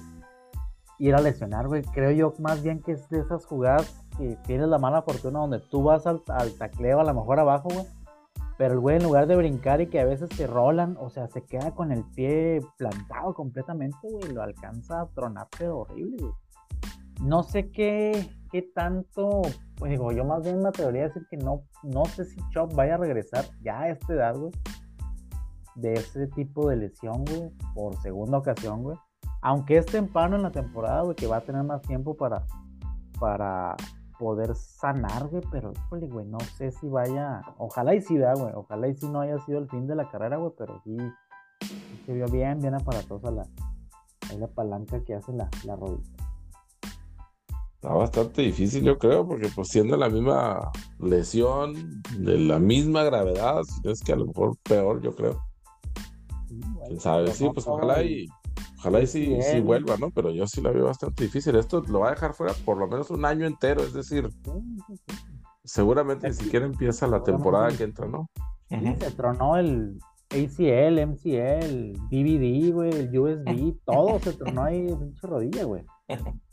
ir 0.98 1.14
a 1.14 1.20
lesionar, 1.20 1.68
güey. 1.68 1.82
Creo 1.82 2.10
yo 2.10 2.34
más 2.40 2.62
bien 2.62 2.82
que 2.82 2.92
es 2.92 3.08
de 3.10 3.20
esas 3.20 3.46
jugadas 3.46 4.04
que 4.18 4.36
tienes 4.44 4.68
la 4.68 4.78
mala 4.78 5.02
fortuna 5.02 5.40
donde 5.40 5.60
tú 5.60 5.84
vas 5.84 6.06
al, 6.06 6.22
al 6.28 6.52
tacleo 6.54 7.00
a 7.00 7.04
lo 7.04 7.14
mejor 7.14 7.38
abajo, 7.38 7.68
güey. 7.72 7.86
Pero 8.56 8.74
el 8.74 8.80
güey 8.80 8.96
en 8.96 9.04
lugar 9.04 9.26
de 9.26 9.36
brincar 9.36 9.80
y 9.80 9.88
que 9.88 10.00
a 10.00 10.04
veces 10.04 10.28
te 10.28 10.46
rolan, 10.46 10.96
o 11.00 11.10
sea, 11.10 11.28
se 11.28 11.42
queda 11.42 11.72
con 11.72 11.90
el 11.92 12.04
pie 12.14 12.60
plantado 12.76 13.34
completamente, 13.34 13.98
güey. 14.02 14.32
Lo 14.32 14.42
alcanza 14.42 15.00
a 15.00 15.06
tronar, 15.06 15.48
pero 15.58 15.78
horrible, 15.78 16.16
güey. 16.20 16.32
No 17.22 17.42
sé 17.42 17.70
qué, 17.70 18.28
qué 18.50 18.62
tanto, 18.62 19.42
pues 19.76 19.90
digo, 19.90 20.12
yo 20.12 20.24
más 20.24 20.42
bien 20.42 20.60
me 20.60 20.68
atrevería 20.68 21.02
a 21.02 21.08
decir 21.08 21.26
que 21.30 21.36
no, 21.36 21.62
no 21.82 22.04
sé 22.06 22.24
si 22.24 22.40
Chop 22.50 22.74
vaya 22.74 22.94
a 22.94 22.98
regresar 22.98 23.44
ya 23.62 23.80
a 23.80 23.88
esta 23.90 24.12
edad, 24.12 24.36
güey. 24.36 24.52
De 25.74 25.94
ese 25.94 26.28
tipo 26.28 26.68
de 26.68 26.76
lesión, 26.76 27.24
güey, 27.24 27.50
por 27.74 27.96
segunda 28.00 28.38
ocasión, 28.38 28.82
güey. 28.82 28.96
Aunque 29.42 29.76
es 29.76 29.86
temprano 29.86 30.36
en 30.36 30.42
la 30.42 30.50
temporada, 30.50 31.02
güey, 31.02 31.16
que 31.16 31.26
va 31.26 31.38
a 31.38 31.40
tener 31.40 31.62
más 31.64 31.82
tiempo 31.82 32.16
para, 32.16 32.46
para 33.18 33.76
poder 34.18 34.54
sanar, 34.54 35.26
güey, 35.28 35.42
pero, 35.50 35.72
güey, 35.90 36.26
no 36.26 36.38
sé 36.56 36.70
si 36.70 36.88
vaya, 36.88 37.42
ojalá 37.58 37.94
y 37.94 38.00
sí, 38.00 38.16
da, 38.16 38.34
güey, 38.34 38.52
ojalá 38.54 38.88
y 38.88 38.94
sí 38.94 39.08
no 39.08 39.20
haya 39.20 39.38
sido 39.40 39.58
el 39.58 39.68
fin 39.68 39.86
de 39.86 39.96
la 39.96 40.08
carrera, 40.08 40.36
güey, 40.36 40.52
pero 40.56 40.80
sí, 40.84 40.96
se 42.06 42.12
vio 42.12 42.26
bien, 42.26 42.58
bien 42.60 42.74
aparatosa 42.74 43.30
la, 43.30 43.46
la 44.38 44.46
palanca 44.48 45.02
que 45.04 45.14
hace 45.14 45.32
la, 45.32 45.48
la 45.64 45.76
rodilla. 45.76 46.23
Está 47.84 47.96
bastante 47.96 48.40
difícil, 48.40 48.82
yo 48.82 48.96
creo, 48.96 49.28
porque 49.28 49.50
pues 49.54 49.68
siendo 49.68 49.94
la 49.98 50.08
misma 50.08 50.72
lesión, 50.98 52.02
de 52.16 52.38
la 52.38 52.58
misma 52.58 53.02
gravedad, 53.02 53.60
es 53.82 54.00
que 54.00 54.14
a 54.14 54.16
lo 54.16 54.24
mejor 54.24 54.56
peor, 54.62 55.02
yo 55.02 55.14
creo. 55.14 55.44
Quién 56.86 56.98
sabe, 56.98 57.30
sí, 57.32 57.46
pues 57.52 57.68
ojalá 57.68 58.02
y 58.02 58.26
ojalá 58.78 59.02
y 59.02 59.06
sí, 59.06 59.36
vuelva, 59.62 59.98
¿no? 59.98 60.10
Pero 60.12 60.30
yo 60.30 60.46
sí 60.46 60.62
la 60.62 60.70
veo 60.70 60.86
bastante 60.86 61.24
difícil. 61.24 61.56
Esto 61.56 61.82
lo 61.86 62.00
va 62.00 62.08
a 62.08 62.10
dejar 62.12 62.32
fuera 62.32 62.54
por 62.64 62.78
lo 62.78 62.88
menos 62.88 63.10
un 63.10 63.22
año 63.26 63.46
entero, 63.46 63.82
es 63.82 63.92
decir, 63.92 64.30
seguramente 65.62 66.26
ni 66.26 66.34
siquiera 66.34 66.64
empieza 66.64 67.06
la 67.06 67.22
temporada 67.22 67.68
que 67.76 67.84
entra, 67.84 68.08
¿no? 68.08 68.30
Se 68.70 69.10
tronó 69.10 69.58
el 69.58 69.98
ACL, 70.30 71.06
MCL, 71.06 71.92
DVD, 72.08 72.72
güey, 72.72 72.94
el 72.94 73.18
USB, 73.18 73.76
todo 73.84 74.18
se 74.20 74.32
tronó 74.32 74.64
ahí 74.64 74.88
en 74.88 74.98
pinche 74.98 75.26
rodilla, 75.26 75.64
güey. 75.64 75.84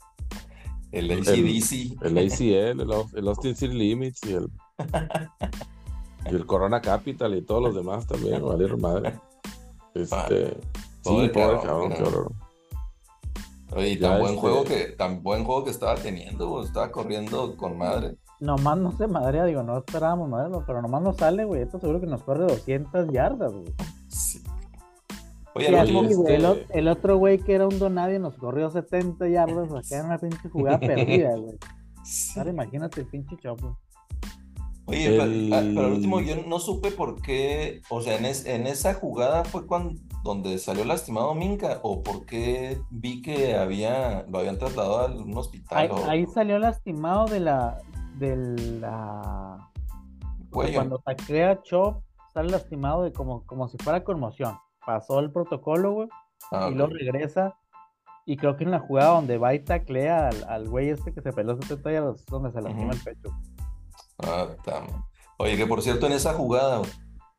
El 0.92 1.10
ACDC. 1.10 2.02
El 2.02 2.18
ACL, 2.18 2.80
el, 2.80 2.90
el 3.14 3.28
Austin 3.28 3.56
City 3.56 3.74
Limits 3.74 4.20
y 4.26 4.34
el, 4.34 4.48
y 6.30 6.34
el 6.34 6.46
Corona 6.46 6.80
Capital 6.80 7.34
y 7.34 7.42
todos 7.42 7.62
los 7.62 7.74
demás 7.74 8.06
también, 8.06 8.44
valieron 8.46 8.80
madre. 8.80 9.18
Este, 9.94 10.48
sí, 10.48 10.54
Pobre 11.02 11.28
pobre 11.30 11.60
cabrón, 11.62 11.90
cabrón, 11.90 11.92
horror. 12.06 12.32
Oye, 13.74 13.98
Ya 13.98 14.10
tan 14.10 14.20
buen 14.20 14.34
este- 14.34 14.40
juego 14.40 14.64
que, 14.64 14.84
tan 14.98 15.22
buen 15.22 15.44
juego 15.44 15.64
que 15.64 15.70
estaba 15.70 15.94
teniendo, 15.94 16.48
güey, 16.48 16.66
estaba 16.66 16.90
corriendo 16.90 17.56
con 17.56 17.78
madre. 17.78 18.16
Nomás 18.38 18.76
no 18.76 18.92
se 18.92 19.06
madrea, 19.06 19.44
digo, 19.44 19.62
no 19.62 19.78
esperábamos 19.78 20.28
madre, 20.28 20.52
pero 20.66 20.82
nomás 20.82 21.00
no 21.02 21.12
sale, 21.12 21.44
güey. 21.44 21.62
Esto 21.62 21.78
seguro 21.78 22.00
que 22.00 22.06
nos 22.06 22.22
corre 22.22 22.44
200 22.44 23.08
yardas, 23.10 23.52
güey. 23.52 23.72
Oye, 25.54 25.80
último- 25.80 26.02
este- 26.04 26.16
güey, 26.16 26.34
el, 26.34 26.66
el 26.70 26.88
otro 26.88 27.16
güey 27.18 27.38
que 27.38 27.54
era 27.54 27.66
un 27.66 27.78
donadie 27.78 28.18
nos 28.18 28.34
corrió 28.36 28.70
70 28.70 29.28
yardas 29.28 29.70
acá 29.72 30.00
en 30.00 30.06
una 30.06 30.18
pinche 30.18 30.48
jugada 30.48 30.78
perdida, 30.80 31.36
güey. 31.36 31.58
sí. 32.04 32.38
Ahora 32.38 32.50
imagínate 32.50 33.00
el 33.02 33.06
pinche 33.06 33.36
chop, 33.36 33.60
güey. 33.60 33.74
Oye, 34.86 35.10
pero- 35.10 35.22
El- 35.24 35.52
ah, 35.52 35.62
pero 35.74 35.86
al 35.86 35.92
último 35.92 36.20
yo 36.20 36.34
no 36.46 36.58
supe 36.58 36.90
por 36.90 37.20
qué, 37.22 37.82
o 37.88 38.00
sea, 38.00 38.16
en, 38.18 38.24
es- 38.24 38.46
en 38.46 38.66
esa 38.66 38.94
jugada 38.94 39.44
fue 39.44 39.66
cuando 39.66 40.00
donde 40.24 40.56
salió 40.58 40.84
lastimado 40.84 41.34
Minka, 41.34 41.80
o 41.82 42.00
por 42.02 42.26
qué 42.26 42.78
vi 42.90 43.22
que 43.22 43.56
había, 43.56 44.24
lo 44.30 44.38
habían 44.38 44.56
trasladado 44.56 45.00
a 45.00 45.06
un 45.06 45.36
hospital 45.36 45.78
Ahí, 45.78 45.88
o 45.90 46.08
ahí 46.10 46.26
salió 46.26 46.58
lastimado 46.60 47.26
de 47.26 47.40
la. 47.40 47.78
De 48.18 48.36
la. 48.80 49.68
cuello. 50.50 50.74
Cuando 50.74 50.98
taclea 50.98 51.60
Chop, 51.62 52.02
sale 52.32 52.50
lastimado 52.50 53.02
de 53.02 53.12
como, 53.12 53.44
como 53.46 53.68
si 53.68 53.78
fuera 53.78 54.04
conmoción. 54.04 54.56
Pasó 54.86 55.20
el 55.20 55.30
protocolo, 55.30 55.92
güey, 55.92 56.08
Ah, 56.50 56.70
y 56.74 56.80
ok. 56.80 56.90
regresa. 56.90 57.56
Y 58.26 58.36
creo 58.36 58.56
que 58.56 58.64
en 58.64 58.70
la 58.70 58.78
jugada 58.80 59.14
donde 59.14 59.36
va 59.38 59.52
y 59.54 59.60
taclea 59.64 60.28
al, 60.28 60.44
al 60.48 60.68
güey 60.68 60.90
este 60.90 61.12
que 61.12 61.22
se 61.22 61.32
peló 61.32 61.56
70 61.60 61.90
yardas, 61.92 62.20
es 62.20 62.26
donde 62.26 62.52
se 62.52 62.60
lastima 62.62 62.88
Ujú. 62.88 62.92
el 62.96 63.00
pecho. 63.02 63.30
Ah, 64.18 64.46
madre. 64.66 64.94
Oye, 65.38 65.56
que 65.56 65.66
por 65.66 65.82
cierto, 65.82 66.06
en 66.06 66.12
esa 66.12 66.34
jugada, 66.34 66.78
güey, 66.78 66.90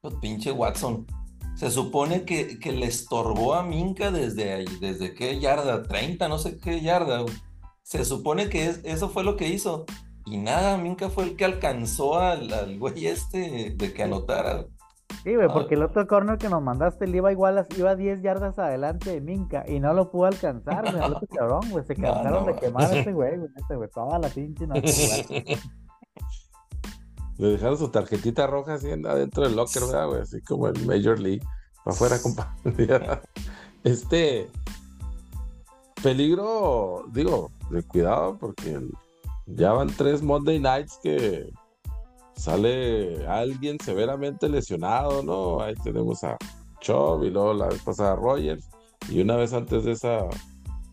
pues, 0.02 0.16
pinche 0.16 0.52
Watson, 0.52 1.06
se 1.56 1.70
supone 1.72 2.26
que, 2.26 2.60
que 2.60 2.72
le 2.74 2.88
estorbó 2.88 3.54
a 3.54 3.64
Minka 3.64 4.12
desde 4.12 4.52
ahí, 4.54 4.66
desde 4.82 5.14
qué 5.14 5.40
yarda, 5.40 5.84
30, 5.84 6.28
no 6.28 6.38
sé 6.38 6.60
qué 6.60 6.82
yarda, 6.82 7.20
güey. 7.22 7.34
Se 7.84 8.04
supone 8.04 8.50
que 8.50 8.66
es- 8.68 8.82
eso 8.84 9.10
fue 9.10 9.24
lo 9.24 9.38
que 9.38 9.48
hizo. 9.48 9.86
Y 10.26 10.38
nada, 10.38 10.78
Minka 10.78 11.10
fue 11.10 11.26
el 11.26 11.36
que 11.38 11.46
alcanzó 11.46 12.18
al, 12.20 12.52
al 12.54 12.80
güey 12.80 13.08
este 13.08 13.74
de 13.76 13.94
que 13.94 14.04
anotara. 14.04 14.66
Sí, 15.24 15.36
güey, 15.36 15.48
Ah. 15.50 15.54
porque 15.54 15.76
el 15.76 15.84
otro 15.84 16.08
corner 16.08 16.38
que 16.38 16.50
nos 16.50 16.62
mandaste, 16.62 17.06
él 17.06 17.16
iba 17.16 17.32
igual, 17.32 17.58
a- 17.58 17.68
iba 17.78 17.96
10 17.96 18.22
yardas 18.22 18.58
adelante 18.60 19.12
de 19.12 19.22
Minka 19.22 19.64
y 19.68 19.80
no 19.80 19.94
lo 19.94 20.10
pudo 20.12 20.26
alcanzar, 20.26 20.90
güey, 20.92 21.04
al 21.04 21.14
otro 21.16 21.28
cabrón, 21.38 21.62
güey, 21.70 21.86
se 21.86 21.96
No, 21.96 22.12
cansaron 22.14 22.46
no, 22.46 22.54
de 22.54 22.60
quemar 22.60 22.84
a 22.92 22.94
este 22.98 23.14
güey, 23.14 23.38
güey, 23.38 23.50
este 23.56 23.76
güey, 23.76 23.90
toda 23.90 24.20
la 24.20 24.30
pinche 24.30 24.66
noche 24.68 25.24
jugando. 25.28 25.62
Le 27.38 27.48
dejaron 27.48 27.78
su 27.78 27.90
tarjetita 27.90 28.46
roja 28.48 28.76
así 28.76 28.90
en- 28.92 29.06
adentro 29.08 29.44
del 29.44 29.56
locker, 29.56 29.82
¿verdad, 29.84 30.08
güey? 30.08 30.22
Así 30.22 30.42
como 30.42 30.68
el 30.68 30.86
Major 30.86 31.20
League. 31.20 31.42
Para 31.84 31.96
afuera, 31.96 32.18
compa. 32.22 32.56
Este. 33.84 34.50
Peligro, 36.02 37.06
digo, 37.12 37.52
de 37.70 37.82
cuidado, 37.84 38.38
porque 38.38 38.74
el- 38.74 38.92
ya 39.48 39.74
van 39.74 39.88
tres 39.88 40.22
Monday 40.22 40.60
Nights 40.60 41.00
que 41.02 41.50
sale 42.36 43.26
alguien 43.28 43.78
severamente 43.80 44.50
lesionado, 44.50 45.24
¿no? 45.24 45.62
Ahí 45.62 45.76
tenemos 45.84 46.24
a 46.24 46.38
Chubb 46.80 47.24
y 47.24 47.30
luego 47.30 47.54
la 47.54 47.68
vez 47.68 47.82
pasada 47.84 48.14
a 48.14 48.16
Rogers. 48.16 48.70
Y 49.10 49.22
una 49.22 49.36
vez 49.36 49.54
antes 49.54 49.84
de 49.86 49.92
esa, 49.94 50.20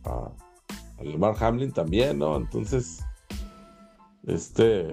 a, 0.05 0.31
a 0.99 1.03
Lamar 1.05 1.35
Hamlin 1.43 1.73
también, 1.73 2.19
¿no? 2.19 2.37
Entonces, 2.37 3.05
este. 4.27 4.89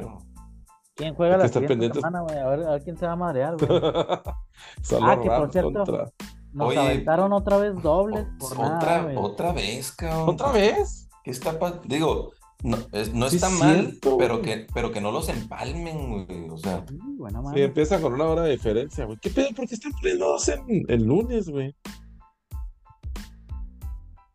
¿Quién 0.96 1.14
juega 1.14 1.36
Hay 1.36 1.42
la 1.42 1.68
pendientes. 1.68 2.02
semana, 2.02 2.22
güey? 2.22 2.38
A 2.38 2.48
ver, 2.48 2.64
a 2.68 2.72
ver 2.72 2.84
quién 2.84 2.98
se 2.98 3.06
va 3.06 3.12
a 3.14 3.16
madrear, 3.16 3.56
güey. 3.58 3.82
Ah, 5.02 5.20
que 5.22 5.30
por 5.30 5.52
cierto, 5.52 5.72
contra- 5.72 6.12
Nos 6.54 6.70
Oye, 6.70 6.80
aventaron 6.80 7.32
otra 7.34 7.58
vez 7.58 7.80
dobles 7.84 8.26
por 8.40 8.54
otra, 8.54 9.04
nada, 9.04 9.20
otra 9.20 9.52
vez, 9.54 9.92
cabrón. 9.92 10.30
¿Otra 10.30 10.52
vez? 10.52 11.08
¿Qué 11.24 11.30
está 11.30 11.60
pa- 11.60 11.80
Digo, 11.86 12.32
no, 12.63 12.78
es- 12.91 13.13
no 13.13 13.28
está 13.28 13.48
es 13.48 13.60
mal, 13.60 13.88
cierto, 13.88 14.17
pero 14.17 14.39
güey. 14.39 14.46
que, 14.46 14.67
pero 14.74 14.91
que 14.91 15.02
no 15.02 15.12
los 15.12 15.30
empalmen, 15.30 16.26
güey. 16.26 16.50
O 16.50 16.58
sea, 16.58 16.84
Sí, 16.88 16.98
buena 17.17 17.41
Sí, 17.54 17.62
empieza 17.62 18.02
con 18.02 18.13
una 18.13 18.26
hora 18.26 18.43
de 18.43 18.52
diferencia, 18.52 19.06
güey. 19.06 19.17
¿Qué 19.22 19.30
pedo? 19.30 19.48
¿Por 19.56 19.67
qué 19.67 19.76
están 19.76 19.91
poniendo 19.93 20.26
dos 20.28 20.48
en 20.50 20.63
el 20.88 21.04
lunes, 21.04 21.50
güey? 21.50 21.76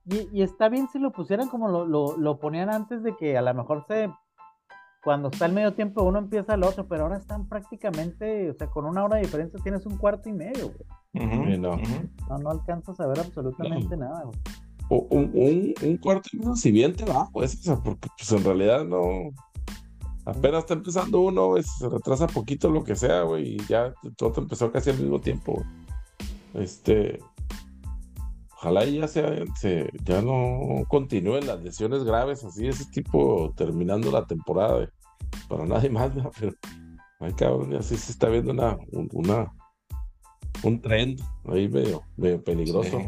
Y, 0.07 0.29
y 0.33 0.43
está 0.43 0.69
bien 0.69 0.89
si 0.93 0.99
lo 0.99 1.13
pusieran 1.13 1.49
como 1.49 1.69
lo, 1.69 1.87
lo, 1.87 2.17
lo 2.17 2.39
ponían 2.41 2.71
antes 2.71 3.03
de 3.03 3.17
que 3.17 3.37
a 3.37 3.43
lo 3.43 3.55
mejor 3.55 3.85
se. 3.87 4.11
Cuando 5.05 5.31
está 5.31 5.47
el 5.47 5.53
medio 5.53 5.75
tiempo 5.75 6.05
uno 6.05 6.21
empieza 6.21 6.55
el 6.55 6.63
otro, 6.63 6.87
pero 6.87 7.03
ahora 7.05 7.17
están 7.17 7.49
prácticamente, 7.49 8.51
o 8.51 8.55
sea, 8.55 8.69
con 8.69 8.85
una 8.85 9.03
hora 9.05 9.17
de 9.17 9.23
diferencia 9.23 9.59
tienes 9.63 9.85
un 9.85 9.97
cuarto 9.97 10.29
y 10.29 10.33
medio, 10.33 10.69
güey. 10.69 11.29
No, 12.29 12.39
no 12.39 12.51
alcanzas 12.51 12.99
a 13.01 13.07
ver 13.09 13.19
absolutamente 13.19 13.97
nada, 13.97 14.23
güey. 14.23 14.39
Un, 14.95 15.31
un, 15.33 15.75
un 15.83 15.97
medio, 15.97 16.55
si 16.55 16.71
bien 16.71 16.95
te 16.95 17.07
va, 17.07 17.29
pues, 17.33 17.67
o 17.67 17.83
porque 17.83 18.09
pues 18.17 18.31
en 18.33 18.45
realidad 18.45 18.85
no. 18.85 19.31
Apenas 20.25 20.61
está 20.61 20.75
empezando 20.75 21.21
uno, 21.21 21.55
se 21.63 21.89
retrasa 21.89 22.27
poquito 22.27 22.71
lo 22.71 22.85
que 22.85 22.95
sea, 22.95 23.23
güey, 23.23 23.57
y 23.57 23.57
ya 23.67 23.95
todo 24.17 24.35
empezó 24.37 24.71
casi 24.71 24.91
al 24.91 24.99
mismo 24.99 25.21
tiempo, 25.21 25.55
güey. 25.55 26.65
Este. 26.65 27.19
Ojalá 28.59 28.85
ya 28.85 29.09
sea, 29.09 29.35
se, 29.59 29.91
ya 30.05 30.23
no 30.23 30.85
continúen 30.89 31.47
las 31.47 31.61
lesiones 31.63 32.05
graves 32.05 32.45
así, 32.45 32.69
ese 32.69 32.85
tipo 32.85 33.53
terminando 33.57 34.13
la 34.13 34.27
temporada. 34.27 34.89
Para 35.49 35.65
nadie 35.65 35.89
más, 35.89 36.15
¿verdad? 36.15 36.31
pero 36.39 36.53
ay 37.21 37.33
cabrón, 37.33 37.71
ya 37.71 37.83
se 37.83 37.95
está 37.95 38.29
viendo 38.29 38.53
una, 38.53 38.77
un, 38.93 39.09
una, 39.13 39.53
un 40.63 40.81
trend 40.81 41.21
ahí 41.47 41.69
medio, 41.69 42.03
medio 42.17 42.45
peligroso. 42.45 43.01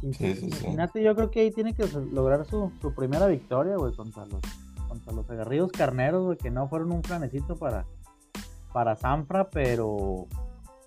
Sí, 0.00 0.12
sí, 0.12 0.34
sí. 0.34 0.50
Cincinnati 0.50 1.02
yo 1.02 1.14
creo 1.14 1.30
que 1.30 1.40
ahí 1.40 1.50
tiene 1.50 1.74
que 1.74 1.86
lograr 2.12 2.44
su, 2.44 2.70
su 2.80 2.94
primera 2.94 3.26
victoria, 3.26 3.76
güey, 3.76 3.94
contra 3.94 4.24
los, 4.26 4.40
contra 4.88 5.12
los 5.12 5.28
agarridos 5.30 5.72
carneros, 5.72 6.24
güey, 6.24 6.38
que 6.38 6.50
no 6.50 6.68
fueron 6.68 6.92
un 6.92 7.02
planecito 7.02 7.56
para, 7.56 7.84
para 8.72 8.96
Sanfra, 8.96 9.48
pero 9.50 10.26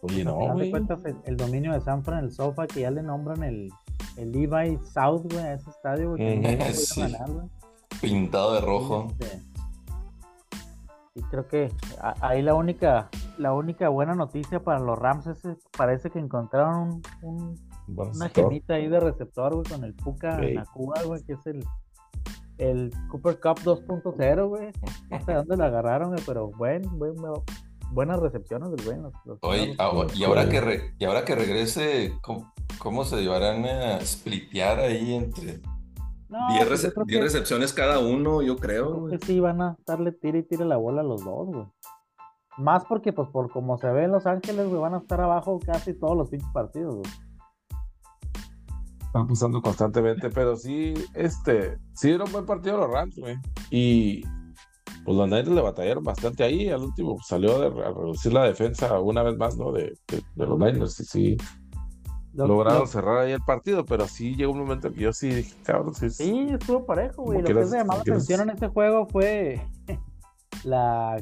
Oye, 0.01 0.23
no, 0.23 0.39
final 0.39 0.47
de 0.49 0.53
güey. 0.53 0.71
cuentas 0.71 1.05
el, 1.05 1.17
el 1.25 1.37
dominio 1.37 1.73
de 1.73 1.81
Sanfra 1.81 2.19
en 2.19 2.25
el 2.25 2.31
sofá, 2.31 2.67
que 2.67 2.81
ya 2.81 2.91
le 2.91 3.03
nombran 3.03 3.43
el, 3.43 3.71
el 4.17 4.31
Levi 4.31 4.77
South, 4.93 5.23
güey, 5.31 5.43
a 5.43 5.53
ese 5.53 5.69
estadio, 5.69 6.09
güey, 6.15 6.19
que 6.19 6.39
Ujú, 6.39 7.03
no 7.03 7.09
ganar, 7.11 7.31
güey. 7.31 7.47
Pintado 8.01 8.53
de 8.55 8.61
rojo. 8.61 9.07
Este, 9.19 9.41
Y 11.13 11.21
creo 11.23 11.47
que 11.47 11.71
a- 12.01 12.15
ahí 12.25 12.41
la 12.41 12.53
única, 12.55 13.09
la 13.37 13.53
única 13.53 13.89
buena 13.89 14.15
noticia 14.15 14.63
para 14.63 14.79
los 14.79 14.97
Rams 14.97 15.27
es 15.27 15.39
que 15.41 15.55
parece 15.77 16.09
que 16.09 16.19
encontraron 16.19 16.89
un, 16.89 17.01
un- 17.21 17.70
una 17.95 18.29
gemita 18.29 18.73
ahí 18.75 18.87
de 18.87 18.99
receptor, 18.99 19.53
güey, 19.55 19.65
con 19.69 19.83
el 19.83 19.93
Puka 19.93 20.35
Ok. 20.37 20.53
Nakua, 20.55 21.03
güey, 21.05 21.23
que 21.23 21.33
es 21.33 21.45
el, 21.47 21.65
el 22.57 22.91
Cooper 23.09 23.39
Cup 23.39 23.59
2.0, 23.63 24.47
güey. 24.47 24.71
No 25.09 25.25
sé 25.25 25.33
dónde 25.33 25.57
lo 25.57 25.63
agarraron, 25.65 26.09
güey, 26.11 26.23
pero 26.25 26.49
buen, 26.51 26.81
buen, 26.97 27.15
buenas 27.91 28.19
recepciones 28.19 28.71
del 28.71 28.85
güey. 28.85 28.97
los- 28.99 29.13
los 29.25 29.39
Oye, 29.41 29.75
ah, 29.79 29.91
y 30.15 30.23
ahora 30.23 30.47
que 30.49 30.61
re- 30.61 30.93
y 30.99 31.05
ahora 31.05 31.25
que 31.25 31.35
regrese, 31.35 32.13
¿cómo, 32.21 32.51
cómo 32.79 33.03
se 33.03 33.21
llevarán 33.21 33.65
a 33.65 33.99
splitear 34.01 34.79
ahí 34.79 35.13
entre 35.15 35.59
No, 36.29 36.37
10 36.53 36.67
pues 36.67 36.81
yo 36.83 36.89
rece- 36.89 36.93
creo 36.93 37.05
10 37.05 37.17
que- 37.19 37.23
recepciones 37.25 37.73
cada 37.73 37.99
uno, 37.99 38.41
yo 38.41 38.55
creo, 38.57 38.85
Creo 38.91 38.99
güey. 39.01 39.17
que 39.19 39.25
sí 39.25 39.39
van 39.39 39.61
a 39.61 39.75
estarle 39.79 40.11
tire 40.13 40.39
y 40.39 40.43
tire 40.43 40.65
la 40.65 40.77
bola 40.77 41.01
a 41.01 41.03
los 41.03 41.23
dos, 41.23 41.47
güey. 41.47 41.65
Más 42.57 42.83
porque, 42.85 43.11
pues, 43.13 43.29
por 43.29 43.49
como 43.49 43.77
se 43.77 43.87
ve 43.87 44.03
en 44.03 44.11
Los 44.11 44.25
Ángeles, 44.27 44.67
güey, 44.67 44.79
van 44.81 44.93
a 44.93 44.97
estar 44.97 45.19
abajo 45.21 45.57
casi 45.65 45.93
todos 45.93 46.17
los 46.17 46.29
pinches 46.29 46.49
partidos, 46.53 46.95
güey. 46.95 47.09
Están 49.11 49.27
pasando 49.27 49.61
constantemente, 49.61 50.29
pero 50.29 50.55
sí, 50.55 50.93
este, 51.13 51.77
sí 51.93 52.11
era 52.11 52.23
un 52.23 52.31
buen 52.31 52.45
partido 52.45 52.77
los 52.77 52.89
Rams, 52.89 53.17
güey. 53.17 53.35
Y 53.69 54.21
pues 55.03 55.17
los 55.17 55.25
Niners 55.27 55.49
le 55.49 55.61
batallaron 55.61 56.01
bastante 56.03 56.45
ahí. 56.45 56.69
Al 56.69 56.81
último 56.81 57.17
salió 57.27 57.59
de, 57.59 57.67
a 57.83 57.89
reducir 57.89 58.31
la 58.31 58.45
defensa 58.45 58.99
una 59.01 59.21
vez 59.23 59.35
más, 59.37 59.57
¿no? 59.57 59.73
De, 59.73 59.97
de- 60.07 60.23
de 60.35 60.45
los 60.47 60.57
Niners. 60.57 60.97
Y 61.01 61.03
sí, 61.03 61.37
Lo- 62.33 62.47
lograron 62.47 62.81
lo- 62.81 62.87
cerrar 62.87 63.17
ahí 63.17 63.33
el 63.33 63.41
partido, 63.41 63.83
pero 63.83 64.07
sí 64.07 64.33
llegó 64.35 64.53
un 64.53 64.59
momento 64.59 64.87
en 64.87 64.93
que 64.93 65.01
yo 65.01 65.11
sí 65.11 65.27
dije, 65.27 65.55
cabrón, 65.63 65.93
sí, 65.93 66.09
Sí, 66.09 66.47
estuvo 66.49 66.85
parejo, 66.85 67.23
güey. 67.23 67.41
Lo 67.41 67.47
que 67.53 67.65
se 67.65 67.77
llamó 67.79 67.95
la 67.95 67.99
atención 68.01 68.39
en 68.41 68.49
este 68.51 68.69
juego 68.69 69.07
fue 69.07 69.61
la, 70.63 71.17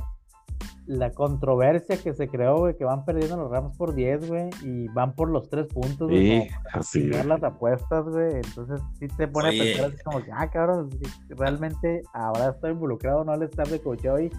la 0.89 1.11
controversia 1.11 1.97
que 1.97 2.15
se 2.15 2.27
creó, 2.27 2.57
güey, 2.57 2.75
que 2.75 2.83
van 2.83 3.05
perdiendo 3.05 3.37
los 3.37 3.51
Rams 3.51 3.77
por 3.77 3.93
10, 3.93 4.27
güey, 4.27 4.49
y 4.63 4.87
van 4.87 5.13
por 5.13 5.29
los 5.29 5.47
3 5.47 5.67
puntos, 5.67 6.09
güey, 6.09 6.41
Sí, 6.41 6.49
para 6.63 6.79
así. 6.79 7.27
las 7.27 7.43
apuestas, 7.43 8.05
güey. 8.05 8.37
Entonces 8.37 8.81
sí 8.97 9.07
te 9.07 9.27
pone 9.27 9.49
Oye. 9.49 9.61
a 9.61 9.63
pensar 9.65 9.91
así 9.93 10.03
como 10.03 10.23
que, 10.23 10.31
ah, 10.33 10.49
cabrón, 10.49 10.89
realmente 11.29 12.01
ahora 12.11 12.49
está 12.49 12.71
involucrado, 12.71 13.23
no 13.23 13.35
le 13.35 13.45
está 13.45 13.63
de 13.63 13.79
cocheo 13.79 14.19
y 14.19 14.31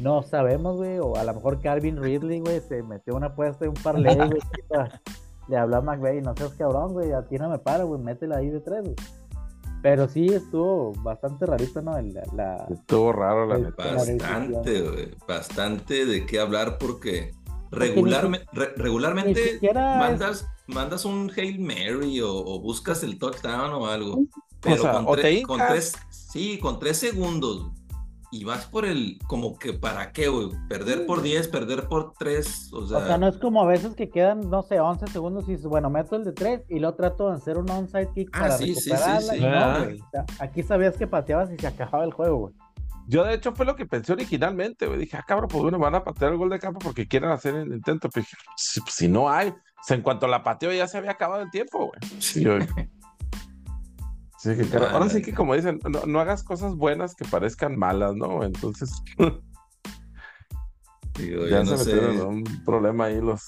no 0.00 0.22
sabemos, 0.24 0.78
güey, 0.78 0.98
o 0.98 1.14
a 1.16 1.22
lo 1.22 1.32
mejor 1.34 1.60
Calvin 1.60 2.02
Ridley, 2.02 2.40
güey, 2.40 2.60
se 2.60 2.82
metió 2.82 3.14
una 3.14 3.28
apuesta 3.28 3.64
y 3.64 3.68
un 3.68 3.74
parlay, 3.74 4.16
güey, 4.16 4.30
le 5.48 5.56
habló 5.56 5.76
a 5.76 5.80
McVeigh, 5.80 6.22
no 6.22 6.34
seas 6.36 6.54
cabrón, 6.54 6.92
güey, 6.92 7.12
a 7.12 7.22
ti 7.22 7.36
no 7.36 7.48
me 7.48 7.58
para, 7.60 7.84
güey, 7.84 8.00
métela 8.02 8.38
ahí 8.38 8.50
de 8.50 8.58
tres, 8.60 8.82
güey. 8.82 8.96
Pero 9.82 10.08
sí 10.08 10.26
estuvo 10.26 10.92
bastante 11.02 11.46
rarito, 11.46 11.80
¿no? 11.82 11.92
La, 12.34 12.66
Estuvo 12.70 13.12
raro, 13.12 13.46
la 13.46 13.58
neta. 13.58 13.84
la 13.84 13.94
Bastante, 13.94 14.80
güey. 14.82 15.10
Bastante 15.26 16.04
de 16.06 16.26
qué 16.26 16.40
hablar 16.40 16.78
porque 16.78 17.32
regularme- 17.70 18.44
re- 18.52 18.72
ni 18.76 18.82
regularmente 18.82 19.54
es- 19.56 19.60
mandas, 19.98 20.46
mandas 20.66 21.04
un 21.04 21.30
Hail 21.36 21.60
Mary 21.60 22.20
o, 22.20 22.32
o 22.34 22.60
buscas 22.60 23.02
el 23.04 23.18
touchdown 23.18 23.72
o 23.72 23.86
algo. 23.86 24.20
Pero 24.60 24.82
sea, 24.82 24.92
con, 24.92 25.04
o 25.06 25.14
te 25.14 25.22
con 25.44 25.58
tres, 25.68 25.94
sí, 26.10 26.58
con 26.58 26.80
tres 26.80 26.96
segundos 26.96 27.70
y 28.30 28.44
vas 28.44 28.66
por 28.66 28.84
el, 28.84 29.18
como 29.26 29.58
que 29.58 29.72
para 29.72 30.12
qué, 30.12 30.28
güey, 30.28 30.48
perder 30.68 31.06
por 31.06 31.22
10, 31.22 31.48
perder 31.48 31.88
por 31.88 32.12
3, 32.18 32.70
o 32.72 32.86
sea, 32.86 32.98
O 32.98 33.06
sea, 33.06 33.18
no 33.18 33.28
es 33.28 33.38
como 33.38 33.62
a 33.62 33.66
veces 33.66 33.94
que 33.94 34.10
quedan, 34.10 34.50
no 34.50 34.62
sé, 34.62 34.80
11 34.80 35.06
segundos 35.06 35.48
y 35.48 35.52
dices, 35.52 35.66
bueno, 35.66 35.88
meto 35.90 36.16
el 36.16 36.24
de 36.24 36.32
3 36.32 36.62
y 36.68 36.78
lo 36.78 36.94
trato 36.94 37.28
de 37.30 37.36
hacer 37.36 37.56
un 37.58 37.70
onside 37.70 38.10
kick 38.14 38.30
Ah, 38.34 38.40
para 38.40 38.58
sí, 38.58 38.74
sí, 38.74 38.80
sí, 38.82 38.90
recuperarla. 38.90 39.32
sí. 39.32 39.36
y 39.38 39.40
no, 39.40 39.48
Ah. 39.56 39.78
güey. 39.84 40.00
O 40.00 40.08
sea, 40.10 40.24
aquí 40.40 40.62
sabías 40.62 40.96
que 40.96 41.06
pateabas 41.06 41.50
y 41.52 41.56
se 41.58 41.66
acababa 41.66 42.04
el 42.04 42.12
juego, 42.12 42.36
güey. 42.38 42.54
Yo, 43.10 43.24
de 43.24 43.32
hecho, 43.32 43.52
fue 43.54 43.64
lo 43.64 43.74
que 43.74 43.86
pensé 43.86 44.12
originalmente, 44.12 44.86
güey. 44.86 44.98
Dije, 44.98 45.16
ah, 45.16 45.24
cabrón, 45.26 45.48
pues 45.50 45.62
bueno, 45.62 45.78
van 45.78 45.94
a 45.94 46.04
patear 46.04 46.32
el 46.32 46.36
gol 46.36 46.50
de 46.50 46.58
campo 46.58 46.78
porque 46.78 47.08
quieren 47.08 47.30
hacer 47.30 47.54
el 47.54 47.72
intento. 47.72 48.10
Pero 48.12 48.24
dije, 48.24 48.36
si, 48.54 48.82
si 48.86 49.08
no 49.08 49.30
hay, 49.30 49.48
o 49.48 49.54
sea, 49.82 49.96
en 49.96 50.02
cuanto 50.02 50.26
la 50.28 50.42
pateó 50.42 50.70
ya 50.74 50.86
se 50.86 50.98
había 50.98 51.12
acabado 51.12 51.40
el 51.42 51.50
tiempo, 51.50 51.86
güey. 51.86 52.20
Sí, 52.20 52.44
güey. 52.44 52.58
Sí, 54.38 54.54
que, 54.56 54.68
cara- 54.68 54.92
ahora 54.92 55.08
sí 55.08 55.20
que 55.20 55.34
como 55.34 55.54
dicen, 55.54 55.80
no, 55.90 56.06
no 56.06 56.20
hagas 56.20 56.44
cosas 56.44 56.74
buenas 56.76 57.14
que 57.16 57.24
parezcan 57.24 57.76
malas, 57.76 58.14
¿no? 58.14 58.44
Entonces 58.44 58.90
Digo, 61.18 61.46
ya 61.48 61.64
no 61.64 61.76
se 61.76 61.84
sé. 61.84 61.94
metieron 61.94 62.14
en 62.16 62.22
un 62.26 62.64
problema 62.64 63.06
ahí 63.06 63.20
los, 63.20 63.42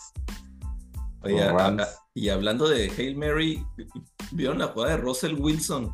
Oye, 1.22 1.34
los 1.36 1.42
a- 1.44 1.52
Rams. 1.52 1.82
a- 1.82 1.88
y 2.14 2.28
hablando 2.28 2.68
de 2.68 2.90
Hail 2.90 3.16
Mary, 3.16 3.64
¿vieron 4.32 4.58
la 4.58 4.66
jugada 4.68 4.96
de 4.96 5.02
Russell 5.02 5.34
Wilson? 5.38 5.90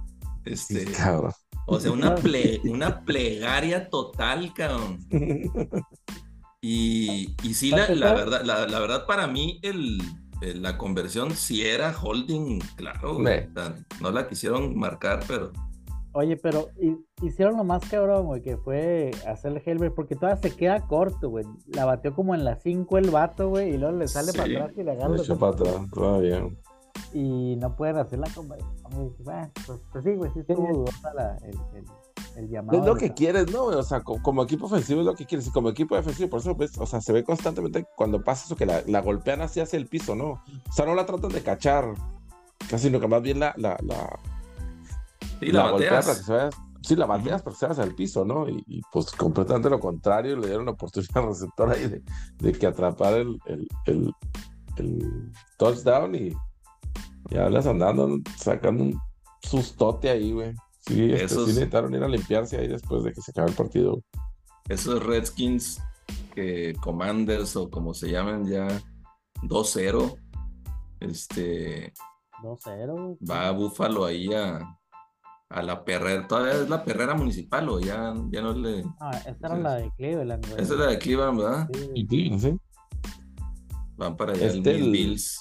Este, 0.46 0.85
Cabrón. 0.87 1.32
o 1.66 1.78
sea, 1.78 1.92
una, 1.92 2.14
ple- 2.16 2.61
una 2.64 3.04
plegaria 3.04 3.88
total, 3.90 4.52
cabrón. 4.54 4.98
Y, 6.62 7.37
y 7.44 7.54
sí, 7.54 7.70
la, 7.70 7.87
la 7.90 8.12
verdad, 8.14 8.42
la, 8.44 8.66
la 8.66 8.80
verdad 8.80 9.06
para 9.06 9.28
mí 9.28 9.61
el- 9.62 10.00
la 10.40 10.77
conversión 10.79 11.31
sí 11.33 11.62
era 11.66 11.94
holding, 12.01 12.61
claro. 12.77 13.14
güey. 13.14 13.25
Me. 13.25 13.49
O 13.49 13.53
sea, 13.53 13.75
no 14.01 14.11
la 14.11 14.29
quisieron 14.29 14.77
marcar, 14.79 15.20
pero 15.27 15.53
Oye, 16.12 16.38
pero 16.38 16.68
hi- 16.81 16.96
hicieron 17.22 17.59
lo 17.59 17.64
más 17.64 17.87
cabrón, 17.90 18.25
güey, 18.25 18.40
que 18.40 18.57
fue 18.57 19.11
hacerle 19.27 19.62
Helmer, 19.66 19.92
porque 19.92 20.14
todavía 20.14 20.40
se 20.40 20.57
queda 20.57 20.81
corto, 20.87 21.29
güey. 21.29 21.44
La 21.66 21.85
batió 21.85 22.14
como 22.14 22.35
en 22.35 22.42
las 22.42 22.62
5 22.62 22.96
el 22.96 23.11
vato, 23.11 23.51
güey, 23.51 23.75
y 23.75 23.77
luego 23.77 23.99
le 23.99 24.09
sale 24.09 24.33
Sí. 24.33 24.38
para 24.38 24.49
atrás 24.64 24.79
y 24.79 24.83
le 24.83 24.92
agarra. 24.92 25.14
Le 25.14 25.37
para 25.37 25.53
atrás, 25.53 25.75
todavía. 25.92 26.49
Y 27.12 27.57
no 27.57 27.77
pueden 27.77 27.99
hacer 27.99 28.18
la 28.18 28.29
conversión. 28.35 28.70
Bueno, 29.25 29.51
pues, 29.66 29.81
pues 29.92 30.05
sí, 30.05 30.14
güey, 30.14 30.31
sí 30.33 30.40
estuvo 30.40 30.66
dudosa 30.72 31.12
la- 31.12 31.37
el, 31.42 31.55
el, 31.77 31.85
el 32.37 32.49
llamado. 32.49 32.79
Es 32.79 32.87
lo 32.87 32.94
que 32.96 33.12
quieres, 33.14 33.51
¿no? 33.53 33.64
O 33.64 33.83
sea, 33.83 34.01
co- 34.03 34.20
como, 34.22 34.42
equipo 34.42 34.66
ofensivo 34.66 35.01
es 35.01 35.07
lo 35.07 35.14
que 35.14 35.27
quieres. 35.27 35.46
Y 35.46 35.51
como 35.51 35.68
equipo 35.70 35.96
defensivo, 35.96 36.29
por 36.31 36.40
eso 36.40 36.55
ves, 36.55 36.77
o 36.79 36.87
sea, 36.87 37.01
se 37.01 37.12
ve 37.12 37.25
constantemente 37.25 37.87
cuando 37.96 38.22
pasa 38.22 38.44
eso 38.46 38.57
que 38.57 38.66
la, 38.66 38.83
la 38.87 39.01
golpean 39.01 39.40
así 39.42 39.61
hacia 39.61 39.77
el 39.79 39.87
piso, 39.87 40.14
¿no? 40.14 40.42
O 40.68 40.72
sea, 40.72 40.87
no 40.87 40.94
la 40.94 41.07
tratan 41.07 41.31
de 41.33 41.42
cachar. 41.42 41.94
Casi 42.70 42.90
no, 42.90 43.01
que 43.01 43.09
más 43.09 43.22
bien 43.22 43.40
la, 43.40 43.55
la, 43.57 43.77
la, 43.83 44.18
sí, 45.40 45.46
la, 45.53 45.70
golpean 45.70 45.94
bateas. 45.94 46.05
para 46.07 46.18
que 46.18 46.25
se 46.25 46.33
vaya- 46.33 46.51
Sí, 46.83 46.94
la 46.94 47.07
bateas 47.07 47.42
para 47.42 47.53
que 47.55 47.59
se 47.59 47.66
vaya 47.66 47.72
hacia 47.72 47.85
el 47.85 47.94
piso, 47.96 48.25
¿no? 48.25 48.49
Y, 48.49 48.62
y, 48.68 48.81
pues 48.92 49.11
completamente 49.12 49.68
lo 49.68 49.81
contrario, 49.81 50.37
le 50.37 50.46
dieron 50.46 50.66
la 50.66 50.70
oportunidad 50.72 51.16
al 51.18 51.27
receptor 51.31 51.70
ahí 51.70 51.88
de, 51.88 52.03
de 52.38 52.53
que 52.53 52.66
atrapar 52.66 53.14
el, 53.14 53.38
el, 53.46 53.66
el, 53.87 54.12
el 54.77 55.33
touchdown 55.59 56.14
y 56.14 56.33
ya 57.31 57.49
les 57.51 57.66
andando 57.66 58.18
sacando 58.37 58.85
un 58.85 59.01
sustote 59.42 60.11
ahí, 60.11 60.31
güey. 60.33 60.55
Sí, 60.87 61.11
este, 61.12 61.25
Esos- 61.25 61.44
sí 61.46 61.53
necesitaron 61.55 61.94
ir 61.94 62.03
a 62.03 62.09
limpiarse 62.09 62.59
ahí 62.59 62.68
después 62.68 63.03
de 63.05 63.12
que 63.12 63.20
se 63.20 63.31
acabó 63.33 63.49
el 63.49 63.55
partido. 63.55 64.03
Esos 64.68 65.03
Redskins 65.05 65.81
que 66.35 66.75
Commanders 66.81 67.57
o 67.57 67.68
como 67.70 67.92
se 67.94 68.11
llaman 68.11 68.46
ya 68.46 68.68
2-0. 69.42 70.16
Este 71.01 71.92
2-0, 72.42 72.92
güey. 72.94 73.16
va 73.29 73.49
a 73.49 73.51
Búfalo 73.53 74.05
ahí 74.05 74.33
a, 74.33 74.61
a 75.51 75.62
la 75.62 75.85
perrera. 75.85 76.27
Todavía 76.27 76.53
es 76.62 76.68
la 76.68 76.85
perrera 76.85 77.14
municipal 77.14 77.68
o 77.68 77.81
ya, 77.81 78.14
ya 78.31 78.42
no 78.42 78.53
le. 78.53 78.85
Ah, 79.01 79.11
esta 79.27 79.46
era 79.49 79.59
la 79.59 79.75
de 79.75 79.90
Cleveland, 79.96 80.46
güey. 80.49 80.62
Esa 80.62 80.72
es 80.75 80.79
la 80.81 80.87
de 80.87 80.99
Cleveland, 80.99 81.38
¿verdad? 81.38 81.68
Sí, 81.72 82.07
Sí, 82.09 82.38
sí. 82.38 82.57
Van 83.96 84.16
para 84.16 84.33
allá 84.33 84.46
Este, 84.46 84.70
el 84.77 84.83
el- 84.85 84.90
Bills. 84.92 85.40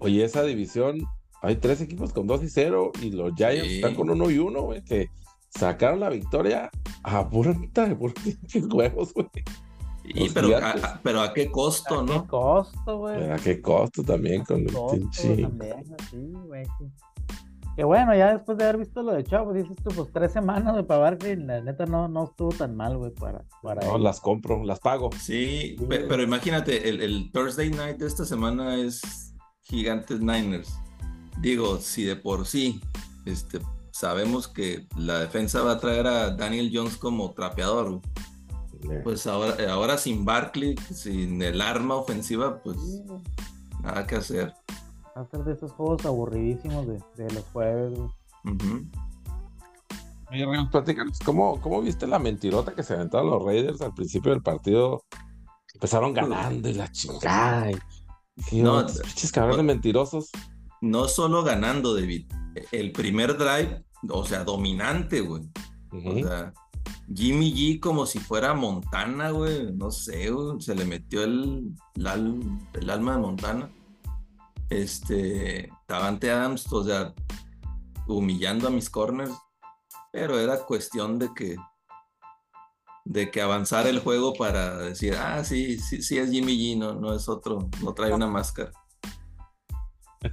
Oye, 0.00 0.24
esa 0.24 0.42
división, 0.42 0.98
hay 1.44 1.56
tres 1.56 1.80
equipos 1.80 2.12
con 2.12 2.26
2 2.26 2.42
y 2.42 2.48
0 2.48 2.92
y 3.02 3.10
los 3.12 3.34
Giants 3.34 3.66
Sí. 3.68 3.74
están 3.76 3.94
con 3.94 4.10
1 4.10 4.30
y 4.30 4.38
1, 4.38 4.62
güey, 4.62 4.82
que 4.84 5.08
sacaron 5.50 6.00
la 6.00 6.08
victoria 6.10 6.70
a 7.02 7.28
pura 7.28 7.52
mitad 7.54 7.86
de 7.88 7.94
juegos, 8.70 9.12
güey. 9.14 9.28
Y, 10.06 10.24
los 10.24 10.32
pero, 10.34 10.56
a, 10.58 11.00
pero 11.02 11.20
a 11.22 11.32
qué 11.32 11.50
costo, 11.50 12.00
¿A 12.00 12.04
qué 12.06 12.12
¿no? 12.12 12.26
costo, 12.26 12.98
güey? 12.98 13.30
¿A 13.30 13.36
qué 13.36 13.60
costo 13.62 14.02
también 14.02 14.44
con 14.44 14.60
el 14.60 14.66
también, 14.72 15.84
sí, 16.10 16.32
güey. 16.46 16.64
sí. 16.78 16.84
Que 17.76 17.82
bueno, 17.82 18.14
ya 18.14 18.32
después 18.34 18.56
de 18.58 18.64
haber 18.64 18.76
visto 18.78 19.02
lo 19.02 19.12
de 19.12 19.24
Chavo, 19.24 19.52
dices 19.52 19.76
tú, 19.82 19.90
pues 19.96 20.12
tres 20.12 20.30
semanas, 20.32 20.74
güey, 20.74 20.86
para 20.86 21.00
Barkley, 21.00 21.34
la 21.36 21.60
neta 21.60 21.86
no, 21.86 22.06
no 22.06 22.24
estuvo 22.24 22.50
tan 22.50 22.76
mal, 22.76 22.96
güey, 22.98 23.12
para, 23.12 23.44
para 23.62 23.84
No, 23.84 23.96
él. 23.96 24.02
las 24.04 24.20
compro, 24.20 24.62
las 24.62 24.78
pago. 24.78 25.10
Sí, 25.18 25.74
Sí. 25.78 25.86
pe- 25.88 26.04
pero 26.08 26.22
imagínate, 26.22 26.88
el, 26.88 27.00
el 27.00 27.32
Thursday 27.32 27.70
night 27.70 27.96
de 27.96 28.06
esta 28.06 28.24
semana 28.26 28.76
es 28.76 29.34
Gigantes 29.62 30.20
Niners. 30.20 30.78
Digo, 31.40 31.78
si 31.78 32.04
de 32.04 32.16
por 32.16 32.46
sí 32.46 32.80
este, 33.26 33.60
sabemos 33.90 34.48
que 34.48 34.86
la 34.96 35.18
defensa 35.20 35.62
va 35.62 35.72
a 35.72 35.78
traer 35.80 36.06
a 36.06 36.30
Daniel 36.30 36.70
Jones 36.72 36.96
como 36.96 37.32
trapeador, 37.32 38.00
pues 39.02 39.26
ahora, 39.26 39.56
ahora 39.72 39.96
sin 39.98 40.24
Barkley, 40.24 40.76
sin 40.92 41.40
el 41.42 41.60
arma 41.60 41.94
ofensiva, 41.96 42.60
pues 42.62 42.76
nada 43.82 44.06
que 44.06 44.16
hacer. 44.16 44.54
Va 45.16 45.22
a 45.22 45.26
ser 45.26 45.40
de 45.44 45.52
esos 45.54 45.72
juegos 45.72 46.04
aburridísimos 46.04 46.86
de, 46.86 47.00
de 47.16 47.32
los 47.34 47.44
jueves. 47.52 47.98
Oye, 50.30 50.46
Real, 50.46 50.68
platícanos, 50.70 51.18
¿cómo, 51.20 51.60
¿cómo 51.60 51.80
viste 51.82 52.06
la 52.06 52.18
mentirota 52.18 52.74
que 52.74 52.82
se 52.82 52.94
aventaron 52.94 53.30
los 53.30 53.42
Raiders 53.44 53.80
al 53.80 53.94
principio 53.94 54.32
del 54.32 54.42
partido? 54.42 55.04
Empezaron 55.74 56.12
ganando 56.12 56.68
y 56.68 56.74
la 56.74 56.90
chingada. 56.90 57.70
y- 57.70 57.76
y 58.50 58.62
No, 58.62 58.78
otros 58.78 59.00
pinches 59.00 59.30
cabrones 59.30 59.58
no. 59.58 59.64
mentirosos. 59.64 60.30
No 60.84 61.08
solo 61.08 61.42
ganando, 61.42 61.94
David. 61.94 62.30
El 62.70 62.92
primer 62.92 63.36
drive, 63.38 63.84
o 64.08 64.24
sea, 64.24 64.44
dominante, 64.44 65.20
güey. 65.20 65.42
O 65.90 66.14
sea, 66.28 66.52
Jimmy 67.14 67.52
G 67.52 67.80
como 67.80 68.04
si 68.06 68.18
fuera 68.18 68.52
Montana, 68.54 69.30
güey. 69.30 69.72
No 69.72 69.90
sé, 69.90 70.30
güey. 70.30 70.60
Se 70.60 70.74
le 70.74 70.84
metió 70.84 71.24
el, 71.24 71.72
el, 71.94 72.06
al- 72.06 72.58
el 72.74 72.90
alma 72.90 73.12
de 73.12 73.18
Montana. 73.18 73.70
Este, 74.70 75.70
Davante 75.88 76.30
Adams, 76.30 76.70
o 76.72 76.84
sea, 76.84 77.14
humillando 78.06 78.68
a 78.68 78.70
mis 78.70 78.90
corners. 78.90 79.32
Pero 80.12 80.38
era 80.38 80.58
cuestión 80.64 81.18
de 81.18 81.30
que 81.34 81.56
de 83.06 83.30
que 83.30 83.42
avanzara 83.42 83.90
el 83.90 83.98
juego 84.00 84.32
para 84.32 84.78
decir, 84.78 85.14
ah, 85.14 85.44
sí, 85.44 85.78
sí, 85.78 86.00
sí 86.02 86.16
es 86.18 86.30
Jimmy 86.30 86.56
G, 86.56 86.78
no, 86.78 86.94
no 86.94 87.12
es 87.14 87.28
otro, 87.28 87.68
no 87.82 87.92
trae 87.92 88.12
una 88.14 88.26
máscara. 88.26 88.72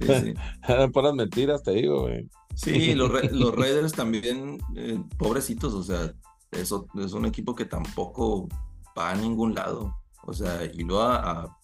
Sí, 0.00 0.06
sí. 0.24 0.34
Puras 0.92 1.14
mentiras, 1.14 1.62
te 1.62 1.72
digo, 1.72 2.02
güey. 2.02 2.28
Sí, 2.54 2.94
los, 2.94 3.10
los 3.32 3.54
Raiders 3.54 3.92
también, 3.92 4.58
eh, 4.76 5.00
pobrecitos, 5.18 5.72
o 5.74 5.82
sea, 5.82 6.12
eso 6.50 6.86
es 7.02 7.12
un 7.14 7.24
equipo 7.24 7.54
que 7.54 7.64
tampoco 7.64 8.48
va 8.98 9.10
a 9.10 9.14
ningún 9.14 9.54
lado. 9.54 9.96
O 10.24 10.32
sea, 10.32 10.64
y 10.64 10.82
luego 10.84 11.02
a- 11.02 11.16
a- 11.42 11.58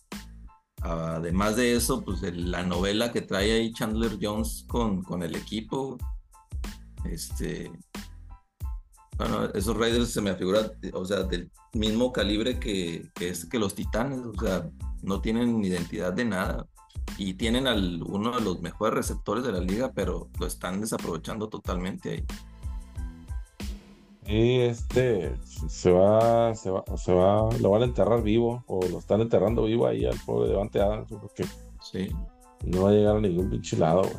a- 0.82 1.16
además 1.16 1.56
de 1.56 1.74
eso, 1.76 2.02
pues 2.04 2.22
el- 2.22 2.50
la 2.50 2.62
novela 2.62 3.12
que 3.12 3.20
trae 3.20 3.52
ahí 3.52 3.72
Chandler 3.72 4.18
Jones 4.20 4.64
con, 4.68 5.02
con 5.02 5.22
el 5.22 5.36
equipo, 5.36 5.98
este, 7.04 7.70
bueno, 9.16 9.44
esos 9.54 9.76
Raiders 9.76 10.10
se 10.10 10.20
me 10.20 10.30
afiguran, 10.30 10.70
o 10.92 11.04
sea, 11.04 11.22
del 11.24 11.50
mismo 11.74 12.12
calibre 12.12 12.58
que, 12.58 13.08
que, 13.14 13.28
es, 13.30 13.44
que 13.44 13.58
los 13.58 13.74
Titanes, 13.74 14.20
o 14.20 14.34
sea, 14.40 14.68
no 15.02 15.20
tienen 15.20 15.62
identidad 15.64 16.12
de 16.12 16.24
nada 16.24 16.66
y 17.16 17.34
tienen 17.34 17.66
al 17.66 18.02
uno 18.02 18.32
de 18.32 18.40
los 18.42 18.60
mejores 18.60 18.94
receptores 18.94 19.44
de 19.44 19.52
la 19.52 19.60
liga, 19.60 19.92
pero 19.94 20.28
lo 20.38 20.46
están 20.46 20.80
desaprovechando 20.80 21.48
totalmente 21.48 22.10
ahí. 22.10 22.24
Y 24.26 24.60
este 24.60 25.34
se 25.68 25.90
va, 25.90 26.54
se 26.54 26.70
va, 26.70 26.84
se 26.96 27.14
va, 27.14 27.48
lo 27.60 27.70
van 27.70 27.82
a 27.82 27.84
enterrar 27.86 28.22
vivo, 28.22 28.62
o 28.66 28.80
lo 28.86 28.98
están 28.98 29.22
enterrando 29.22 29.64
vivo 29.64 29.86
ahí 29.86 30.04
al 30.04 30.18
pobre 30.26 30.50
Devante 30.50 30.80
Adams, 30.80 31.08
porque 31.20 31.46
Sí. 31.80 32.08
no 32.64 32.82
va 32.82 32.90
a 32.90 32.92
llegar 32.92 33.16
a 33.16 33.20
ningún 33.20 33.48
pinche 33.48 33.76
lado, 33.78 34.02
güey. 34.02 34.16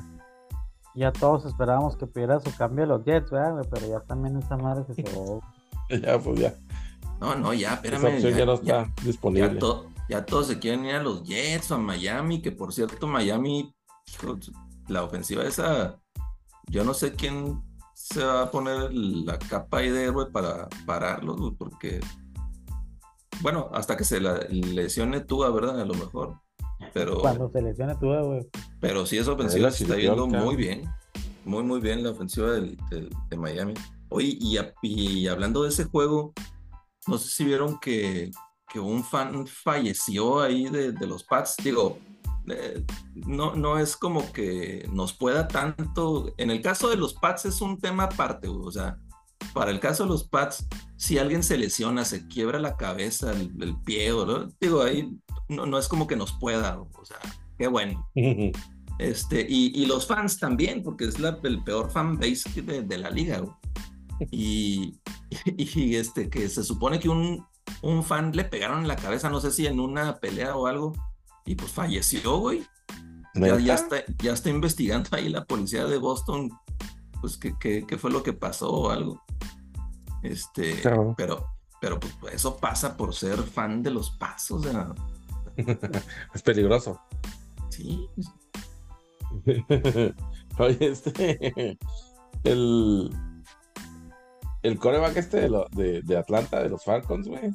Ya 0.95 1.11
todos 1.11 1.45
esperábamos 1.45 1.95
que 1.95 2.07
pidiera 2.07 2.39
su 2.39 2.53
cambio 2.57 2.85
a 2.85 2.87
los 2.87 3.05
Jets, 3.05 3.29
¿verdad, 3.29 3.53
güey? 3.53 3.65
Pero 3.69 3.87
ya 3.87 3.99
también 4.01 4.35
esta 4.37 4.57
madre 4.57 4.83
se 4.85 4.95
cebó. 5.03 5.41
Ya, 5.89 6.17
pues 6.19 6.39
ya, 6.39 6.55
No, 7.21 7.35
no, 7.35 7.53
ya, 7.53 7.73
esa 7.73 7.75
espérame. 7.75 8.15
opción 8.15 8.33
ya, 8.33 8.45
no 8.45 8.53
está 8.53 8.65
ya- 8.65 8.93
disponible. 9.03 9.53
ya 9.53 9.59
to- 9.59 9.85
ya 10.09 10.25
todos 10.25 10.47
se 10.47 10.59
quieren 10.59 10.85
ir 10.85 10.95
a 10.95 11.03
los 11.03 11.23
Jets 11.23 11.71
o 11.71 11.75
a 11.75 11.77
Miami, 11.77 12.41
que 12.41 12.51
por 12.51 12.73
cierto, 12.73 13.07
Miami, 13.07 13.73
hijo, 14.13 14.37
la 14.87 15.03
ofensiva 15.03 15.43
esa, 15.43 15.99
yo 16.67 16.83
no 16.83 16.93
sé 16.93 17.13
quién 17.13 17.61
se 17.93 18.23
va 18.23 18.43
a 18.43 18.51
poner 18.51 18.91
la 18.93 19.37
capa 19.37 19.77
ahí 19.79 19.89
de 19.89 20.05
héroe 20.05 20.31
para 20.31 20.67
pararlos, 20.85 21.53
porque, 21.57 21.99
bueno, 23.41 23.69
hasta 23.73 23.95
que 23.95 24.03
se 24.03 24.19
la 24.19 24.39
lesione 24.49 25.21
Tua, 25.21 25.49
¿verdad? 25.51 25.79
A 25.81 25.85
lo 25.85 25.93
mejor. 25.93 26.39
Pero, 26.93 27.19
Cuando 27.19 27.49
se 27.51 27.61
lesione 27.61 27.93
tú, 27.95 28.07
güey. 28.07 28.47
pero 28.79 29.05
sí, 29.05 29.17
esa 29.17 29.33
ofensiva 29.33 29.69
se 29.69 29.83
está 29.83 29.95
cabrón. 30.01 30.31
muy 30.31 30.55
bien. 30.55 30.89
Muy, 31.45 31.63
muy 31.63 31.79
bien 31.81 32.03
la 32.03 32.11
ofensiva 32.11 32.51
del- 32.51 32.77
del- 32.89 33.09
de 33.29 33.37
Miami. 33.37 33.73
Oye, 34.09 34.37
y, 34.39 34.57
a- 34.57 34.73
y 34.81 35.27
hablando 35.27 35.63
de 35.63 35.69
ese 35.69 35.83
juego, 35.85 36.33
no 37.07 37.17
sé 37.17 37.29
si 37.29 37.43
vieron 37.43 37.79
que, 37.79 38.31
que 38.71 38.79
un 38.79 39.03
fan 39.03 39.47
falleció 39.47 40.41
ahí 40.41 40.65
de, 40.65 40.91
de 40.91 41.07
los 41.07 41.23
Pats. 41.23 41.55
Digo, 41.63 41.97
eh, 42.47 42.85
no, 43.13 43.55
no 43.55 43.77
es 43.77 43.95
como 43.95 44.31
que 44.31 44.87
nos 44.91 45.13
pueda 45.13 45.47
tanto. 45.47 46.33
En 46.37 46.51
el 46.51 46.61
caso 46.61 46.89
de 46.89 46.97
los 46.97 47.13
Pats 47.13 47.45
es 47.45 47.61
un 47.61 47.79
tema 47.79 48.03
aparte, 48.03 48.47
o 48.47 48.71
sea, 48.71 48.97
para 49.53 49.71
el 49.71 49.79
caso 49.79 50.03
de 50.03 50.09
los 50.09 50.23
Pats, 50.23 50.67
si 50.97 51.17
alguien 51.17 51.43
se 51.43 51.57
lesiona, 51.57 52.05
se 52.05 52.27
quiebra 52.27 52.59
la 52.59 52.77
cabeza, 52.77 53.31
el, 53.31 53.51
el 53.61 53.75
pie, 53.81 54.11
o 54.11 54.25
¿no? 54.25 54.51
digo, 54.59 54.81
ahí 54.81 55.09
no, 55.47 55.65
no, 55.65 55.77
es 55.77 55.87
como 55.87 56.07
que 56.07 56.15
nos 56.15 56.33
pueda, 56.33 56.79
o 56.79 57.05
sea, 57.05 57.19
qué 57.57 57.67
bueno. 57.67 58.07
Este, 58.99 59.45
y, 59.47 59.71
y 59.81 59.85
los 59.85 60.05
fans 60.05 60.37
también, 60.37 60.83
porque 60.83 61.05
es 61.05 61.19
la, 61.19 61.39
el 61.43 61.63
peor 61.63 61.89
fan 61.89 62.17
base 62.17 62.61
de, 62.61 62.81
de 62.81 62.97
la 62.97 63.09
liga. 63.09 63.43
Y, 64.31 64.99
y, 65.45 65.95
este, 65.95 66.29
que 66.29 66.49
se 66.49 66.61
supone 66.61 66.99
que 66.99 67.07
un, 67.07 67.45
un 67.81 68.03
fan 68.03 68.31
le 68.35 68.43
pegaron 68.43 68.81
en 68.81 68.87
la 68.87 68.95
cabeza, 68.95 69.29
no 69.29 69.39
sé 69.41 69.51
si 69.51 69.67
en 69.67 69.79
una 69.79 70.17
pelea 70.17 70.55
o 70.55 70.67
algo, 70.67 70.93
y 71.45 71.55
pues 71.55 71.71
falleció, 71.71 72.37
güey. 72.37 72.65
Ya, 73.35 73.57
ya, 73.59 73.75
está, 73.75 73.97
ya 74.21 74.33
está 74.33 74.49
investigando 74.49 75.09
ahí 75.13 75.29
la 75.29 75.45
policía 75.45 75.85
de 75.85 75.97
Boston, 75.97 76.51
pues 77.21 77.37
qué, 77.37 77.55
qué, 77.59 77.85
qué 77.87 77.97
fue 77.97 78.11
lo 78.11 78.23
que 78.23 78.33
pasó 78.33 78.71
o 78.71 78.89
algo. 78.89 79.23
Este, 80.23 80.81
claro. 80.81 81.13
pero, 81.17 81.45
pero 81.79 81.99
pues 81.99 82.35
eso 82.35 82.57
pasa 82.57 82.97
por 82.97 83.13
ser 83.13 83.37
fan 83.37 83.81
de 83.83 83.91
los 83.91 84.11
pasos. 84.11 84.65
O 84.65 84.69
sea, 84.69 84.93
es 86.33 86.41
peligroso. 86.41 86.99
Sí. 87.69 88.07
Oye, 90.57 90.87
este. 90.87 91.77
El. 92.43 93.09
El 94.61 94.77
coreback 94.77 95.17
este 95.17 95.41
de, 95.41 95.49
lo, 95.49 95.67
de, 95.71 96.01
de, 96.01 96.17
Atlanta, 96.17 96.61
de 96.61 96.69
los 96.69 96.83
Falcons, 96.83 97.27
güey. 97.27 97.51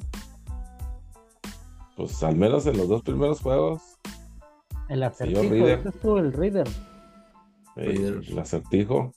Pues 1.95 2.21
al 2.23 2.35
menos 2.35 2.65
en 2.65 2.77
los 2.77 2.89
dos 2.89 3.03
primeros 3.03 3.41
juegos. 3.41 3.81
El 4.89 5.03
acertijo, 5.03 5.41
Reader. 5.41 5.87
estuvo 5.87 6.19
el 6.19 6.33
Reader. 6.33 6.67
El, 7.75 8.23
el 8.27 8.39
acertijo. 8.39 9.13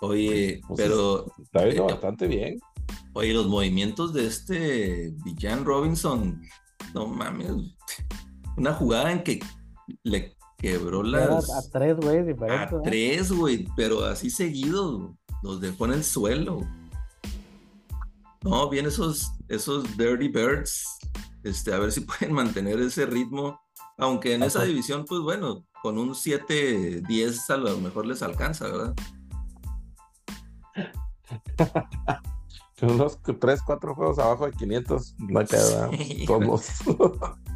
Oye, 0.00 0.60
pues 0.66 0.80
pero. 0.80 1.26
Está 1.42 1.64
viendo 1.64 1.88
eh, 1.88 1.92
bastante 1.92 2.26
bien. 2.26 2.58
Oye, 3.14 3.32
los 3.32 3.46
movimientos 3.46 4.12
de 4.12 4.26
este 4.26 5.12
Villan 5.24 5.64
Robinson, 5.64 6.42
no 6.94 7.06
mames. 7.06 7.52
Una 8.56 8.74
jugada 8.74 9.10
en 9.12 9.22
que 9.22 9.40
le 10.02 10.36
quebró 10.58 11.02
las. 11.02 11.50
A 11.50 11.70
tres, 11.70 11.96
güey, 11.96 12.36
A 12.50 12.68
tres, 12.82 13.32
güey, 13.32 13.66
pero 13.76 14.04
así 14.04 14.28
seguido. 14.28 15.16
Los 15.46 15.60
dejó 15.60 15.84
en 15.84 15.92
el 15.92 16.02
suelo. 16.02 16.66
No, 18.42 18.68
bien 18.68 18.86
esos, 18.86 19.30
esos 19.48 19.96
Dirty 19.96 20.26
Birds. 20.26 20.84
Este, 21.44 21.72
a 21.72 21.78
ver 21.78 21.92
si 21.92 22.00
pueden 22.02 22.32
mantener 22.32 22.80
ese 22.80 23.06
ritmo. 23.06 23.60
Aunque 23.96 24.34
en 24.34 24.42
esa 24.42 24.64
división, 24.64 25.04
pues 25.04 25.20
bueno, 25.20 25.64
con 25.82 25.98
un 25.98 26.10
7-10 26.10 27.50
a 27.50 27.56
lo 27.58 27.78
mejor 27.78 28.06
les 28.06 28.22
alcanza, 28.22 28.66
¿verdad? 28.66 28.94
Unos 32.82 33.18
3, 33.22 33.62
4 33.64 33.94
juegos 33.94 34.18
abajo 34.18 34.46
de 34.46 34.52
500, 34.52 35.14
no 35.18 35.44
queda 35.46 35.90
todos. 36.26 36.66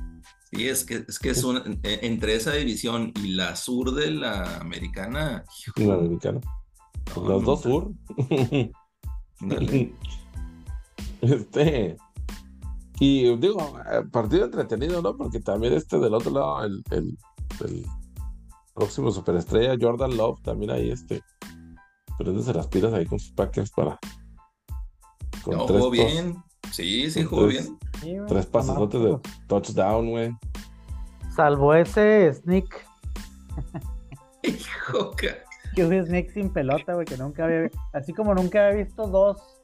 Sí, 0.53 0.66
es 0.66 0.85
que 0.85 1.05
es, 1.07 1.20
que 1.20 1.31
es 1.31 1.44
una, 1.44 1.62
e, 1.85 2.00
entre 2.03 2.35
esa 2.35 2.50
división 2.50 3.12
y 3.22 3.35
la 3.35 3.55
sur 3.55 3.94
de 3.94 4.11
la 4.11 4.57
americana. 4.57 5.44
La 5.76 5.94
americana. 5.94 6.40
No, 7.16 7.29
Los 7.29 7.44
dos 7.44 7.62
sur. 7.62 7.90
este. 11.20 11.96
Y 12.99 13.37
digo, 13.37 13.79
eh, 13.90 14.03
partido 14.11 14.44
entretenido, 14.44 15.01
¿no? 15.01 15.16
Porque 15.16 15.40
también 15.40 15.73
este 15.73 15.99
del 15.99 16.14
otro 16.14 16.31
lado, 16.31 16.64
el, 16.64 16.83
el, 16.90 17.16
el 17.64 17.87
próximo 18.75 19.11
superestrella, 19.11 19.77
Jordan 19.81 20.16
Love, 20.16 20.42
también 20.42 20.70
ahí 20.70 20.90
este 20.90 21.23
pero 22.20 22.42
se 22.42 22.53
las 22.53 22.66
pilas 22.66 22.92
ahí 22.92 23.07
con 23.07 23.18
sus 23.18 23.33
packers 23.33 23.70
para. 23.70 23.99
Con 25.42 25.57
no, 25.57 25.66
jugó 25.66 25.88
bien. 25.88 26.37
Sí, 26.70 27.11
sí, 27.11 27.25
jugó 27.25 27.46
bien. 27.46 27.79
tres 28.29 28.44
pasos 28.44 28.90
de 28.90 29.18
touchdown, 29.46 30.11
güey. 30.11 30.37
Salvo 31.35 31.73
ese 31.73 32.35
sneak. 32.35 32.87
Hijo, 34.42 35.12
que 35.74 35.85
un 35.85 36.06
sneak 36.06 36.30
sin 36.30 36.52
pelota, 36.52 36.94
güey, 36.94 37.06
que 37.06 37.16
nunca 37.16 37.44
había 37.44 37.70
Así 37.92 38.12
como 38.12 38.35
nunca 38.35 38.66
había 38.66 38.85
visto 38.85 39.06
dos 39.06 39.61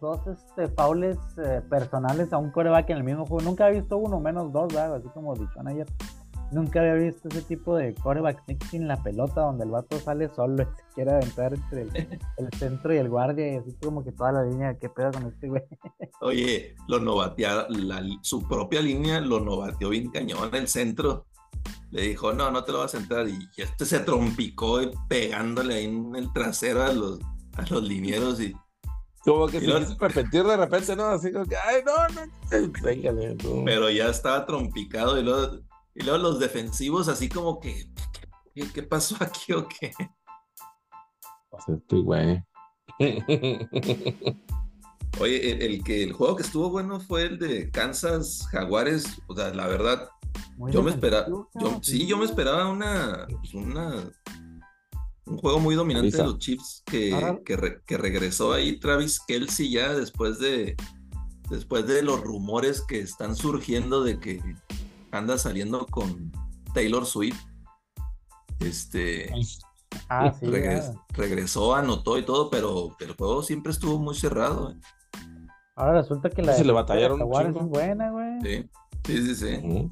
dos 0.00 0.26
este, 0.26 0.68
faules 0.68 1.18
eh, 1.44 1.60
personales 1.68 2.32
a 2.32 2.38
un 2.38 2.50
coreback 2.50 2.90
en 2.90 2.98
el 2.98 3.04
mismo 3.04 3.26
juego. 3.26 3.44
Nunca 3.44 3.66
había 3.66 3.80
visto 3.80 3.98
uno 3.98 4.18
menos 4.18 4.52
dos, 4.52 4.72
¿verdad? 4.72 4.96
así 4.96 5.08
como 5.08 5.34
dicho 5.34 5.60
ayer. 5.66 5.86
Nunca 6.52 6.80
había 6.80 6.94
visto 6.94 7.28
ese 7.28 7.42
tipo 7.42 7.76
de 7.76 7.94
coreback 7.94 8.42
sin 8.70 8.88
la 8.88 9.00
pelota, 9.00 9.42
donde 9.42 9.64
el 9.64 9.70
vato 9.70 9.96
sale 10.00 10.28
solo 10.30 10.62
y 10.62 10.66
se 10.76 10.94
quiere 10.94 11.12
aventar 11.12 11.54
entre 11.54 11.82
el, 11.82 12.50
centro 12.58 12.92
y 12.92 12.96
el 12.96 13.08
guardia, 13.08 13.52
y 13.52 13.56
así 13.58 13.72
como 13.80 14.02
que 14.02 14.10
toda 14.10 14.32
la 14.32 14.42
línea, 14.42 14.76
¿qué 14.76 14.88
pedo 14.88 15.12
con 15.12 15.26
este 15.26 15.48
güey? 15.48 15.62
Oye, 16.20 16.74
lo 16.88 16.98
novatea, 16.98 17.68
su 18.22 18.48
propia 18.48 18.80
línea 18.80 19.20
lo 19.20 19.38
novateó 19.38 19.90
bien 19.90 20.10
cañón 20.10 20.48
en 20.48 20.62
el 20.62 20.68
centro. 20.68 21.26
Le 21.90 22.02
dijo, 22.02 22.32
no, 22.32 22.50
no 22.50 22.64
te 22.64 22.72
lo 22.72 22.78
vas 22.78 22.94
a 22.94 22.98
entrar. 22.98 23.28
Y 23.28 23.48
este 23.56 23.84
se 23.84 24.00
trompicó 24.00 24.80
pegándole 25.08 25.74
ahí 25.74 25.84
en 25.84 26.14
el 26.14 26.32
trasero 26.32 26.82
a 26.82 26.92
los, 26.92 27.18
a 27.56 27.62
los 27.68 27.82
linieros 27.82 28.40
y. 28.40 28.54
Como 29.24 29.48
que 29.48 29.60
se 29.60 29.66
lo... 29.66 29.80
repetir 29.80 30.44
de 30.44 30.56
repente, 30.56 30.96
¿no? 30.96 31.06
Así 31.06 31.30
como 31.30 31.44
que, 31.44 31.56
ay, 31.56 31.82
no, 31.84 32.08
no, 32.14 32.24
no. 33.46 33.64
Pero 33.64 33.90
ya 33.90 34.08
estaba 34.08 34.46
trompicado 34.46 35.18
y 35.18 35.22
luego 35.22 35.60
y 35.94 36.04
luego 36.04 36.18
los 36.18 36.38
defensivos 36.38 37.08
así 37.08 37.28
como 37.28 37.60
que, 37.60 37.90
¿qué, 38.54 38.66
qué 38.72 38.82
pasó 38.82 39.16
aquí 39.20 39.52
o 39.52 39.66
qué? 39.68 39.92
Estoy 41.68 42.02
güey. 42.02 42.42
Oye, 45.18 45.66
el, 45.66 45.82
que 45.82 46.04
el 46.04 46.12
juego 46.12 46.36
que 46.36 46.42
estuvo 46.42 46.70
bueno 46.70 47.00
fue 47.00 47.24
el 47.24 47.38
de 47.38 47.70
Kansas 47.70 48.46
Jaguares. 48.50 49.20
O 49.26 49.34
sea, 49.34 49.52
la 49.52 49.66
verdad, 49.66 50.08
yo 50.70 50.82
me 50.82 50.90
esperaba, 50.90 51.26
yo, 51.28 51.48
sí, 51.82 52.06
yo 52.06 52.16
me 52.16 52.24
esperaba 52.24 52.68
una, 52.68 53.26
pues, 53.28 53.54
una 53.54 54.10
un 55.26 55.38
juego 55.38 55.60
muy 55.60 55.76
dominante 55.76 56.16
de 56.16 56.24
los 56.24 56.38
Chiefs 56.38 56.82
que, 56.84 57.38
que, 57.44 57.78
que, 57.86 57.96
regresó 57.96 58.52
ahí 58.52 58.80
Travis 58.80 59.20
Kelsey 59.20 59.70
ya 59.70 59.94
después 59.94 60.40
de 60.40 60.76
después 61.50 61.86
de 61.86 62.02
los 62.02 62.20
rumores 62.20 62.80
que 62.80 63.00
están 63.00 63.36
surgiendo 63.36 64.02
de 64.02 64.18
que 64.18 64.40
anda 65.10 65.36
saliendo 65.36 65.86
con 65.86 66.32
Taylor 66.72 67.04
Swift. 67.04 67.40
Este. 68.60 69.30
Ah, 70.08 70.32
sí, 70.38 70.46
regresó, 71.14 71.74
anotó 71.74 72.16
y 72.18 72.24
todo, 72.24 72.48
pero 72.48 72.96
el 73.00 73.12
juego 73.16 73.42
siempre 73.42 73.72
estuvo 73.72 73.98
muy 73.98 74.14
cerrado. 74.14 74.74
Ahora 75.74 76.00
resulta 76.00 76.30
que 76.30 76.42
la 76.42 76.54
se 76.54 76.64
le 76.64 76.72
batallaron 76.72 77.20
es 77.20 77.66
buena, 77.66 78.10
güey. 78.10 78.40
Sí, 78.42 78.70
sí, 79.04 79.34
sí. 79.34 79.34
sí. 79.34 79.90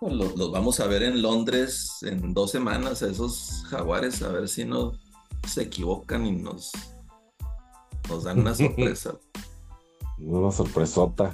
Pues 0.00 0.12
los, 0.12 0.50
vamos 0.50 0.78
a 0.80 0.86
ver 0.86 1.02
en 1.02 1.22
Londres 1.22 1.98
en 2.02 2.34
dos 2.34 2.50
semanas 2.50 3.02
a 3.02 3.08
esos 3.08 3.64
jaguares, 3.68 4.22
a 4.22 4.28
ver 4.28 4.48
si 4.48 4.64
no 4.64 4.92
se 5.46 5.62
equivocan 5.62 6.26
y 6.26 6.32
nos, 6.32 6.72
nos 8.08 8.24
dan 8.24 8.40
una 8.40 8.54
sorpresa. 8.54 9.14
una 10.18 10.52
sorpresota. 10.52 11.32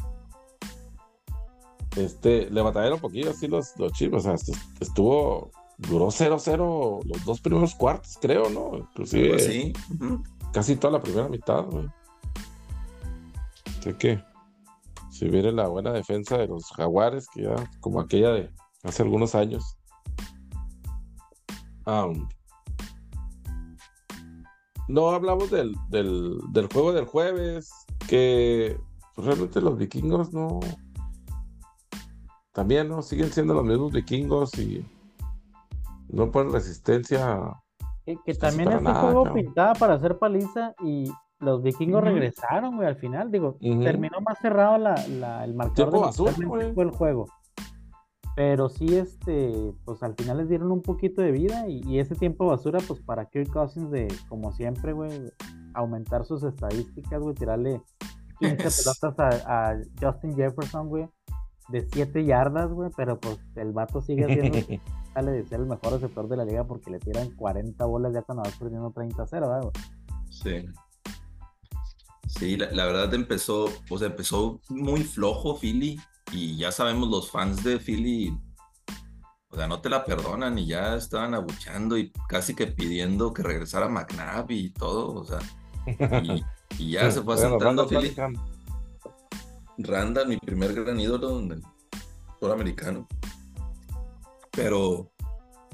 Este, 1.96 2.48
le 2.50 2.62
batallaron 2.62 2.94
un 2.94 3.00
poquillo 3.00 3.30
así 3.30 3.48
los, 3.48 3.76
los 3.78 3.92
chivos, 3.92 4.24
o 4.24 4.36
sea, 4.36 4.54
estuvo, 4.80 5.50
duró 5.76 6.06
0-0 6.06 7.04
los 7.04 7.24
dos 7.24 7.40
primeros 7.40 7.74
cuartos, 7.74 8.16
creo, 8.20 8.48
¿no? 8.48 8.78
Inclusive 8.78 9.38
sí. 9.40 9.72
casi 10.52 10.76
toda 10.76 10.94
la 10.94 11.02
primera 11.02 11.28
mitad, 11.28 11.64
güey. 11.64 11.86
Que, 13.98 14.22
si 15.22 15.28
viene 15.28 15.52
la 15.52 15.68
buena 15.68 15.92
defensa 15.92 16.36
de 16.36 16.48
los 16.48 16.68
jaguares, 16.72 17.28
que 17.28 17.42
ya, 17.42 17.54
como 17.78 18.00
aquella 18.00 18.30
de 18.32 18.50
hace 18.82 19.04
algunos 19.04 19.36
años. 19.36 19.78
no 24.88 25.10
hablamos 25.10 25.48
del, 25.48 25.76
del, 25.90 26.40
del 26.50 26.66
juego 26.66 26.92
del 26.92 27.04
jueves, 27.04 27.70
que 28.08 28.76
pues, 29.14 29.26
realmente 29.28 29.60
los 29.60 29.78
vikingos 29.78 30.32
no, 30.32 30.58
también, 32.50 32.88
¿no? 32.88 33.00
Siguen 33.00 33.30
siendo 33.30 33.54
los 33.54 33.64
mismos 33.64 33.92
vikingos 33.92 34.58
y 34.58 34.84
no 36.08 36.32
ponen 36.32 36.52
resistencia. 36.52 37.62
Que, 38.04 38.34
también 38.34 38.72
este 38.72 38.92
juego 38.92 39.32
pintaba 39.32 39.74
para 39.74 39.94
hacer 39.94 40.18
paliza 40.18 40.74
y 40.82 41.12
los 41.42 41.62
vikingos 41.62 42.02
regresaron, 42.02 42.76
güey, 42.76 42.88
al 42.88 42.96
final. 42.96 43.30
Digo, 43.30 43.58
terminó 43.60 44.20
más 44.20 44.38
cerrado 44.40 44.78
la, 44.78 44.94
el 45.44 45.54
marcador 45.54 46.14
del 46.74 46.90
juego. 46.90 47.26
Pero 48.34 48.70
sí, 48.70 48.96
este, 48.96 49.74
pues 49.84 50.02
al 50.02 50.14
final 50.14 50.38
les 50.38 50.48
dieron 50.48 50.72
un 50.72 50.80
poquito 50.80 51.20
de 51.20 51.32
vida 51.32 51.68
y, 51.68 51.98
ese 51.98 52.14
tiempo 52.14 52.46
basura, 52.46 52.78
pues 52.86 53.00
para 53.00 53.26
Kirk 53.26 53.52
Cousins 53.52 53.90
de, 53.90 54.08
como 54.28 54.52
siempre, 54.52 54.94
güey, 54.94 55.10
aumentar 55.74 56.24
sus 56.24 56.42
estadísticas, 56.42 57.20
güey, 57.20 57.34
tirarle 57.34 57.82
15 58.38 58.56
pelotas 58.56 59.44
a, 59.46 59.70
a 59.70 59.76
Justin 60.00 60.34
Jefferson, 60.34 60.88
güey 60.88 61.08
de 61.68 61.86
7 61.90 62.24
yardas, 62.24 62.70
güey, 62.70 62.90
pero 62.96 63.18
pues 63.18 63.38
el 63.56 63.72
vato 63.72 64.00
sigue 64.00 64.26
siendo, 64.26 64.58
sale 65.14 65.32
de 65.32 65.44
ser 65.44 65.60
el 65.60 65.66
mejor 65.66 65.92
receptor 65.92 66.28
de 66.28 66.36
la 66.36 66.44
liga 66.44 66.64
porque 66.64 66.90
le 66.90 66.98
tiran 66.98 67.30
40 67.30 67.84
bolas 67.86 68.12
ya 68.12 68.22
cuando 68.22 68.42
vas 68.42 68.56
perdiendo 68.56 68.92
30-0, 68.92 69.62
güey. 69.62 69.72
Sí. 70.30 70.64
Sí, 72.38 72.56
la, 72.56 72.70
la 72.70 72.86
verdad 72.86 73.12
empezó, 73.14 73.70
o 73.90 73.98
sea, 73.98 74.08
empezó 74.08 74.60
muy 74.68 75.04
flojo 75.04 75.58
Philly 75.58 76.00
y 76.32 76.56
ya 76.56 76.72
sabemos 76.72 77.08
los 77.08 77.30
fans 77.30 77.62
de 77.62 77.78
Philly, 77.78 78.34
o 79.50 79.56
sea, 79.56 79.66
no 79.66 79.80
te 79.80 79.90
la 79.90 80.04
perdonan 80.04 80.58
y 80.58 80.66
ya 80.66 80.96
estaban 80.96 81.34
abuchando 81.34 81.98
y 81.98 82.10
casi 82.28 82.54
que 82.54 82.66
pidiendo 82.66 83.34
que 83.34 83.42
regresara 83.42 83.88
McNabb 83.88 84.50
y 84.50 84.70
todo, 84.70 85.14
o 85.14 85.24
sea, 85.24 85.40
y, 86.22 86.42
y 86.78 86.92
ya 86.92 87.10
se 87.10 87.20
fue 87.22 87.34
asentando 87.34 87.86
Philly. 87.86 88.14
Randall, 89.78 90.28
mi 90.28 90.36
primer 90.36 90.74
gran 90.74 90.98
ídolo 91.00 91.38
en 91.38 91.52
el 91.52 91.62
fútbol 92.38 92.52
americano. 92.52 93.08
Pero, 94.52 95.10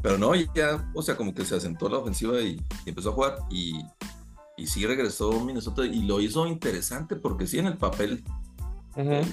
pero 0.03 0.19
no, 0.19 0.35
ya, 0.35 0.91
o 0.95 1.03
sea, 1.03 1.17
como 1.17 1.35
que 1.35 1.45
se 1.45 1.57
asentó 1.57 1.89
la 1.89 1.99
ofensiva 1.99 2.41
y, 2.41 2.61
y 2.85 2.89
empezó 2.89 3.11
a 3.11 3.13
jugar. 3.13 3.39
Y, 3.51 3.85
y 4.59 4.67
sí 4.67 4.85
regresó 4.87 5.31
Minnesota 5.45 5.85
y 5.87 6.03
lo 6.03 6.21
hizo 6.21 6.47
interesante 6.47 7.17
porque 7.17 7.47
sí, 7.47 7.59
en 7.59 7.67
el 7.67 7.79
papel 7.79 8.25
Ujú. 8.97 9.27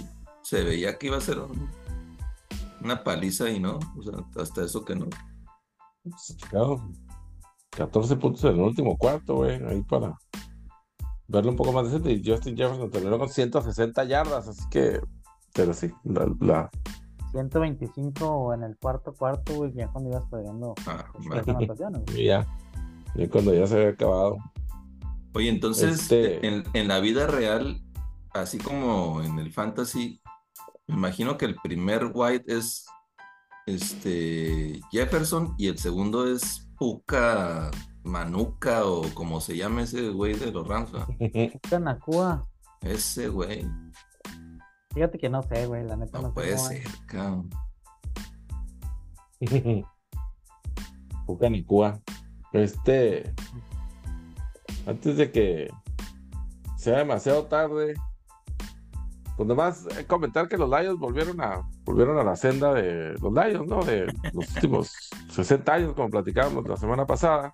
se 0.44 0.64
veía 0.64 0.98
que 0.98 1.08
iba 1.08 1.18
a 1.18 1.22
ser 1.22 1.40
un- 1.40 1.70
una 2.82 3.04
paliza 3.04 3.50
y 3.50 3.60
no, 3.60 3.80
o 3.98 4.04
sea, 4.04 4.14
hasta 4.42 4.64
eso 4.64 4.86
que 4.86 4.96
no. 4.96 5.08
Chicago. 6.38 6.88
14 7.72 8.16
puntos 8.16 8.44
en 8.46 8.52
el 8.54 8.62
último 8.62 8.96
cuarto, 8.98 9.36
güey, 9.36 9.62
ahí 9.66 9.82
para 9.82 10.16
verlo 11.28 11.50
un 11.52 11.58
poco 11.58 11.74
más 11.74 11.86
decente. 11.86 12.12
Y 12.12 12.24
Justin 12.24 12.56
Jefferson 12.56 12.90
terminó 12.92 13.18
con 13.20 13.28
160 13.30 14.04
yardas, 14.06 14.48
así 14.48 14.64
que, 14.70 15.02
pero 15.54 15.74
sí, 15.74 15.92
la, 16.04 16.28
la- 16.40 16.70
125 17.32 18.54
en 18.54 18.64
el 18.64 18.78
cuarto 18.78 19.14
cuarto, 19.14 19.56
güey, 19.56 19.74
ya 19.74 19.88
cuando 19.90 20.10
ibas 20.12 20.24
perdiendo 20.30 20.74
Ah, 20.88 21.06
anotaciones, 21.48 22.04
ya, 22.16 22.48
y 23.16 23.28
cuando 23.28 23.54
ya 23.54 23.68
se 23.68 23.76
había 23.76 23.90
acabado. 23.90 24.38
Oye, 25.36 25.50
entonces, 25.50 26.02
Este- 26.04 26.48
en, 26.48 26.64
en 26.74 26.88
la 26.88 27.00
vida 27.00 27.28
real, 27.28 27.82
así 28.34 28.58
como 28.58 29.22
en 29.22 29.38
el 29.38 29.52
fantasy, 29.52 30.22
me 30.88 30.96
imagino 30.96 31.38
que 31.38 31.46
el 31.46 31.56
primer 31.56 32.10
white 32.14 32.46
es 32.56 32.86
este 33.66 34.80
Jefferson 34.92 35.54
y 35.58 35.68
el 35.68 35.78
segundo 35.78 36.26
es 36.32 36.70
Puka 36.78 37.70
Manuka 38.04 38.86
o 38.86 39.02
como 39.14 39.42
se 39.42 39.58
llame 39.58 39.84
ese 39.84 40.10
güey 40.10 40.36
de 40.36 40.52
los 40.52 40.68
Rams. 40.68 40.92
Puka 41.54 41.80
Nakua, 41.80 42.48
Ese 42.82 43.28
güey, 43.28 43.66
fíjate 44.94 45.18
que 45.18 45.30
no 45.30 45.42
sé, 45.44 45.66
güey, 45.66 45.84
la 45.84 45.98
neta 45.98 46.20
no, 46.20 46.24
no 46.24 46.30
sé 46.30 46.34
puede 46.34 46.54
es. 46.54 46.62
ser, 46.62 46.84
cabrón. 47.08 47.50
Puka 51.26 51.50
Nicua. 51.50 52.00
Este, 52.54 53.34
antes 54.86 55.18
de 55.18 55.32
que 55.32 55.70
sea 56.78 57.00
demasiado 57.00 57.46
tarde, 57.46 57.96
pues 59.36 59.48
nomás 59.48 59.86
eh, 59.98 60.06
comentar 60.06 60.48
que 60.48 60.58
los 60.58 60.70
Lions 60.70 61.00
volvieron 61.00 61.42
a, 61.42 61.68
volvieron 61.84 62.18
a 62.18 62.24
la 62.24 62.36
senda 62.36 62.74
de 62.74 63.14
los 63.20 63.34
Lions, 63.34 63.68
¿no? 63.68 63.84
De 63.84 64.06
los 64.34 64.56
últimos 64.56 64.94
60 65.32 65.74
años, 65.74 65.94
como 65.94 66.10
platicábamos 66.10 66.68
la 66.68 66.78
semana 66.78 67.06
pasada. 67.06 67.54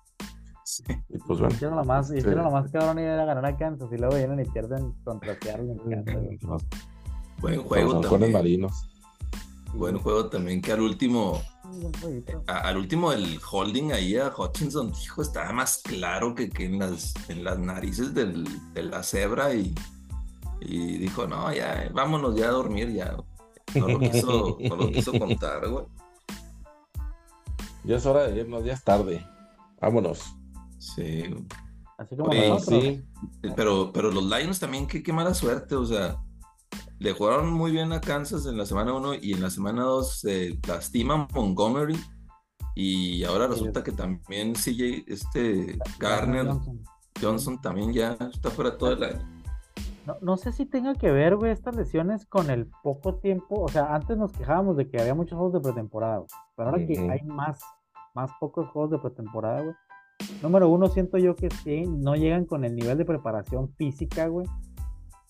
Sí. 0.64 0.84
Y 1.08 1.18
pues 1.18 1.40
bueno, 1.40 1.54
Hicieron 1.54 1.76
lo 1.76 1.84
más, 1.84 2.12
hicieron 2.12 2.44
lo 2.44 2.50
más 2.50 2.70
cabrón 2.70 2.98
y 2.98 3.02
era 3.02 3.24
ganar 3.24 3.44
a 3.44 3.56
Kansas 3.56 3.88
y 3.92 3.98
luego 3.98 4.14
vienen 4.14 4.40
y 4.40 4.44
pierden 4.44 4.92
contra 5.02 5.36
Seattle 5.40 5.76
Buen 7.40 7.62
juego 7.62 8.00
también. 8.00 8.32
marinos. 8.32 8.88
Buen 9.74 9.98
juego 9.98 10.28
también 10.28 10.62
que 10.62 10.72
al 10.72 10.80
último. 10.80 11.40
A- 12.46 12.58
al 12.68 12.76
último 12.76 13.12
el 13.12 13.40
holding 13.50 13.92
ahí 13.92 14.16
a 14.16 14.32
Hutchinson, 14.36 14.92
hijo, 15.02 15.22
estaba 15.22 15.52
más 15.52 15.78
claro 15.84 16.34
que, 16.34 16.48
que 16.50 16.66
en 16.66 16.78
las, 16.78 17.14
en 17.28 17.44
las 17.44 17.58
narices 17.58 18.14
del- 18.14 18.46
de 18.74 18.82
la 18.82 19.02
cebra 19.02 19.54
y, 19.54 19.74
y 20.60 20.98
dijo, 20.98 21.26
no, 21.26 21.52
ya, 21.52 21.90
vámonos 21.92 22.36
ya 22.36 22.46
a 22.48 22.52
dormir, 22.52 22.90
ya. 22.92 23.16
No 23.74 23.88
lo 23.88 23.98
quiso, 24.00 24.58
no 24.68 24.76
lo 24.76 24.90
quiso 24.90 25.12
contar, 25.18 25.66
güey. 25.68 25.84
Ya 27.84 27.96
es 27.96 28.06
hora 28.06 28.28
de 28.28 28.40
irnos, 28.40 28.64
ya 28.64 28.74
es 28.74 28.84
tarde. 28.84 29.26
Vámonos. 29.80 30.34
Sí, 30.78 31.24
Así 31.98 32.16
como 32.16 32.30
Oye, 32.30 32.48
nosotros. 32.48 32.82
Sí, 32.84 33.02
pero, 33.56 33.92
pero 33.92 34.10
los 34.10 34.24
Lions 34.24 34.58
también, 34.58 34.86
qué, 34.86 35.02
qué 35.02 35.12
mala 35.12 35.34
suerte, 35.34 35.74
o 35.76 35.86
sea, 35.86 36.16
le 37.02 37.12
jugaron 37.12 37.52
muy 37.52 37.72
bien 37.72 37.92
a 37.92 38.00
Kansas 38.00 38.46
en 38.46 38.56
la 38.56 38.64
semana 38.64 38.94
1 38.94 39.14
y 39.20 39.32
en 39.32 39.42
la 39.42 39.50
semana 39.50 39.82
2 39.82 40.20
se 40.20 40.58
lastima 40.68 41.26
Montgomery 41.34 41.98
y 42.76 43.24
ahora 43.24 43.48
resulta 43.48 43.82
que 43.82 43.90
también 43.90 44.54
CJ, 44.54 45.04
este 45.08 45.78
Garner 45.98 46.46
Johnson. 46.46 46.82
Johnson 47.20 47.60
también 47.60 47.92
ya 47.92 48.12
está 48.32 48.50
fuera 48.50 48.78
todo 48.78 48.92
el 48.92 49.02
año. 49.02 49.42
No, 50.06 50.16
no 50.20 50.36
sé 50.36 50.52
si 50.52 50.64
tenga 50.64 50.94
que 50.94 51.10
ver, 51.10 51.36
güey, 51.36 51.52
estas 51.52 51.76
lesiones 51.76 52.24
con 52.26 52.50
el 52.50 52.68
poco 52.82 53.16
tiempo. 53.16 53.60
O 53.60 53.68
sea, 53.68 53.94
antes 53.94 54.16
nos 54.16 54.32
quejábamos 54.32 54.76
de 54.76 54.88
que 54.88 55.00
había 55.00 55.14
muchos 55.14 55.36
juegos 55.36 55.52
de 55.52 55.60
pretemporada, 55.60 56.18
güey. 56.18 56.28
Pero 56.56 56.70
ahora 56.70 56.86
que 56.86 57.10
hay 57.10 57.22
más, 57.22 57.60
más 58.14 58.30
pocos 58.40 58.68
juegos 58.70 58.92
de 58.92 58.98
pretemporada, 58.98 59.62
güey. 59.62 59.74
Número 60.40 60.68
uno, 60.68 60.88
siento 60.88 61.18
yo 61.18 61.34
que 61.34 61.50
sí, 61.50 61.84
no 61.86 62.14
llegan 62.14 62.46
con 62.46 62.64
el 62.64 62.74
nivel 62.76 62.98
de 62.98 63.04
preparación 63.04 63.72
física, 63.74 64.28
güey. 64.28 64.46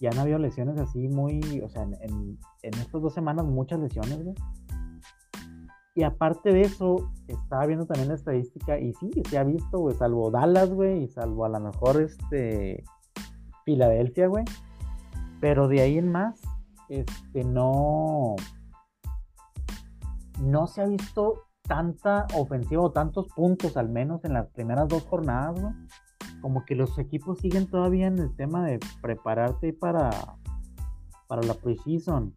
Ya 0.02 0.10
han 0.10 0.18
habido 0.18 0.38
lesiones 0.38 0.78
así 0.80 1.06
muy, 1.06 1.40
o 1.64 1.68
sea, 1.68 1.84
en, 1.84 1.94
en, 2.02 2.38
en 2.62 2.74
estas 2.74 3.00
dos 3.00 3.14
semanas 3.14 3.46
muchas 3.46 3.78
lesiones, 3.78 4.22
güey. 4.22 4.34
Y 5.94 6.02
aparte 6.02 6.52
de 6.52 6.62
eso, 6.62 7.12
estaba 7.28 7.66
viendo 7.66 7.86
también 7.86 8.08
la 8.08 8.14
estadística 8.14 8.80
y 8.80 8.94
sí, 8.94 9.10
se 9.28 9.38
ha 9.38 9.44
visto, 9.44 9.78
güey, 9.78 9.94
salvo 9.94 10.30
Dallas, 10.30 10.70
güey, 10.70 11.04
y 11.04 11.08
salvo 11.08 11.44
a 11.44 11.50
lo 11.50 11.60
mejor 11.60 12.00
este 12.00 12.82
Filadelfia, 13.64 14.26
güey. 14.26 14.44
Pero 15.40 15.68
de 15.68 15.82
ahí 15.82 15.98
en 15.98 16.10
más, 16.10 16.40
este, 16.88 17.44
no, 17.44 18.34
no 20.40 20.66
se 20.66 20.82
ha 20.82 20.86
visto 20.86 21.42
tanta 21.62 22.26
ofensiva 22.34 22.82
o 22.82 22.90
tantos 22.90 23.28
puntos, 23.28 23.76
al 23.76 23.88
menos 23.88 24.24
en 24.24 24.32
las 24.32 24.48
primeras 24.48 24.88
dos 24.88 25.04
jornadas, 25.04 25.60
güey. 25.60 25.72
Como 26.42 26.64
que 26.66 26.74
los 26.74 26.98
equipos 26.98 27.38
siguen 27.38 27.66
todavía 27.66 28.06
en 28.08 28.18
el 28.18 28.34
tema 28.36 28.66
de 28.66 28.78
prepararte 29.00 29.72
para, 29.72 30.10
para 31.28 31.42
la 31.42 31.54
preseason. 31.54 32.36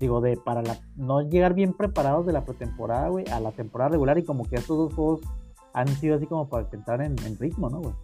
Digo, 0.00 0.20
de 0.20 0.36
para 0.36 0.62
la, 0.62 0.80
no 0.96 1.22
llegar 1.22 1.54
bien 1.54 1.72
preparados 1.72 2.26
de 2.26 2.32
la 2.32 2.44
pretemporada, 2.44 3.08
güey, 3.08 3.26
a 3.28 3.38
la 3.38 3.52
temporada 3.52 3.90
regular 3.90 4.18
y 4.18 4.24
como 4.24 4.44
que 4.44 4.56
estos 4.56 4.76
dos 4.76 4.94
juegos 4.94 5.20
han 5.72 5.88
sido 5.88 6.16
así 6.16 6.26
como 6.26 6.48
para 6.48 6.68
entrar 6.72 7.00
en, 7.00 7.14
en 7.24 7.38
ritmo, 7.38 7.70
¿no, 7.70 7.80
güey? 7.80 7.94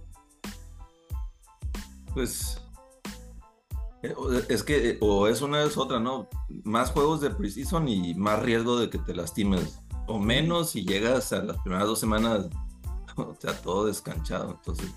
Pues 2.15 2.61
eh, 4.03 4.15
es 4.49 4.63
que 4.63 4.91
eh, 4.91 4.99
o 5.01 5.27
es 5.27 5.43
una 5.43 5.63
es 5.63 5.77
otra, 5.77 6.01
¿no? 6.01 6.29
Más 6.65 6.91
juegos 6.91 7.21
de 7.21 7.31
preseason 7.31 7.89
y 7.89 8.15
más 8.15 8.43
riesgo 8.43 8.79
de 8.79 8.89
que 8.89 8.99
te 8.99 9.15
lastimes. 9.15 9.81
O 10.07 10.19
menos 10.19 10.71
si 10.71 10.85
llegas 10.85 11.33
a 11.33 11.43
las 11.43 11.59
primeras 11.59 11.87
dos 11.87 12.01
semanas, 12.01 12.49
o 13.17 13.35
sea, 13.39 13.53
todo 13.63 13.87
descanchado. 13.87 14.53
Entonces, 14.53 14.91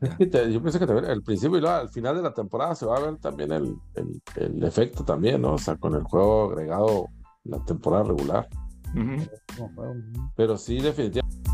Es 0.00 0.14
que 0.16 0.26
te- 0.26 0.52
yo 0.52 0.62
pensé 0.62 0.78
que 0.78 0.86
también 0.86 1.10
al 1.10 1.22
principio 1.22 1.56
y 1.56 1.60
luego 1.62 1.76
al 1.76 1.88
final 1.88 2.16
de 2.16 2.22
la 2.22 2.34
temporada 2.34 2.74
se 2.74 2.84
va 2.84 2.98
a 2.98 3.00
ver 3.00 3.16
también 3.16 3.50
el, 3.52 3.74
el- 3.94 4.22
el 4.36 4.62
efecto 4.64 5.04
también, 5.04 5.40
¿no? 5.40 5.54
O 5.54 5.58
sea, 5.58 5.76
con 5.76 5.94
el 5.94 6.02
juego 6.02 6.50
agregado 6.50 7.06
la 7.44 7.64
temporada 7.64 8.04
regular. 8.04 8.46
Pero 10.36 10.56
sí, 10.58 10.80
definitivamente. 10.80 11.45